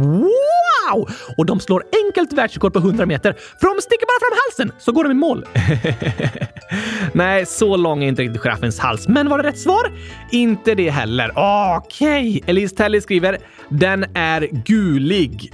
Wow! 0.92 1.08
Och 1.36 1.46
de 1.46 1.60
slår 1.60 1.84
enkelt 2.06 2.32
världsrekord 2.32 2.72
på 2.72 2.78
100 2.78 3.06
meter, 3.06 3.32
för 3.32 3.74
de 3.74 3.82
sticker 3.82 4.06
bara 4.06 4.28
fram 4.28 4.38
halsen 4.46 4.82
så 4.84 4.92
går 4.92 5.04
de 5.04 5.10
i 5.10 5.14
mål. 5.14 5.46
Nej, 7.12 7.46
så 7.46 7.76
lång 7.76 8.04
är 8.04 8.08
inte 8.08 8.22
riktigt 8.22 8.42
giraffens 8.42 8.78
hals. 8.78 9.08
Men 9.08 9.28
var 9.28 9.38
det 9.38 9.48
rätt 9.48 9.58
svar? 9.58 9.92
Inte 10.30 10.74
det 10.74 10.90
heller. 10.90 11.32
Okej. 11.36 12.28
Okay. 12.28 12.40
Elise 12.46 12.76
Telly 12.76 13.00
skriver 13.00 13.38
“Den 13.68 14.04
är 14.14 14.40
gulig”. 14.40 15.52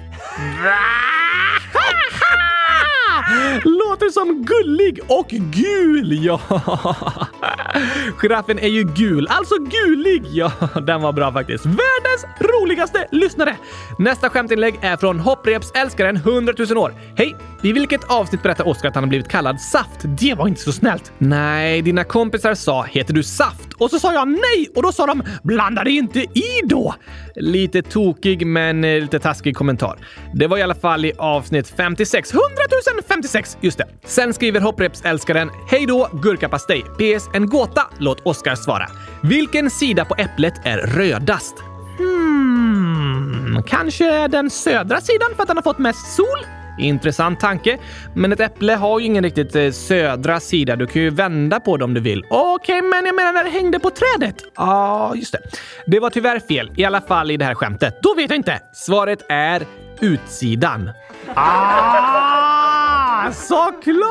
Låter 3.65 4.11
som 4.11 4.45
gullig 4.45 5.01
och 5.09 5.29
gul, 5.29 6.25
ja. 6.25 6.41
Giraffen 8.19 8.59
är 8.59 8.69
ju 8.69 8.85
gul, 8.85 9.27
alltså 9.31 9.55
gulig. 9.59 10.23
Ja, 10.31 10.53
den 10.87 11.03
var 11.03 11.13
bra 11.13 11.33
faktiskt. 11.33 11.67
Världens 11.67 12.27
roligaste 12.41 13.09
lyssnare. 13.11 13.57
Nästa 13.99 14.31
skämtinlägg 14.31 14.79
är 14.83 14.97
från 14.97 15.21
hopprepsälskaren 15.21 16.17
100 16.17 16.53
000 16.59 16.79
år. 16.79 16.95
Hej! 17.17 17.37
I 17.65 17.73
vilket 17.73 18.05
avsnitt 18.05 18.43
berättar 18.43 18.69
Oskar 18.69 18.89
att 18.89 18.95
han 18.95 19.05
har 19.05 19.09
blivit 19.09 19.29
kallad 19.29 19.61
Saft? 19.61 20.01
Det 20.05 20.35
var 20.35 20.49
inte 20.49 20.61
så 20.61 20.73
snällt. 20.73 21.13
Nej, 21.19 21.83
dina 21.83 22.05
kompisar 22.05 22.55
sa 22.55 22.83
“Heter 22.83 23.15
du 23.15 23.23
Saft?” 23.23 23.73
och 23.73 23.91
så 23.91 23.99
sa 23.99 24.13
jag 24.13 24.29
nej 24.29 24.71
och 24.75 24.83
då 24.83 24.93
sa 24.93 25.07
de 25.07 25.23
“Blanda 25.43 25.85
dig 25.85 25.97
inte 25.97 26.21
i 26.21 26.61
då!” 26.65 26.95
Lite 27.35 27.83
tokig 27.83 28.47
men 28.47 28.85
eh, 28.85 29.01
lite 29.01 29.19
taskig 29.19 29.57
kommentar. 29.57 29.99
Det 30.35 30.47
var 30.47 30.59
i 30.59 30.63
alla 30.63 30.75
fall 30.75 31.05
i 31.05 31.13
avsnitt 31.19 31.75
56. 31.77 32.33
100 32.33 32.47
056! 33.09 33.57
Just 33.61 33.79
det. 33.79 33.87
Sen 34.05 34.35
skriver 34.35 34.61
hopprepsälskaren 34.61 35.51
“Hej 35.71 35.87
då, 35.87 36.09
gurkapastej. 36.13 36.83
PS. 36.83 37.29
En 37.35 37.47
gåta. 37.47 37.83
Låt 37.99 38.21
Oskar 38.27 38.55
svara. 38.55 38.87
Vilken 39.23 39.71
sida 39.71 40.05
på 40.05 40.15
äpplet 40.19 40.55
är 40.65 40.79
rödast?” 40.79 41.55
Hmm, 41.99 43.63
kanske 43.67 44.29
den 44.29 44.51
södra 44.51 45.01
sidan 45.01 45.29
för 45.37 45.43
att 45.43 45.49
den 45.49 45.57
har 45.57 45.63
fått 45.63 45.79
mest 45.79 46.17
sol? 46.17 46.47
Intressant 46.83 47.41
tanke, 47.41 47.79
men 48.15 48.33
ett 48.33 48.41
äpple 48.41 48.75
har 48.75 49.01
ju 49.01 49.07
ingen 49.07 49.25
riktigt 49.25 49.57
eh, 49.57 49.71
södra 49.71 50.41
sida. 50.41 50.77
Du 50.77 50.87
kan 50.87 51.03
ju 51.03 51.11
vända 51.11 51.61
på 51.61 51.77
det 51.77 51.85
om 51.85 51.95
du 51.95 52.01
vill. 52.01 52.25
Okej, 52.31 52.79
okay, 52.79 52.89
men 52.89 53.07
jag 53.07 53.15
menar 53.15 53.33
när 53.33 53.45
det 53.45 53.51
hängde 53.51 53.79
på 53.79 53.91
trädet. 53.91 54.37
Ja, 54.57 54.63
ah, 54.65 55.15
just 55.15 55.33
det. 55.33 55.39
Det 55.87 56.01
var 56.01 56.11
tyvärr 56.11 56.41
fel, 56.41 56.73
i 56.77 56.85
alla 56.85 57.01
fall 57.01 57.31
i 57.31 57.37
det 57.37 57.45
här 57.45 57.55
skämtet. 57.55 57.99
Då 58.03 58.15
vet 58.15 58.31
jag 58.31 58.37
inte. 58.37 58.61
Svaret 58.73 59.23
är 59.29 59.67
utsidan. 60.01 60.91
Ah, 61.35 63.33
såklart! 63.33 64.03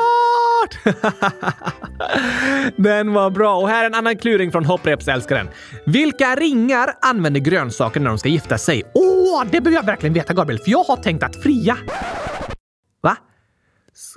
Den 2.75 3.13
var 3.13 3.29
bra. 3.29 3.55
Och 3.55 3.69
här 3.69 3.83
är 3.83 3.85
en 3.85 3.95
annan 3.95 4.17
kluring 4.17 4.51
från 4.51 4.65
hopprepsälskaren. 4.65 5.49
Vilka 5.85 6.35
ringar 6.35 6.93
använder 7.01 7.39
grönsaker 7.39 7.99
när 7.99 8.09
de 8.09 8.17
ska 8.17 8.29
gifta 8.29 8.57
sig? 8.57 8.83
Åh, 8.93 9.43
det 9.51 9.61
behöver 9.61 9.77
jag 9.77 9.85
verkligen 9.85 10.13
veta, 10.13 10.33
Gabriel, 10.33 10.61
för 10.63 10.71
jag 10.71 10.83
har 10.83 10.97
tänkt 10.97 11.23
att 11.23 11.43
fria. 11.43 11.77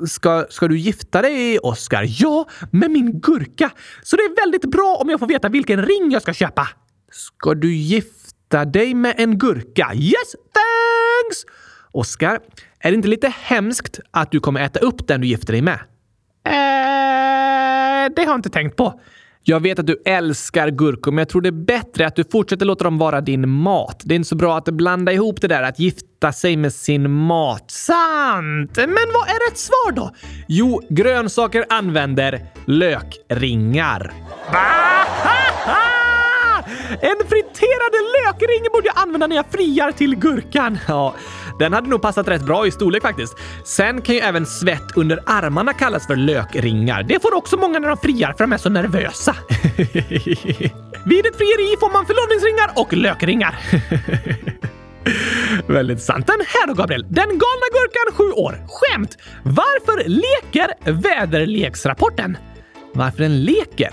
Ska, 0.06 0.46
ska 0.50 0.68
du 0.68 0.78
gifta 0.78 1.22
dig, 1.22 1.58
Oscar? 1.58 2.06
Ja, 2.08 2.48
med 2.70 2.90
min 2.90 3.20
gurka. 3.20 3.70
Så 4.02 4.16
det 4.16 4.22
är 4.22 4.44
väldigt 4.44 4.70
bra 4.70 4.98
om 5.00 5.08
jag 5.08 5.20
får 5.20 5.26
veta 5.26 5.48
vilken 5.48 5.82
ring 5.82 6.10
jag 6.10 6.22
ska 6.22 6.32
köpa. 6.32 6.68
Ska 7.12 7.54
du 7.54 7.74
gifta 7.74 8.64
dig 8.64 8.94
med 8.94 9.14
en 9.18 9.38
gurka? 9.38 9.90
Yes, 9.94 10.32
thanks! 10.32 11.44
Oscar, 11.92 12.40
är 12.78 12.90
det 12.90 12.94
inte 12.94 13.08
lite 13.08 13.28
hemskt 13.28 14.00
att 14.10 14.30
du 14.30 14.40
kommer 14.40 14.60
äta 14.60 14.80
upp 14.80 15.08
den 15.08 15.20
du 15.20 15.26
gifter 15.26 15.52
dig 15.52 15.62
med? 15.62 15.78
Eh, 16.46 18.12
det 18.16 18.22
har 18.22 18.26
jag 18.26 18.34
inte 18.34 18.50
tänkt 18.50 18.76
på. 18.76 19.00
Jag 19.46 19.60
vet 19.60 19.78
att 19.78 19.86
du 19.86 20.02
älskar 20.04 20.70
gurkor, 20.70 21.12
men 21.12 21.18
jag 21.18 21.28
tror 21.28 21.42
det 21.42 21.48
är 21.48 21.64
bättre 21.64 22.06
att 22.06 22.16
du 22.16 22.24
fortsätter 22.24 22.66
låta 22.66 22.84
dem 22.84 22.98
vara 22.98 23.20
din 23.20 23.48
mat. 23.48 24.02
Det 24.04 24.14
är 24.14 24.16
inte 24.16 24.28
så 24.28 24.36
bra 24.36 24.56
att 24.56 24.64
blanda 24.64 25.12
ihop 25.12 25.40
det 25.40 25.48
där 25.48 25.62
att 25.62 25.78
gifta 25.78 26.32
sig 26.32 26.56
med 26.56 26.72
sin 26.72 27.10
mat. 27.10 27.70
Sant! 27.70 28.76
Men 28.76 28.88
vad 28.88 29.28
är 29.28 29.50
rätt 29.50 29.58
svar 29.58 29.92
då? 29.92 30.10
Jo, 30.48 30.82
grönsaker 30.88 31.64
använder 31.68 32.46
lökringar. 32.66 34.12
En 37.00 37.16
friterad 37.28 37.94
lökring 38.16 38.66
borde 38.72 38.86
jag 38.86 38.98
använda 39.02 39.26
när 39.26 39.36
jag 39.36 39.46
friar 39.50 39.92
till 39.92 40.16
gurkan. 40.16 40.78
Ja, 40.88 41.14
den 41.58 41.72
hade 41.72 41.88
nog 41.88 42.02
passat 42.02 42.28
rätt 42.28 42.42
bra 42.42 42.66
i 42.66 42.70
storlek 42.70 43.02
faktiskt. 43.02 43.36
Sen 43.64 44.02
kan 44.02 44.14
ju 44.14 44.20
även 44.20 44.46
svett 44.46 44.96
under 44.96 45.20
armarna 45.26 45.72
kallas 45.72 46.06
för 46.06 46.16
lökringar. 46.16 47.02
Det 47.02 47.22
får 47.22 47.34
också 47.34 47.56
många 47.56 47.78
när 47.78 47.88
de 47.88 47.96
friar 47.96 48.32
för 48.32 48.44
de 48.44 48.52
är 48.52 48.58
så 48.58 48.68
nervösa. 48.68 49.36
Vid 51.04 51.26
ett 51.26 51.36
frieri 51.36 51.76
får 51.80 51.92
man 51.92 52.06
förlovningsringar 52.06 52.70
och 52.76 52.92
lökringar. 52.92 53.58
Väldigt 55.66 56.02
sant. 56.02 56.26
Den 56.26 56.40
här 56.48 56.66
då, 56.66 56.74
Gabriel. 56.74 57.06
Den 57.08 57.28
galna 57.28 57.66
gurkan, 57.72 58.14
sju 58.14 58.30
år. 58.32 58.66
Skämt! 58.68 59.18
Varför 59.42 60.08
leker 60.08 60.92
väderleksrapporten? 60.92 62.36
Varför 62.94 63.18
den 63.18 63.44
leker? 63.44 63.90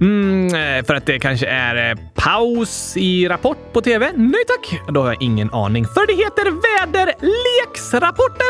Mm, 0.00 0.46
eh, 0.46 0.84
för 0.84 0.94
att 0.94 1.06
det 1.06 1.18
kanske 1.18 1.46
är 1.46 1.90
eh, 1.90 1.96
paus 2.14 2.96
i 2.96 3.28
Rapport 3.28 3.72
på 3.72 3.80
TV? 3.80 4.12
Nej 4.16 4.44
tack, 4.46 4.80
då 4.94 5.00
har 5.00 5.08
jag 5.08 5.22
ingen 5.22 5.50
aning. 5.50 5.84
För 5.84 6.06
det 6.06 6.12
heter 6.12 6.44
Väderleksrapporten! 6.44 8.46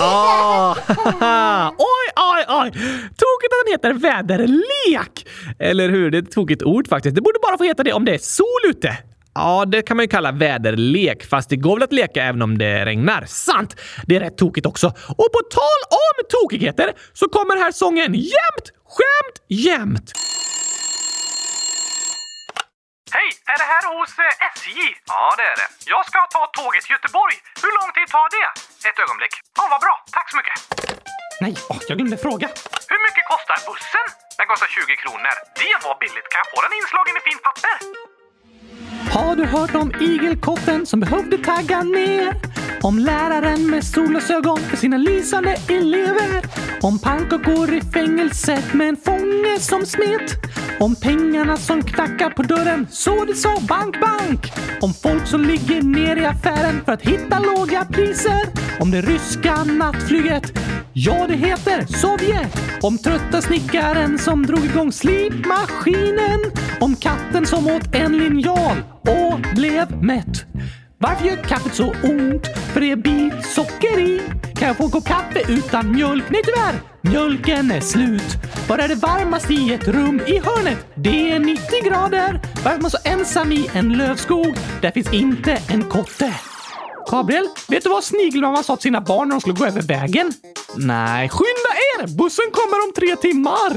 Ah, 0.00 0.74
oj, 1.78 2.12
oj, 2.16 2.44
oj! 2.48 2.70
Tokigt 3.16 3.52
att 3.52 3.64
den 3.64 3.72
heter 3.72 3.92
väderlek! 3.92 5.26
Eller 5.58 5.88
hur? 5.88 6.10
Det 6.10 6.18
är 6.18 6.22
ett 6.22 6.30
tokigt 6.30 6.62
ord 6.62 6.88
faktiskt. 6.88 7.14
Det 7.14 7.20
borde 7.20 7.38
bara 7.42 7.58
få 7.58 7.64
heta 7.64 7.82
det 7.82 7.92
om 7.92 8.04
det 8.04 8.14
är 8.14 8.18
sol 8.18 8.70
ute. 8.70 8.96
Ja, 9.34 9.64
det 9.64 9.82
kan 9.82 9.96
man 9.96 10.04
ju 10.04 10.08
kalla 10.08 10.32
väderlek, 10.32 11.26
fast 11.26 11.50
det 11.50 11.56
går 11.56 11.76
väl 11.76 11.82
att 11.82 11.92
leka 11.92 12.22
även 12.22 12.42
om 12.42 12.58
det 12.58 12.84
regnar. 12.84 13.24
Sant! 13.26 13.76
Det 14.06 14.16
är 14.16 14.20
rätt 14.20 14.38
tokigt 14.38 14.66
också. 14.66 14.86
Och 14.86 15.32
på 15.32 15.40
tal 15.50 15.80
om 15.90 16.24
tokigheter 16.28 16.92
så 17.12 17.28
kommer 17.28 17.56
här 17.56 17.72
sången 17.72 18.14
Jämt, 18.14 18.72
skämt, 18.96 19.36
jämt. 19.66 20.08
Hej! 23.16 23.28
Är 23.52 23.58
det 23.62 23.68
här 23.72 23.84
hos 23.92 24.10
eh, 24.26 24.46
SJ? 24.54 24.68
Ja, 25.12 25.24
det 25.38 25.46
är 25.52 25.56
det. 25.62 25.68
Jag 25.94 26.02
ska 26.10 26.18
ta 26.36 26.42
tåget 26.58 26.82
till 26.84 26.94
Göteborg. 26.96 27.36
Hur 27.62 27.72
lång 27.78 27.90
tid 27.96 28.08
tar 28.16 28.28
det? 28.36 28.48
Ett 28.88 28.98
ögonblick. 29.04 29.34
Ja, 29.58 29.64
vad 29.72 29.80
bra. 29.86 29.94
Tack 30.16 30.26
så 30.30 30.36
mycket. 30.40 30.56
Nej, 31.44 31.52
oh, 31.72 31.80
jag 31.88 31.94
glömde 31.98 32.16
fråga. 32.26 32.48
Hur 32.92 33.00
mycket 33.06 33.24
kostar 33.32 33.58
bussen? 33.68 34.06
Den 34.38 34.46
kostar 34.52 34.68
20 34.76 34.96
kronor. 35.02 35.34
Det 35.62 35.74
var 35.86 35.94
billigt. 36.02 36.28
Kan 36.32 36.38
jag 36.42 36.48
få 36.54 36.58
den 36.66 36.72
inslagen 36.80 37.14
i 37.20 37.22
fint 37.28 37.42
papper? 37.48 37.76
Har 39.16 39.32
du 39.36 39.44
hört 39.56 39.74
om 39.82 39.88
igelkotten 40.08 40.86
som 40.90 41.00
behövde 41.00 41.36
tagga 41.50 41.78
ner? 41.82 42.47
Om 42.82 42.98
läraren 42.98 43.70
med 43.70 43.84
solglasögon 43.84 44.58
för 44.58 44.76
sina 44.76 44.96
lysande 44.96 45.56
elever? 45.68 46.42
Om 46.80 46.98
pannkakor 46.98 47.74
i 47.74 47.80
fängelset 47.80 48.74
med 48.74 48.88
en 48.88 48.96
fånge 48.96 49.58
som 49.58 49.86
smet? 49.86 50.34
Om 50.80 50.94
pengarna 50.94 51.56
som 51.56 51.82
knackar 51.82 52.30
på 52.30 52.42
dörren 52.42 52.86
så 52.90 53.24
det 53.24 53.34
sa 53.34 53.60
bank, 53.68 54.00
bank? 54.00 54.52
Om 54.80 54.94
folk 54.94 55.26
som 55.26 55.44
ligger 55.44 55.82
ner 55.82 56.16
i 56.16 56.24
affären 56.24 56.84
för 56.84 56.92
att 56.92 57.02
hitta 57.02 57.38
låga 57.38 57.84
priser? 57.84 58.42
Om 58.80 58.90
det 58.90 59.00
ryska 59.00 59.64
nattflyget? 59.64 60.52
Ja, 60.92 61.26
det 61.28 61.36
heter 61.36 61.86
Sovjet! 61.86 62.56
Om 62.82 62.98
trötta 62.98 63.42
snickaren 63.42 64.18
som 64.18 64.46
drog 64.46 64.64
igång 64.64 64.92
slipmaskinen? 64.92 66.40
Om 66.80 66.96
katten 66.96 67.46
som 67.46 67.66
åt 67.66 67.94
en 67.94 68.18
linjal 68.18 68.76
och 69.00 69.40
blev 69.56 70.02
mätt. 70.02 70.46
Varför 71.00 71.24
gör 71.26 71.36
kaffet 71.36 71.74
så 71.74 71.84
ont? 72.02 72.46
För 72.72 72.80
det 72.80 72.90
är 72.90 72.96
bit 72.96 73.46
socker 73.46 74.00
i. 74.00 74.20
Kan 74.54 74.68
jag 74.68 74.76
få 74.76 74.84
en 74.84 74.90
kopp 74.90 75.04
kaffe 75.06 75.52
utan 75.52 75.92
mjölk? 75.92 76.24
Nej 76.30 76.42
tyvärr, 76.44 76.80
mjölken 77.02 77.70
är 77.70 77.80
slut. 77.80 78.36
Var 78.68 78.78
är 78.78 78.88
det 78.88 78.94
varmast 78.94 79.50
i 79.50 79.74
ett 79.74 79.88
rum 79.88 80.20
i 80.26 80.38
hörnet? 80.38 80.86
Det 80.94 81.30
är 81.30 81.38
90 81.38 81.62
grader. 81.84 82.40
Varför 82.64 82.78
är 82.78 82.82
man 82.82 82.90
så 82.90 82.98
ensam 83.04 83.52
i 83.52 83.70
en 83.72 83.92
lövskog? 83.92 84.54
Där 84.80 84.90
finns 84.90 85.12
inte 85.12 85.58
en 85.68 85.84
kotte. 85.84 86.34
Gabriel, 87.10 87.46
vet 87.68 87.82
du 87.84 87.90
vad 87.90 88.04
snigelmamma 88.04 88.62
sa 88.62 88.76
till 88.76 88.82
sina 88.82 89.00
barn 89.00 89.28
när 89.28 89.34
de 89.34 89.40
skulle 89.40 89.54
gå 89.54 89.66
över 89.66 89.82
vägen? 89.82 90.32
Nej, 90.76 91.28
skynda 91.28 91.70
er! 91.98 92.16
Bussen 92.16 92.44
kommer 92.52 92.84
om 92.86 92.92
tre 92.96 93.16
timmar! 93.16 93.76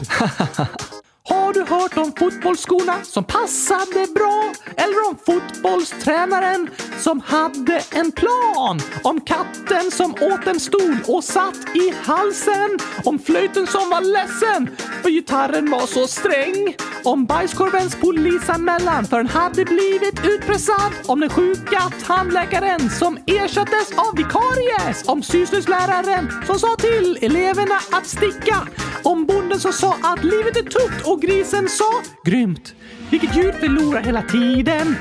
Har 1.31 1.53
du 1.53 1.63
hört 1.63 1.97
om 1.97 2.13
fotbollsskorna 2.19 3.03
som 3.03 3.23
passade 3.23 4.07
bra? 4.15 4.53
Eller 4.77 5.09
om 5.09 5.17
fotbollstränaren 5.25 6.69
som 6.99 7.19
hade 7.19 7.83
en 7.91 8.11
plan? 8.11 8.79
Om 9.03 9.21
katten 9.21 9.91
som 9.91 10.11
åt 10.11 10.47
en 10.47 10.59
stol 10.59 10.97
och 11.07 11.23
satt 11.23 11.75
i 11.75 11.93
halsen? 12.03 12.79
Om 13.05 13.19
flöjten 13.19 13.67
som 13.67 13.89
var 13.89 14.01
ledsen 14.01 14.77
för 15.01 15.09
gitarren 15.09 15.71
var 15.71 15.87
så 15.87 16.07
sträng? 16.07 16.75
Om 17.03 17.25
bajskorvens 17.25 17.95
polisanmälan 17.95 19.05
för 19.05 19.17
den 19.17 19.27
hade 19.27 19.65
blivit 19.65 20.25
utpressad? 20.25 20.91
Om 21.07 21.19
den 21.19 21.29
sjuka 21.29 21.81
tandläkaren 22.07 22.89
som 22.89 23.17
ersattes 23.27 23.91
av 23.91 24.15
vikaries? 24.15 25.03
Om 25.07 25.23
syslöjdsläraren 25.23 26.31
som 26.45 26.59
sa 26.59 26.75
till 26.75 27.17
eleverna 27.21 27.75
att 27.91 28.07
sticka? 28.07 28.67
Om 29.03 29.25
bonden 29.25 29.59
som 29.59 29.73
sa 29.73 29.95
att 30.03 30.23
livet 30.23 30.57
är 30.57 30.63
tufft 30.63 31.07
och 31.07 31.21
grisen 31.21 31.69
sa 31.69 32.01
grymt. 32.25 32.75
Vilket 33.09 33.35
djur 33.35 33.51
förlorar 33.51 34.01
hela 34.01 34.21
tiden? 34.21 34.95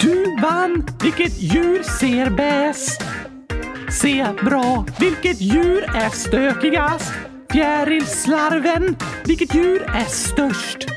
Du 0.00 0.40
vann. 0.42 0.86
Vilket 1.02 1.42
djur 1.42 1.82
ser 1.82 2.30
bäst? 2.30 3.02
Se 3.90 4.26
bra. 4.44 4.86
Vilket 5.00 5.40
djur 5.40 5.84
är 5.84 6.10
stökigast? 6.10 7.12
Fjärilslarven. 7.52 8.96
Vilket 9.24 9.54
djur 9.54 9.82
är 9.82 10.04
störst? 10.04 10.88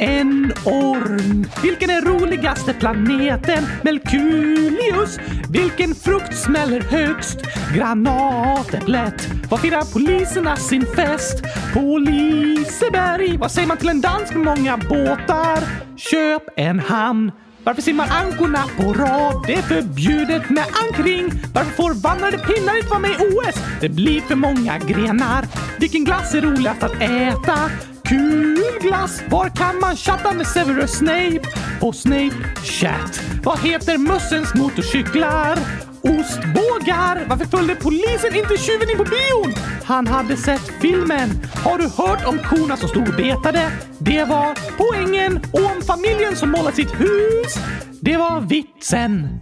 En 0.00 0.52
orm. 0.64 1.46
Vilken 1.62 1.90
är 1.90 2.02
roligaste 2.02 2.74
planeten? 2.74 3.66
Melkulius. 3.82 5.18
Vilken 5.50 5.94
frukt 5.94 6.36
smäller 6.36 6.80
högst? 6.80 7.38
Granatäpplet. 7.74 9.28
Var 9.50 9.58
firar 9.58 9.92
poliserna 9.92 10.56
sin 10.56 10.86
fest? 10.86 11.42
På 11.74 11.98
Liseberg. 11.98 13.36
Vad 13.36 13.50
säger 13.50 13.68
man 13.68 13.76
till 13.76 13.88
en 13.88 14.00
dans 14.00 14.34
med 14.34 14.44
många 14.44 14.76
båtar? 14.76 15.64
Köp 15.96 16.42
en 16.56 16.80
hamn. 16.80 17.32
Varför 17.64 17.82
simmar 17.82 18.08
ankorna 18.10 18.64
på 18.76 18.92
rad? 18.92 19.44
Det 19.46 19.54
är 19.54 19.62
förbjudet 19.62 20.50
med 20.50 20.64
ankring. 20.86 21.30
Varför 21.54 21.70
får 21.70 21.94
vandrade 21.94 22.38
pinnar 22.38 22.76
inte 22.76 22.88
vara 22.88 23.00
med 23.00 23.10
i 23.10 23.14
OS? 23.14 23.56
Det 23.80 23.88
blir 23.88 24.20
för 24.20 24.34
många 24.34 24.78
grenar. 24.78 25.44
Vilken 25.78 26.04
glass 26.04 26.34
är 26.34 26.40
roligast 26.40 26.82
att 26.82 27.02
äta? 27.02 27.70
Kul 28.08 28.78
glass! 28.80 29.22
Var 29.28 29.48
kan 29.48 29.80
man 29.80 29.96
chatta 29.96 30.32
med 30.32 30.46
Severus 30.46 30.90
Snape? 30.90 31.40
På 31.80 31.92
Snape 31.92 32.34
Chat. 32.64 33.20
Vad 33.42 33.58
heter 33.58 33.98
mössens 33.98 34.54
motorcyklar? 34.54 35.58
Ostbågar! 36.02 37.26
Varför 37.28 37.44
följde 37.44 37.74
polisen 37.74 38.34
inte 38.34 38.56
tjuven 38.56 38.90
in 38.90 38.96
på 38.96 39.04
bion? 39.04 39.54
Han 39.84 40.06
hade 40.06 40.36
sett 40.36 40.70
filmen. 40.80 41.30
Har 41.64 41.78
du 41.78 41.84
hört 41.84 42.26
om 42.26 42.38
korna 42.38 42.76
som 42.76 42.88
stod 42.88 43.08
och 43.08 43.14
betade? 43.14 43.70
Det 43.98 44.24
var 44.24 44.58
poängen. 44.76 45.40
Och 45.52 45.76
om 45.76 45.82
familjen 45.82 46.36
som 46.36 46.50
målat 46.50 46.76
sitt 46.76 47.00
hus? 47.00 47.58
Det 48.00 48.16
var 48.16 48.40
vitsen. 48.40 49.40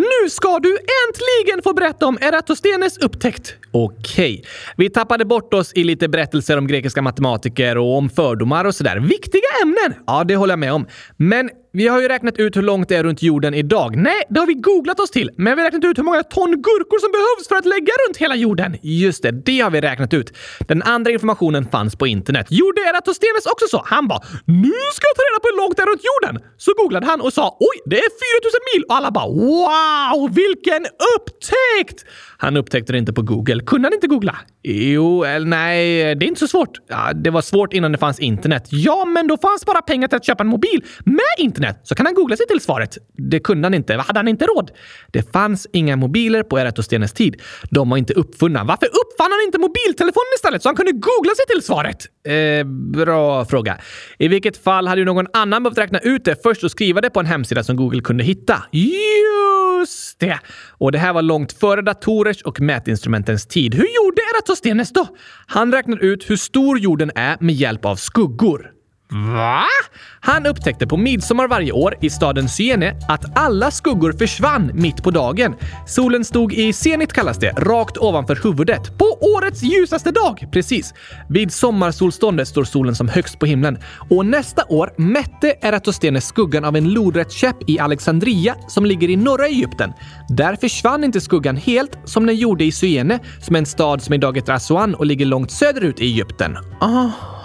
Nu 0.00 0.30
ska 0.30 0.58
du 0.58 0.78
äntligen 1.08 1.62
få 1.62 1.72
berätta 1.72 2.06
om 2.06 2.18
Eratosthenes 2.20 2.98
upptäckt. 2.98 3.54
Okej, 3.72 4.44
vi 4.76 4.90
tappade 4.90 5.24
bort 5.24 5.54
oss 5.54 5.72
i 5.72 5.84
lite 5.84 6.08
berättelser 6.08 6.56
om 6.56 6.66
grekiska 6.66 7.02
matematiker 7.02 7.78
och 7.78 7.96
om 7.96 8.10
fördomar 8.10 8.64
och 8.64 8.74
sådär. 8.74 8.96
Viktiga 8.96 9.42
ämnen! 9.62 10.02
Ja, 10.06 10.24
det 10.24 10.36
håller 10.36 10.52
jag 10.52 10.58
med 10.58 10.72
om. 10.72 10.86
Men 11.16 11.50
vi 11.72 11.88
har 11.88 12.00
ju 12.00 12.08
räknat 12.08 12.38
ut 12.38 12.56
hur 12.56 12.62
långt 12.62 12.88
det 12.88 12.96
är 12.96 13.02
runt 13.02 13.22
jorden 13.22 13.54
idag. 13.54 13.96
Nej, 13.96 14.22
det 14.30 14.40
har 14.40 14.46
vi 14.46 14.54
googlat 14.54 15.00
oss 15.00 15.10
till. 15.10 15.30
Men 15.36 15.56
vi 15.56 15.62
har 15.62 15.70
räknat 15.70 15.84
ut 15.84 15.98
hur 15.98 16.02
många 16.02 16.22
ton 16.22 16.50
gurkor 16.50 16.98
som 16.98 17.12
behövs 17.12 17.48
för 17.48 17.56
att 17.56 17.66
lägga 17.66 17.92
runt 18.06 18.16
hela 18.16 18.36
jorden. 18.36 18.76
Just 18.82 19.22
det, 19.22 19.30
det 19.30 19.60
har 19.60 19.70
vi 19.70 19.80
räknat 19.80 20.14
ut. 20.14 20.32
Den 20.58 20.82
andra 20.82 21.10
informationen 21.10 21.68
fanns 21.70 21.96
på 21.96 22.06
internet. 22.06 22.46
Gjorde 22.50 22.80
Eratosthenes 22.80 23.46
också 23.52 23.66
så? 23.70 23.82
Han 23.86 24.08
bara 24.08 24.20
“Nu 24.44 24.80
ska 24.94 25.04
jag 25.10 25.16
ta 25.16 25.22
reda 25.28 25.40
på 25.42 25.48
hur 25.50 25.56
långt 25.62 25.76
det 25.76 25.82
är 25.82 25.86
runt 25.86 26.02
jorden!” 26.10 26.50
Så 26.56 26.70
googlade 26.76 27.06
han 27.06 27.20
och 27.20 27.32
sa 27.32 27.56
“Oj, 27.60 27.76
det 27.86 27.98
är 27.98 28.10
4000 28.40 28.60
mil!” 28.74 28.84
och 28.88 28.94
alla 28.96 29.10
bara 29.10 29.28
“Wow, 29.28 30.34
vilken 30.34 30.82
upptäckt!” 31.16 32.04
Han 32.38 32.56
upptäckte 32.56 32.92
det 32.92 32.98
inte 32.98 33.12
på 33.12 33.22
Google. 33.22 33.60
Kunde 33.66 33.86
han 33.86 33.94
inte 33.94 34.06
googla? 34.06 34.36
Jo, 34.62 35.24
eller 35.24 35.46
nej, 35.46 36.14
det 36.14 36.26
är 36.26 36.28
inte 36.28 36.40
så 36.40 36.48
svårt. 36.48 36.78
Ja, 36.88 37.12
det 37.14 37.30
var 37.30 37.42
svårt 37.42 37.72
innan 37.72 37.92
det 37.92 37.98
fanns 37.98 38.20
internet. 38.20 38.68
Ja, 38.70 39.04
men 39.04 39.26
då 39.26 39.36
fanns 39.36 39.66
bara 39.66 39.82
pengar 39.82 40.08
till 40.08 40.16
att 40.16 40.26
köpa 40.26 40.42
en 40.42 40.48
mobil 40.48 40.84
med 41.04 41.34
internet. 41.38 41.59
Så 41.82 41.94
kan 41.94 42.06
han 42.06 42.14
googla 42.14 42.36
sig 42.36 42.46
till 42.46 42.60
svaret. 42.60 42.98
Det 43.16 43.40
kunde 43.40 43.66
han 43.66 43.74
inte. 43.74 43.96
Hade 43.96 44.18
han 44.18 44.28
inte 44.28 44.44
råd? 44.44 44.70
Det 45.10 45.32
fanns 45.32 45.66
inga 45.72 45.96
mobiler 45.96 46.42
på 46.42 46.58
Eratosthenes 46.58 47.12
tid. 47.12 47.42
De 47.70 47.90
var 47.90 47.96
inte 47.96 48.14
uppfunna. 48.14 48.64
Varför 48.64 48.86
uppfann 48.86 49.32
han 49.32 49.40
inte 49.46 49.58
mobiltelefonen 49.58 50.32
istället 50.36 50.62
så 50.62 50.68
han 50.68 50.76
kunde 50.76 50.92
googla 50.92 51.32
sig 51.36 51.46
till 51.48 51.62
svaret? 51.62 52.06
Eh, 52.26 52.66
bra 53.04 53.44
fråga. 53.44 53.78
I 54.18 54.28
vilket 54.28 54.64
fall 54.64 54.86
hade 54.86 55.00
ju 55.00 55.04
någon 55.04 55.26
annan 55.32 55.62
behövt 55.62 55.78
räkna 55.78 55.98
ut 55.98 56.24
det 56.24 56.42
först 56.42 56.64
och 56.64 56.70
skriva 56.70 57.00
det 57.00 57.10
på 57.10 57.20
en 57.20 57.26
hemsida 57.26 57.64
som 57.64 57.76
Google 57.76 58.00
kunde 58.00 58.24
hitta. 58.24 58.62
Just 58.70 60.20
det! 60.20 60.38
Och 60.78 60.92
det 60.92 60.98
här 60.98 61.12
var 61.12 61.22
långt 61.22 61.52
före 61.52 61.82
datorers 61.82 62.42
och 62.42 62.60
mätinstrumentens 62.60 63.46
tid. 63.46 63.74
Hur 63.74 63.86
gjorde 63.96 64.22
Eratosthenes 64.34 64.92
då? 64.92 65.06
Han 65.46 65.72
räknade 65.72 66.06
ut 66.06 66.30
hur 66.30 66.36
stor 66.36 66.78
jorden 66.78 67.10
är 67.14 67.36
med 67.40 67.54
hjälp 67.54 67.84
av 67.84 67.96
skuggor. 67.96 68.79
Va? 69.10 69.64
Han 70.20 70.46
upptäckte 70.46 70.86
på 70.86 70.96
midsommar 70.96 71.48
varje 71.48 71.72
år 71.72 71.94
i 72.00 72.10
staden 72.10 72.48
Syene 72.48 72.96
att 73.08 73.38
alla 73.38 73.70
skuggor 73.70 74.12
försvann 74.12 74.70
mitt 74.74 75.02
på 75.02 75.10
dagen. 75.10 75.54
Solen 75.86 76.24
stod 76.24 76.52
i 76.52 76.72
zenit 76.72 77.12
kallas 77.12 77.38
det, 77.38 77.50
rakt 77.50 77.96
ovanför 77.96 78.38
huvudet. 78.42 78.98
På 78.98 79.18
årets 79.20 79.62
ljusaste 79.62 80.10
dag! 80.10 80.48
Precis. 80.52 80.94
Vid 81.28 81.52
sommarsolståndet 81.52 82.48
står 82.48 82.64
solen 82.64 82.94
som 82.94 83.08
högst 83.08 83.38
på 83.38 83.46
himlen. 83.46 83.78
Och 84.10 84.26
nästa 84.26 84.64
år 84.68 84.92
mätte 84.96 85.54
Eratosthenes 85.60 86.26
skuggan 86.26 86.64
av 86.64 86.76
en 86.76 86.88
lodrätt 86.88 87.32
käpp 87.32 87.56
i 87.66 87.78
Alexandria 87.78 88.54
som 88.68 88.86
ligger 88.86 89.10
i 89.10 89.16
norra 89.16 89.46
Egypten. 89.46 89.92
Där 90.28 90.56
försvann 90.56 91.04
inte 91.04 91.20
skuggan 91.20 91.56
helt 91.56 91.98
som 92.04 92.26
den 92.26 92.36
gjorde 92.36 92.64
i 92.64 92.72
Syene, 92.72 93.18
som 93.40 93.54
är 93.56 93.58
en 93.58 93.66
stad 93.66 94.02
som 94.02 94.14
idag 94.14 94.36
heter 94.36 94.52
Aswan 94.52 94.94
och 94.94 95.06
ligger 95.06 95.26
långt 95.26 95.50
söderut 95.50 96.00
i 96.00 96.04
Egypten. 96.04 96.58
Aha! 96.80 97.39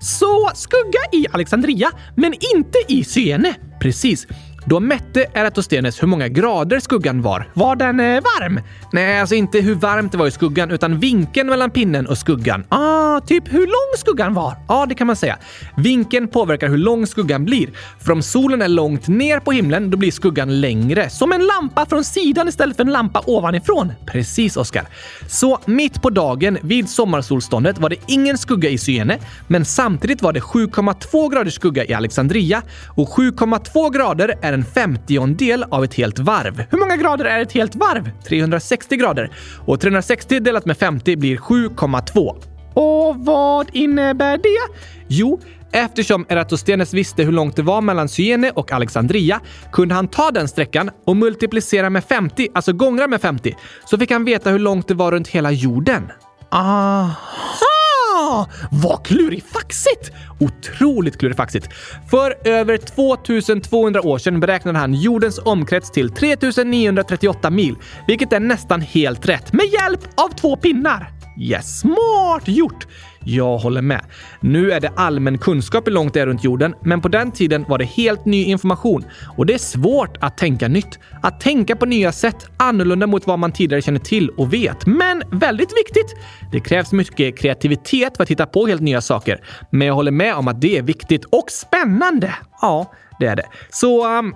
Så 0.00 0.50
skugga 0.54 1.00
i 1.12 1.26
Alexandria, 1.32 1.90
men 2.16 2.32
inte 2.32 2.78
i 2.88 3.04
Syene. 3.04 3.54
Precis. 3.80 4.26
Då 4.64 4.80
mätte 4.80 5.26
Eratosthenes 5.34 6.02
hur 6.02 6.08
många 6.08 6.28
grader 6.28 6.80
skuggan 6.80 7.22
var. 7.22 7.48
Var 7.54 7.76
den 7.76 8.00
eh, 8.00 8.06
varm? 8.06 8.60
Nej, 8.92 9.20
alltså 9.20 9.34
inte 9.34 9.58
hur 9.60 9.74
varmt 9.74 10.12
det 10.12 10.18
var 10.18 10.26
i 10.26 10.30
skuggan, 10.30 10.70
utan 10.70 10.98
vinkeln 10.98 11.48
mellan 11.48 11.70
pinnen 11.70 12.06
och 12.06 12.18
skuggan. 12.18 12.64
Ah, 12.68 13.20
typ 13.20 13.52
hur 13.52 13.66
lång 13.66 13.98
skuggan 13.98 14.34
var? 14.34 14.56
Ja, 14.68 14.74
ah, 14.74 14.86
det 14.86 14.94
kan 14.94 15.06
man 15.06 15.16
säga. 15.16 15.38
Vinkeln 15.76 16.28
påverkar 16.28 16.68
hur 16.68 16.78
lång 16.78 17.06
skuggan 17.06 17.44
blir. 17.44 17.70
För 18.00 18.12
om 18.12 18.22
solen 18.22 18.62
är 18.62 18.68
långt 18.68 19.08
ner 19.08 19.40
på 19.40 19.52
himlen, 19.52 19.90
då 19.90 19.96
blir 19.96 20.10
skuggan 20.10 20.60
längre. 20.60 21.10
Som 21.10 21.32
en 21.32 21.46
lampa 21.46 21.86
från 21.86 22.04
sidan 22.04 22.48
istället 22.48 22.76
för 22.76 22.84
en 22.84 22.92
lampa 22.92 23.22
ovanifrån. 23.26 23.92
Precis, 24.06 24.56
Oskar. 24.56 24.86
Så 25.28 25.58
mitt 25.64 26.02
på 26.02 26.10
dagen 26.10 26.58
vid 26.62 26.88
sommarsolståndet 26.88 27.78
var 27.78 27.88
det 27.88 27.96
ingen 28.06 28.38
skugga 28.38 28.68
i 28.68 28.78
Syene, 28.78 29.18
men 29.46 29.64
samtidigt 29.64 30.22
var 30.22 30.32
det 30.32 30.40
7,2 30.40 31.32
graders 31.32 31.54
skugga 31.54 31.84
i 31.84 31.94
Alexandria 31.94 32.62
och 32.88 33.08
7,2 33.08 33.92
grader 33.92 34.34
är 34.42 34.49
en 34.52 34.64
femtiondel 34.64 35.64
av 35.70 35.84
ett 35.84 35.94
helt 35.94 36.18
varv. 36.18 36.64
Hur 36.70 36.78
många 36.78 36.96
grader 36.96 37.24
är 37.24 37.40
ett 37.40 37.52
helt 37.52 37.74
varv? 37.74 38.10
360 38.28 38.96
grader. 38.96 39.30
Och 39.66 39.80
360 39.80 40.40
delat 40.40 40.66
med 40.66 40.76
50 40.76 41.16
blir 41.16 41.36
7,2. 41.36 42.42
Och 42.74 43.16
vad 43.16 43.66
innebär 43.72 44.36
det? 44.36 44.80
Jo, 45.08 45.40
Eftersom 45.72 46.26
Eratosthenes 46.28 46.94
visste 46.94 47.22
hur 47.22 47.32
långt 47.32 47.56
det 47.56 47.62
var 47.62 47.80
mellan 47.80 48.08
Syene 48.08 48.50
och 48.50 48.72
Alexandria 48.72 49.40
kunde 49.72 49.94
han 49.94 50.08
ta 50.08 50.30
den 50.30 50.48
sträckan 50.48 50.90
och 51.06 51.16
multiplicera 51.16 51.90
med 51.90 52.04
50, 52.04 52.48
alltså 52.54 52.72
gångra 52.72 53.06
med 53.06 53.20
50, 53.20 53.56
så 53.84 53.98
fick 53.98 54.10
han 54.10 54.24
veta 54.24 54.50
hur 54.50 54.58
långt 54.58 54.88
det 54.88 54.94
var 54.94 55.12
runt 55.12 55.28
hela 55.28 55.50
jorden. 55.50 56.12
Aha! 56.50 57.79
Ah, 58.16 58.46
vad 58.70 59.06
klurifaxigt! 59.06 60.10
Otroligt 60.40 61.18
klurifaxigt. 61.18 61.68
För 62.10 62.48
över 62.48 62.76
2200 62.76 64.02
år 64.02 64.18
sedan 64.18 64.40
beräknade 64.40 64.78
han 64.78 64.94
jordens 64.94 65.40
omkrets 65.44 65.90
till 65.90 66.10
3938 66.10 67.50
mil, 67.50 67.76
vilket 68.06 68.32
är 68.32 68.40
nästan 68.40 68.80
helt 68.80 69.28
rätt 69.28 69.52
med 69.52 69.66
hjälp 69.66 70.00
av 70.14 70.28
två 70.28 70.56
pinnar. 70.56 71.10
Yes, 71.40 71.80
smart 71.80 72.42
gjort! 72.48 72.86
Jag 73.24 73.58
håller 73.58 73.82
med. 73.82 74.00
Nu 74.40 74.72
är 74.72 74.80
det 74.80 74.92
allmän 74.96 75.38
kunskap 75.38 75.86
hur 75.86 75.92
långt 75.92 76.14
det 76.14 76.20
är 76.20 76.26
runt 76.26 76.44
jorden, 76.44 76.74
men 76.82 77.00
på 77.00 77.08
den 77.08 77.32
tiden 77.32 77.64
var 77.68 77.78
det 77.78 77.84
helt 77.84 78.24
ny 78.24 78.44
information 78.44 79.04
och 79.36 79.46
det 79.46 79.54
är 79.54 79.58
svårt 79.58 80.16
att 80.20 80.38
tänka 80.38 80.68
nytt. 80.68 80.98
Att 81.22 81.40
tänka 81.40 81.76
på 81.76 81.86
nya 81.86 82.12
sätt, 82.12 82.46
annorlunda 82.56 83.06
mot 83.06 83.26
vad 83.26 83.38
man 83.38 83.52
tidigare 83.52 83.82
känner 83.82 83.98
till 83.98 84.30
och 84.30 84.52
vet. 84.52 84.86
Men 84.86 85.22
väldigt 85.30 85.78
viktigt! 85.78 86.16
Det 86.52 86.60
krävs 86.60 86.92
mycket 86.92 87.38
kreativitet 87.38 88.16
för 88.16 88.22
att 88.22 88.30
hitta 88.30 88.46
på 88.46 88.66
helt 88.66 88.82
nya 88.82 89.00
saker. 89.00 89.40
Men 89.70 89.88
jag 89.88 89.94
håller 89.94 90.12
med 90.12 90.34
om 90.34 90.48
att 90.48 90.60
det 90.60 90.78
är 90.78 90.82
viktigt 90.82 91.24
och 91.24 91.50
spännande. 91.50 92.34
Ja, 92.60 92.92
det 93.20 93.26
är 93.26 93.36
det. 93.36 93.46
Så 93.70 94.18
um, 94.18 94.34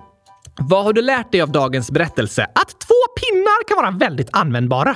vad 0.61 0.83
har 0.83 0.93
du 0.93 1.01
lärt 1.01 1.31
dig 1.31 1.41
av 1.41 1.51
dagens 1.51 1.91
berättelse? 1.91 2.43
Att 2.43 2.79
två 2.79 2.93
pinnar 3.19 3.67
kan 3.67 3.77
vara 3.77 3.91
väldigt 3.91 4.29
användbara. 4.31 4.95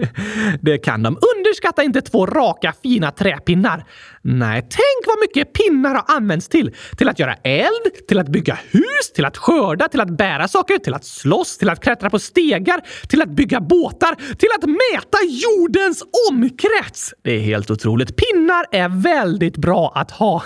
det 0.60 0.78
kan 0.78 1.02
de. 1.02 1.18
Underskatta 1.36 1.82
inte 1.82 2.00
två 2.00 2.26
raka 2.26 2.74
fina 2.82 3.10
träpinnar. 3.10 3.84
Nej, 4.22 4.60
tänk 4.62 5.06
vad 5.06 5.18
mycket 5.20 5.52
pinnar 5.52 5.94
har 5.94 6.16
använts 6.16 6.48
till. 6.48 6.74
Till 6.96 7.08
att 7.08 7.18
göra 7.18 7.34
eld, 7.34 8.06
till 8.08 8.18
att 8.18 8.28
bygga 8.28 8.58
hus, 8.70 9.12
till 9.14 9.24
att 9.24 9.36
skörda, 9.36 9.88
till 9.88 10.00
att 10.00 10.16
bära 10.16 10.48
saker, 10.48 10.78
till 10.78 10.94
att 10.94 11.04
slåss, 11.04 11.58
till 11.58 11.68
att 11.68 11.80
klättra 11.80 12.10
på 12.10 12.18
stegar, 12.18 12.80
till 13.08 13.22
att 13.22 13.28
bygga 13.28 13.60
båtar, 13.60 14.14
till 14.14 14.48
att 14.58 14.68
mäta 14.68 15.18
jordens 15.28 16.02
omkrets. 16.30 17.14
Det 17.22 17.32
är 17.32 17.40
helt 17.40 17.70
otroligt. 17.70 18.16
Pinnar 18.16 18.64
är 18.72 19.02
väldigt 19.02 19.56
bra 19.56 19.92
att 19.94 20.10
ha. 20.10 20.42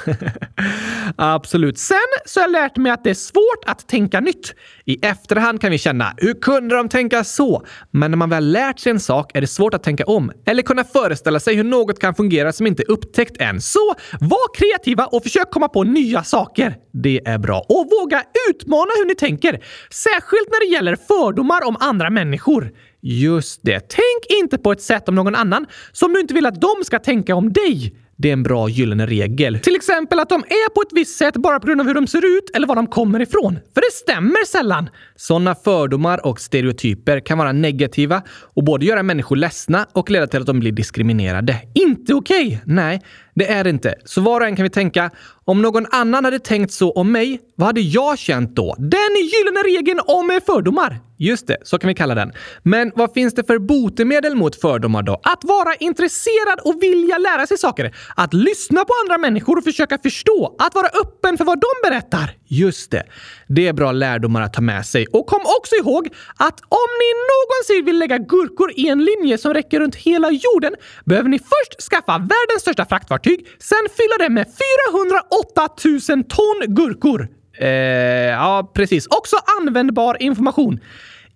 Absolut. 1.17 1.79
Sen 1.79 1.99
så 2.27 2.41
har 2.41 2.45
jag 2.45 2.53
lärt 2.53 2.77
mig 2.77 2.93
att 2.93 3.05
det 3.05 3.11
är 3.11 3.15
svårt 3.15 3.65
att 3.67 3.89
tänka 3.89 4.21
nytt. 4.21 4.55
I 4.87 5.07
efterhand 5.07 5.61
kan 5.61 5.71
vi 5.71 5.79
känna, 5.79 6.15
hur 6.17 6.35
kunde 6.35 6.77
de 6.77 6.89
tänka 6.89 7.25
så? 7.25 7.67
Men 7.91 8.11
när 8.11 8.19
man 8.19 8.31
väl 8.31 8.53
lärt 8.53 8.79
sig 8.79 8.91
en 8.91 9.01
sak 9.01 9.31
är 9.35 9.41
det 9.41 9.47
svårt 9.47 9.75
att 9.75 9.83
tänka 9.83 10.05
om 10.05 10.33
eller 10.47 10.63
kunna 10.63 10.85
föreställa 10.85 11.41
sig 11.41 11.55
hur 11.55 11.65
något 11.65 11.99
kan 11.99 12.15
fungera 12.15 12.53
som 12.53 12.67
inte 12.67 12.83
är 12.83 12.91
upptäckt 12.91 13.37
än. 13.41 13.61
Så 13.61 13.95
var 14.21 14.55
kreativa 14.57 15.07
och 15.07 15.23
försök 15.23 15.51
komma 15.51 15.69
på 15.69 15.85
nya 15.85 16.23
saker. 16.23 16.77
Det 16.93 17.21
är 17.25 17.39
bra. 17.39 17.67
Och 17.69 17.91
våga 18.01 18.23
utmana 18.51 18.91
hur 18.99 19.07
ni 19.07 19.15
tänker. 19.15 19.65
Särskilt 19.91 20.49
när 20.49 20.69
det 20.69 20.75
gäller 20.75 20.97
fördomar 20.97 21.69
om 21.69 21.77
andra 21.81 22.11
människor. 22.11 22.71
Just 23.01 23.61
det. 23.63 23.81
Tänk 23.81 24.41
inte 24.43 24.59
på 24.59 24.73
ett 24.73 24.83
sätt 24.83 25.09
om 25.09 25.15
någon 25.15 25.35
annan 25.35 25.67
som 25.93 26.13
du 26.13 26.21
inte 26.21 26.35
vill 26.35 26.47
att 26.47 26.61
de 26.61 26.85
ska 26.85 26.99
tänka 26.99 27.35
om 27.35 27.53
dig. 27.53 28.04
Det 28.17 28.29
är 28.29 28.33
en 28.33 28.43
bra 28.43 28.69
gyllene 28.69 29.07
regel. 29.07 29.59
Till 29.59 29.77
exempel 29.77 30.21
att 30.21 30.29
de 30.29 30.41
är 30.41 30.71
på 30.71 30.83
ett 30.83 30.93
visst 30.93 31.19
sätt 31.19 31.37
bara 31.37 31.61
på 31.61 31.67
grund 31.67 31.81
av 31.81 31.87
hur 31.87 31.95
de 31.95 32.07
ser 32.07 32.39
ut 32.39 32.51
eller 32.55 32.67
var 32.67 32.77
de 32.77 32.87
kommer 32.87 33.23
ifrån. 33.23 33.59
För 33.75 33.81
det 33.81 33.93
stämmer 33.93 34.47
sällan. 34.47 34.89
Sådana 35.17 35.55
fördomar 35.55 36.27
och 36.27 36.41
stereotyper 36.41 37.21
kan 37.21 37.39
vara 37.39 37.53
negativa 37.53 38.23
och 38.55 38.65
både 38.65 38.87
göra 38.87 39.03
människor 39.03 39.37
ledsna 39.37 39.87
och 39.93 40.11
leda 40.11 40.27
till 40.27 40.41
att 40.41 40.47
de 40.47 40.61
blir 40.61 40.73
diskriminerade. 40.73 41.57
Inte 41.75 42.15
okej! 42.15 42.47
Okay. 42.47 42.59
Nej, 42.65 43.03
det 43.35 43.51
är 43.51 43.65
det 43.65 43.71
inte. 43.71 43.95
Så 44.05 44.21
var 44.21 44.41
och 44.41 44.47
en 44.47 44.57
kan 44.57 44.63
vi 44.63 44.71
tänka, 44.71 45.11
om 45.45 45.63
någon 45.63 45.87
annan 45.91 46.25
hade 46.25 46.39
tänkt 46.39 46.73
så 46.73 46.93
om 46.93 47.13
mig, 47.13 47.41
vad 47.57 47.67
hade 47.67 47.81
jag 47.81 48.19
känt 48.19 48.57
då? 48.57 48.75
Den 48.79 49.15
gyllene 49.33 49.61
regeln 49.61 50.01
om 50.07 50.41
fördomar! 50.47 51.01
Just 51.25 51.47
det, 51.47 51.57
så 51.63 51.79
kan 51.79 51.89
vi 51.89 51.95
kalla 51.95 52.15
den. 52.15 52.33
Men 52.63 52.93
vad 52.95 53.13
finns 53.13 53.35
det 53.35 53.45
för 53.47 53.59
botemedel 53.59 54.35
mot 54.35 54.61
fördomar 54.61 55.03
då? 55.03 55.21
Att 55.23 55.45
vara 55.45 55.75
intresserad 55.75 56.61
och 56.65 56.83
vilja 56.83 57.19
lära 57.19 57.47
sig 57.47 57.59
saker. 57.59 57.97
Att 58.17 58.35
lyssna 58.35 58.85
på 58.85 58.93
andra 59.05 59.19
människor 59.19 59.59
och 59.59 59.65
försöka 59.65 59.99
förstå. 59.99 60.57
Att 60.59 60.75
vara 60.75 60.87
öppen 60.87 61.39
för 61.39 61.45
vad 61.45 61.61
de 61.61 61.89
berättar. 61.89 62.31
Just 62.47 62.91
det. 62.91 63.03
Det 63.49 63.69
är 63.69 63.73
bra 63.73 63.93
lärdomar 63.93 64.43
att 64.43 64.53
ta 64.53 64.61
med 64.61 64.87
sig. 64.87 65.07
Och 65.07 65.27
kom 65.27 65.41
också 65.59 65.75
ihåg 65.75 66.09
att 66.37 66.61
om 66.61 66.89
ni 67.03 67.11
någonsin 67.33 67.85
vill 67.85 67.99
lägga 67.99 68.19
gurkor 68.19 68.73
i 68.77 68.89
en 68.89 69.05
linje 69.05 69.39
som 69.39 69.55
räcker 69.55 69.81
runt 69.81 69.97
hela 69.97 70.31
jorden 70.31 70.75
behöver 71.05 71.29
ni 71.29 71.39
först 71.39 71.91
skaffa 71.91 72.19
världens 72.19 72.61
största 72.61 72.85
fraktfartyg, 72.85 73.47
sen 73.59 73.79
fylla 73.97 74.17
det 74.19 74.31
med 74.31 74.47
408 74.47 75.69
000 75.85 76.25
ton 76.25 76.75
gurkor. 76.75 77.29
Eh, 77.59 77.69
ja, 77.69 78.71
precis. 78.75 79.07
Också 79.07 79.37
användbar 79.61 80.23
information. 80.23 80.81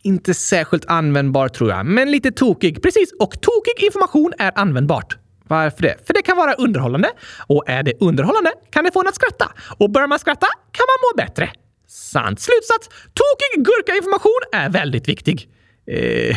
Inte 0.02 0.34
särskilt 0.34 0.84
användbar 0.86 1.48
tror 1.48 1.70
jag, 1.70 1.86
men 1.86 2.10
lite 2.10 2.30
tokig. 2.30 2.82
Precis, 2.82 3.12
och 3.18 3.40
tokig 3.40 3.84
information 3.84 4.32
är 4.38 4.52
användbart. 4.54 5.16
Varför 5.48 5.82
det? 5.82 6.06
För 6.06 6.14
det 6.14 6.22
kan 6.22 6.36
vara 6.36 6.54
underhållande. 6.54 7.08
Och 7.46 7.68
är 7.68 7.82
det 7.82 7.92
underhållande 8.00 8.52
kan 8.70 8.84
det 8.84 8.92
få 8.92 9.00
en 9.00 9.08
att 9.08 9.14
skratta. 9.14 9.52
Och 9.78 9.90
börjar 9.90 10.08
man 10.08 10.18
skratta 10.18 10.46
kan 10.72 10.84
man 10.88 10.98
må 11.02 11.24
bättre. 11.24 11.50
Sant. 11.88 12.40
Slutsats. 12.40 12.88
Tokig 12.88 13.64
gurka-information 13.64 14.40
är 14.52 14.68
väldigt 14.70 15.08
viktig. 15.08 15.48
Eh, 15.90 16.36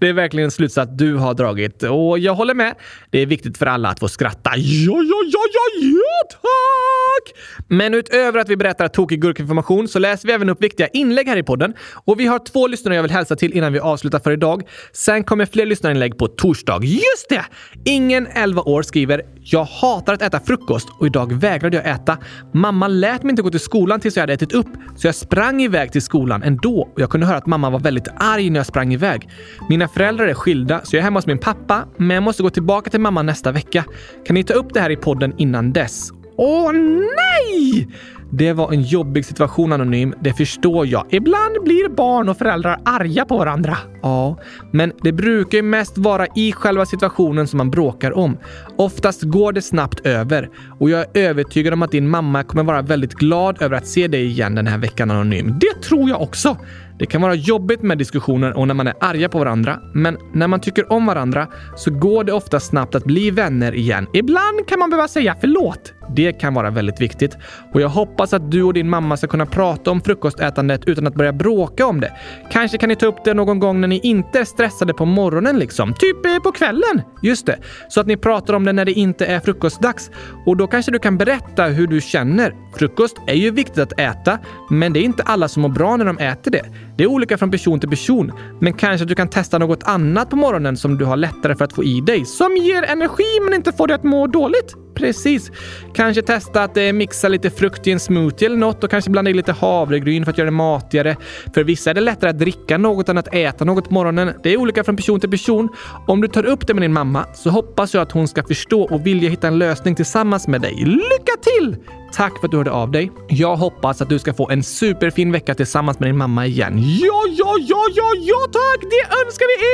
det 0.00 0.08
är 0.08 0.12
verkligen 0.12 0.44
en 0.44 0.50
slutsats 0.50 0.92
du 0.94 1.14
har 1.14 1.34
dragit 1.34 1.82
och 1.82 2.18
jag 2.18 2.34
håller 2.34 2.54
med. 2.54 2.74
Det 3.10 3.18
är 3.18 3.26
viktigt 3.26 3.58
för 3.58 3.66
alla 3.66 3.88
att 3.88 4.00
få 4.00 4.08
skratta. 4.08 4.50
Ja, 4.56 4.92
ja, 4.92 5.22
ja, 5.32 5.40
ja, 5.52 5.60
ja, 5.80 6.28
tack! 6.30 7.36
Men 7.68 7.94
utöver 7.94 8.40
att 8.40 8.48
vi 8.48 8.56
berättar 8.56 8.88
tokig 8.88 9.20
gurkinformation 9.20 9.88
så 9.88 9.98
läser 9.98 10.26
vi 10.26 10.32
även 10.32 10.48
upp 10.48 10.62
viktiga 10.62 10.88
inlägg 10.88 11.28
här 11.28 11.36
i 11.36 11.42
podden. 11.42 11.74
Och 12.04 12.20
vi 12.20 12.26
har 12.26 12.38
två 12.38 12.66
lyssnare 12.66 12.94
jag 12.94 13.02
vill 13.02 13.10
hälsa 13.10 13.36
till 13.36 13.52
innan 13.52 13.72
vi 13.72 13.78
avslutar 13.78 14.18
för 14.18 14.32
idag. 14.32 14.62
Sen 14.92 15.24
kommer 15.24 15.46
fler 15.46 15.66
lyssnarinlägg 15.66 16.18
på 16.18 16.28
torsdag. 16.28 16.80
Just 16.84 17.28
det! 17.28 17.44
Ingen 17.84 18.26
11 18.26 18.62
år 18.62 18.82
skriver 18.82 19.22
“Jag 19.42 19.64
hatar 19.64 20.12
att 20.12 20.22
äta 20.22 20.40
frukost 20.40 20.88
och 20.98 21.06
idag 21.06 21.32
vägrade 21.32 21.76
jag 21.76 21.88
äta. 21.88 22.18
Mamma 22.54 22.88
lät 22.88 23.22
mig 23.22 23.30
inte 23.30 23.42
gå 23.42 23.50
till 23.50 23.60
skolan 23.60 24.00
tills 24.00 24.16
jag 24.16 24.22
hade 24.22 24.32
ätit 24.32 24.52
upp, 24.52 24.68
så 24.96 25.06
jag 25.06 25.14
sprang 25.14 25.62
iväg 25.62 25.92
till 25.92 26.02
skolan 26.02 26.42
ändå 26.42 26.88
och 26.94 27.00
jag 27.00 27.10
kunde 27.10 27.26
höra 27.26 27.36
att 27.36 27.46
mamma 27.46 27.70
var 27.70 27.80
väldigt 27.80 28.08
arg 28.16 28.39
när 28.48 28.60
jag 28.60 28.66
sprang 28.66 28.92
iväg. 28.92 29.28
Mina 29.68 29.88
föräldrar 29.88 30.26
är 30.26 30.34
skilda, 30.34 30.80
så 30.84 30.96
jag 30.96 31.00
är 31.00 31.04
hemma 31.04 31.18
hos 31.18 31.26
min 31.26 31.38
pappa, 31.38 31.84
men 31.96 32.10
jag 32.14 32.22
måste 32.22 32.42
gå 32.42 32.50
tillbaka 32.50 32.90
till 32.90 33.00
mamma 33.00 33.22
nästa 33.22 33.52
vecka. 33.52 33.84
Kan 34.26 34.34
ni 34.34 34.44
ta 34.44 34.54
upp 34.54 34.74
det 34.74 34.80
här 34.80 34.90
i 34.90 34.96
podden 34.96 35.32
innan 35.36 35.72
dess? 35.72 36.10
Åh 36.36 36.72
nej! 36.72 37.88
Det 38.32 38.52
var 38.52 38.72
en 38.72 38.82
jobbig 38.82 39.24
situation 39.24 39.72
Anonym, 39.72 40.14
det 40.20 40.32
förstår 40.32 40.86
jag. 40.86 41.06
Ibland 41.10 41.64
blir 41.64 41.88
barn 41.88 42.28
och 42.28 42.38
föräldrar 42.38 42.80
arga 42.84 43.24
på 43.24 43.38
varandra. 43.38 43.76
Ja, 44.02 44.38
men 44.72 44.92
det 45.02 45.12
brukar 45.12 45.58
ju 45.58 45.62
mest 45.62 45.98
vara 45.98 46.26
i 46.36 46.52
själva 46.52 46.86
situationen 46.86 47.46
som 47.46 47.56
man 47.56 47.70
bråkar 47.70 48.18
om. 48.18 48.38
Oftast 48.76 49.22
går 49.22 49.52
det 49.52 49.62
snabbt 49.62 50.06
över 50.06 50.50
och 50.78 50.90
jag 50.90 51.00
är 51.00 51.08
övertygad 51.28 51.72
om 51.72 51.82
att 51.82 51.90
din 51.90 52.08
mamma 52.08 52.42
kommer 52.42 52.62
vara 52.62 52.82
väldigt 52.82 53.14
glad 53.14 53.62
över 53.62 53.76
att 53.76 53.86
se 53.86 54.08
dig 54.08 54.26
igen 54.26 54.54
den 54.54 54.66
här 54.66 54.78
veckan 54.78 55.10
Anonym. 55.10 55.58
Det 55.60 55.82
tror 55.82 56.08
jag 56.08 56.22
också! 56.22 56.56
Det 57.00 57.06
kan 57.06 57.22
vara 57.22 57.34
jobbigt 57.34 57.82
med 57.82 57.98
diskussioner 57.98 58.56
och 58.56 58.66
när 58.66 58.74
man 58.74 58.86
är 58.86 58.94
arga 59.00 59.28
på 59.28 59.38
varandra, 59.38 59.80
men 59.94 60.18
när 60.32 60.48
man 60.48 60.60
tycker 60.60 60.92
om 60.92 61.06
varandra 61.06 61.48
så 61.76 61.90
går 61.90 62.24
det 62.24 62.32
ofta 62.32 62.60
snabbt 62.60 62.94
att 62.94 63.04
bli 63.04 63.30
vänner 63.30 63.74
igen. 63.74 64.06
Ibland 64.12 64.66
kan 64.66 64.78
man 64.78 64.90
behöva 64.90 65.08
säga 65.08 65.36
förlåt. 65.40 65.94
Det 66.16 66.32
kan 66.32 66.54
vara 66.54 66.70
väldigt 66.70 67.00
viktigt. 67.00 67.36
Och 67.74 67.80
jag 67.80 67.88
hoppas 67.88 68.32
att 68.32 68.50
du 68.50 68.62
och 68.62 68.74
din 68.74 68.90
mamma 68.90 69.16
ska 69.16 69.26
kunna 69.26 69.46
prata 69.46 69.90
om 69.90 70.00
frukostätandet 70.00 70.84
utan 70.86 71.06
att 71.06 71.14
börja 71.14 71.32
bråka 71.32 71.86
om 71.86 72.00
det. 72.00 72.12
Kanske 72.50 72.78
kan 72.78 72.88
ni 72.88 72.96
ta 72.96 73.06
upp 73.06 73.24
det 73.24 73.34
någon 73.34 73.58
gång 73.58 73.80
när 73.80 73.88
ni 73.88 73.98
inte 73.98 74.40
är 74.40 74.44
stressade 74.44 74.94
på 74.94 75.04
morgonen 75.04 75.58
liksom. 75.58 75.94
Typ 75.94 76.26
eh, 76.26 76.38
på 76.38 76.52
kvällen. 76.52 77.02
Just 77.22 77.46
det. 77.46 77.58
Så 77.88 78.00
att 78.00 78.06
ni 78.06 78.16
pratar 78.16 78.54
om 78.54 78.64
det 78.64 78.72
när 78.72 78.84
det 78.84 78.92
inte 78.92 79.26
är 79.26 79.40
frukostdags. 79.40 80.10
Och 80.46 80.56
då 80.56 80.66
kanske 80.66 80.92
du 80.92 80.98
kan 80.98 81.18
berätta 81.18 81.64
hur 81.64 81.86
du 81.86 82.00
känner. 82.00 82.54
Frukost 82.76 83.16
är 83.26 83.34
ju 83.34 83.50
viktigt 83.50 83.78
att 83.78 84.00
äta, 84.00 84.38
men 84.70 84.92
det 84.92 85.00
är 85.00 85.04
inte 85.04 85.22
alla 85.22 85.48
som 85.48 85.62
mår 85.62 85.68
bra 85.68 85.96
när 85.96 86.04
de 86.04 86.18
äter 86.18 86.50
det. 86.50 86.64
Det 87.00 87.04
är 87.04 87.08
olika 87.08 87.38
från 87.38 87.50
person 87.50 87.80
till 87.80 87.88
person, 87.88 88.32
men 88.58 88.72
kanske 88.72 89.06
du 89.06 89.14
kan 89.14 89.28
testa 89.28 89.58
något 89.58 89.82
annat 89.82 90.30
på 90.30 90.36
morgonen 90.36 90.76
som 90.76 90.98
du 90.98 91.04
har 91.04 91.16
lättare 91.16 91.56
för 91.56 91.64
att 91.64 91.72
få 91.72 91.84
i 91.84 92.00
dig, 92.00 92.24
som 92.24 92.56
ger 92.56 92.82
energi 92.82 93.40
men 93.44 93.54
inte 93.54 93.72
får 93.72 93.86
dig 93.86 93.94
att 93.94 94.04
må 94.04 94.26
dåligt. 94.26 94.74
Precis. 94.94 95.50
Kanske 95.94 96.22
testa 96.22 96.62
att 96.62 96.76
eh, 96.76 96.92
mixa 96.92 97.28
lite 97.28 97.50
frukt 97.50 97.86
i 97.86 97.90
en 97.90 98.00
smoothie 98.00 98.46
eller 98.46 98.56
något 98.56 98.84
och 98.84 98.90
kanske 98.90 99.10
blanda 99.10 99.30
i 99.30 99.34
lite 99.34 99.52
havregryn 99.52 100.24
för 100.24 100.32
att 100.32 100.38
göra 100.38 100.50
det 100.50 100.56
matigare. 100.56 101.16
För 101.54 101.64
vissa 101.64 101.90
är 101.90 101.94
det 101.94 102.00
lättare 102.00 102.30
att 102.30 102.38
dricka 102.38 102.78
något 102.78 103.08
än 103.08 103.18
att 103.18 103.34
äta 103.34 103.64
något 103.64 103.88
på 103.88 103.94
morgonen. 103.94 104.32
Det 104.42 104.52
är 104.52 104.56
olika 104.56 104.84
från 104.84 104.96
person 104.96 105.20
till 105.20 105.30
person. 105.30 105.68
Om 106.06 106.20
du 106.20 106.28
tar 106.28 106.46
upp 106.46 106.66
det 106.66 106.74
med 106.74 106.82
din 106.82 106.92
mamma 106.92 107.26
så 107.34 107.50
hoppas 107.50 107.94
jag 107.94 108.02
att 108.02 108.12
hon 108.12 108.28
ska 108.28 108.42
förstå 108.42 108.82
och 108.82 109.06
vilja 109.06 109.30
hitta 109.30 109.48
en 109.48 109.58
lösning 109.58 109.94
tillsammans 109.94 110.48
med 110.48 110.60
dig. 110.60 110.74
Lycka 110.84 111.32
till! 111.42 111.76
Tack 112.12 112.40
för 112.40 112.46
att 112.46 112.50
du 112.50 112.56
hörde 112.56 112.70
av 112.70 112.90
dig. 112.90 113.12
Jag 113.28 113.56
hoppas 113.56 114.02
att 114.02 114.08
du 114.08 114.18
ska 114.18 114.34
få 114.34 114.50
en 114.50 114.62
superfin 114.62 115.32
vecka 115.32 115.54
tillsammans 115.54 115.98
med 115.98 116.08
din 116.08 116.16
mamma 116.16 116.46
igen. 116.46 116.74
Ja, 116.76 117.22
ja, 117.28 117.56
ja, 117.60 117.84
ja, 117.94 118.12
ja 118.20 118.36
tack! 118.52 118.90
Det 118.90 119.24
önskar 119.24 119.46
vi 119.46 119.64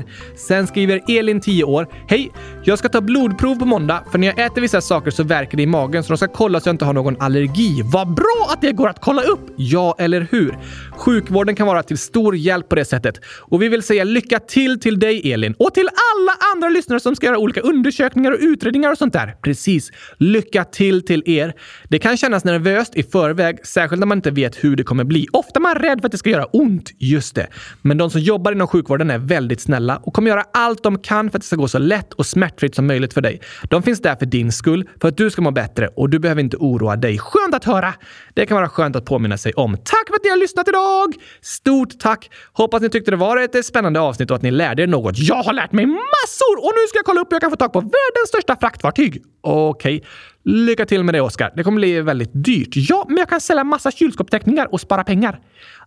er! 0.00 0.04
Sen 0.36 0.66
skriver 0.66 1.18
Elin, 1.18 1.40
10 1.40 1.64
år. 1.64 1.88
Hej! 2.08 2.32
Jag 2.64 2.78
ska 2.78 2.88
ta 2.88 3.00
blodprov 3.00 3.58
på 3.58 3.64
måndag, 3.64 4.04
för 4.10 4.18
när 4.18 4.26
jag 4.26 4.46
äter 4.46 4.60
vissa 4.60 4.80
saker 4.80 5.10
så 5.10 5.22
verkar 5.22 5.56
det 5.56 5.62
i 5.62 5.66
magen 5.66 6.02
så 6.02 6.08
de 6.08 6.16
ska 6.16 6.28
kolla 6.28 6.60
så 6.60 6.68
jag 6.68 6.74
inte 6.74 6.84
har 6.84 6.92
någon 6.92 7.16
allergi. 7.20 7.82
Vad 7.84 8.14
bra 8.14 8.48
att 8.52 8.60
det 8.60 8.72
går 8.72 8.88
att 8.88 9.00
kolla 9.00 9.22
upp! 9.22 9.54
Ja, 9.56 9.94
eller 9.98 10.28
hur? 10.30 10.58
Sjukvården 10.96 11.56
kan 11.56 11.66
vara 11.66 11.82
till 11.82 11.98
stor 11.98 12.36
hjälp 12.36 12.68
på 12.68 12.74
det 12.74 12.84
sättet. 12.84 13.20
Och 13.26 13.62
vi 13.62 13.68
vill 13.68 13.82
säga 13.82 14.04
lycka 14.04 14.38
till 14.38 14.80
till 14.80 14.98
dig, 14.98 15.32
Elin. 15.32 15.54
Och 15.58 15.74
till 15.74 15.88
alla 15.88 16.32
andra 16.54 16.68
lyssnare 16.68 17.00
som 17.00 17.16
ska 17.16 17.26
göra 17.26 17.38
olika 17.38 17.60
undersökningar 17.60 18.32
och 18.32 18.38
utredningar 18.40 18.90
och 18.90 18.98
sånt 18.98 19.12
där. 19.12 19.36
Precis. 19.42 19.90
Lycka 20.18 20.64
till 20.64 21.06
till 21.06 21.22
er. 21.26 21.54
Det 21.84 21.98
kan 21.98 22.16
kännas 22.16 22.44
nervöst 22.44 22.96
i 22.96 23.02
förväg, 23.02 23.66
särskilt 23.66 24.00
när 24.00 24.06
man 24.06 24.18
inte 24.18 24.30
vet 24.30 24.64
hur 24.64 24.76
det 24.76 24.84
kommer 24.84 25.04
bli. 25.04 25.26
Ofta 25.32 25.58
är 25.58 25.62
man 25.62 25.74
rädd 25.74 26.00
för 26.00 26.06
att 26.06 26.12
det 26.12 26.18
ska 26.18 26.30
göra 26.30 26.44
ont. 26.44 26.90
Just 26.98 27.34
det. 27.34 27.46
Men 27.82 27.98
de 27.98 28.10
som 28.10 28.20
jobbar 28.20 28.52
inom 28.52 28.68
sjukvården 28.68 29.10
är 29.10 29.18
väldigt 29.18 29.60
snälla 29.60 29.96
och 29.96 30.14
kommer 30.14 30.30
göra 30.30 30.44
allt 30.52 30.82
de 30.82 30.98
kan 30.98 31.30
för 31.30 31.38
att 31.38 31.42
det 31.42 31.46
ska 31.46 31.56
gå 31.56 31.68
så 31.68 31.78
lätt 31.78 32.12
och 32.12 32.26
smärtfritt 32.26 32.74
som 32.74 32.86
möjligt 32.86 33.14
för 33.14 33.20
dig. 33.20 33.40
De 33.70 33.82
finns 33.82 34.00
där 34.02 34.16
för 34.16 34.26
din 34.26 34.52
skull, 34.52 34.88
för 35.00 35.08
att 35.08 35.16
du 35.16 35.30
ska 35.30 35.42
må 35.42 35.50
bättre 35.50 35.88
och 35.96 36.10
du 36.10 36.18
behöver 36.18 36.42
inte 36.42 36.56
oroa 36.56 36.96
dig. 36.96 37.18
Skönt 37.18 37.54
att 37.54 37.64
höra! 37.64 37.94
Det 38.34 38.46
kan 38.46 38.56
vara 38.56 38.68
skönt 38.68 38.96
att 38.96 39.04
påminna 39.04 39.38
sig 39.38 39.52
om. 39.52 39.76
Tack 39.76 40.08
för 40.08 40.14
att 40.14 40.24
ni 40.24 40.30
har 40.30 40.36
lyssnat 40.36 40.68
idag! 40.68 41.14
Stort 41.40 41.98
tack! 41.98 42.30
Hoppas 42.52 42.82
ni 42.82 42.88
tyckte 42.88 43.10
det 43.10 43.16
var 43.16 43.36
ett 43.36 43.66
spännande 43.66 44.00
avsnitt 44.00 44.30
och 44.30 44.36
att 44.36 44.42
ni 44.42 44.50
lärde 44.50 44.82
er 44.82 44.86
något. 44.86 45.18
Jag 45.18 45.42
har 45.42 45.52
lärt 45.52 45.72
mig 45.72 45.86
massor 45.86 46.56
och 46.58 46.72
nu 46.74 46.88
ska 46.88 46.98
jag 46.98 47.04
kolla 47.04 47.20
upp 47.20 47.32
hur 47.32 47.34
jag 47.34 47.42
kan 47.42 47.50
få 47.50 47.56
tag 47.56 47.72
på 47.72 47.80
världens 47.80 48.28
största 48.28 48.56
fraktfartyg. 48.56 49.22
Okej. 49.46 49.96
Okay. 49.96 50.08
Lycka 50.44 50.86
till 50.86 51.04
med 51.04 51.14
det, 51.14 51.20
Oskar. 51.20 51.52
Det 51.56 51.64
kommer 51.64 51.76
bli 51.76 52.00
väldigt 52.00 52.30
dyrt. 52.32 52.68
Ja, 52.74 53.04
men 53.08 53.16
jag 53.16 53.28
kan 53.28 53.40
sälja 53.40 53.64
massa 53.64 53.90
kylskåpsteckningar 53.90 54.72
och 54.72 54.80
spara 54.80 55.04
pengar. 55.04 55.40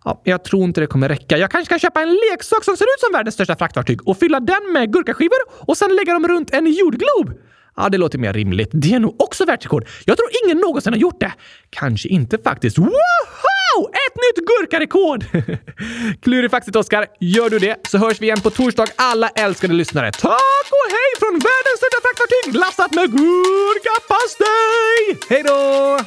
Ja, 0.04 0.22
jag 0.24 0.44
tror 0.44 0.64
inte 0.64 0.80
det 0.80 0.86
kommer 0.86 1.08
räcka. 1.08 1.38
Jag 1.38 1.50
kanske 1.50 1.68
kan 1.68 1.78
köpa 1.78 2.02
en 2.02 2.08
leksak 2.08 2.64
som 2.64 2.76
ser 2.76 2.84
ut 2.84 3.00
som 3.00 3.12
världens 3.12 3.34
största 3.34 3.56
fraktfartyg 3.56 4.08
och 4.08 4.18
fylla 4.18 4.40
den 4.40 4.72
med 4.72 4.92
gurkaskivor 4.92 5.38
och 5.50 5.76
sen 5.76 5.96
lägga 5.96 6.12
dem 6.12 6.28
runt 6.28 6.50
en 6.50 6.66
jordglob. 6.66 7.40
Ja, 7.76 7.88
det 7.88 7.98
låter 7.98 8.18
mer 8.18 8.32
rimligt. 8.32 8.70
Det 8.72 8.94
är 8.94 9.00
nog 9.00 9.22
också 9.22 9.44
världsrekord. 9.44 9.88
Jag 10.04 10.16
tror 10.16 10.28
ingen 10.44 10.58
någonsin 10.58 10.92
har 10.92 11.00
gjort 11.00 11.20
det. 11.20 11.32
Kanske 11.70 12.08
inte 12.08 12.38
faktiskt. 12.38 12.78
Woho! 12.78 13.49
Wow! 13.76 13.90
Ett 13.90 14.14
nytt 14.16 14.46
gurkarekord! 14.46 15.24
Klurifaxigt, 16.22 16.76
Oskar. 16.76 17.06
Gör 17.20 17.50
du 17.50 17.58
det 17.58 17.76
så 17.88 17.98
hörs 17.98 18.20
vi 18.20 18.26
igen 18.26 18.40
på 18.40 18.50
torsdag, 18.50 18.86
alla 18.96 19.28
älskade 19.28 19.74
lyssnare. 19.74 20.12
Tack 20.12 20.66
och 20.70 20.90
hej 20.90 21.18
från 21.18 21.32
världens 21.32 21.78
största 21.78 22.00
fraktfartyg 22.02 22.54
lastat 22.54 22.94
med 22.94 23.10
gurkapastej! 23.10 25.18
Hej 25.28 25.42
då! 25.42 25.98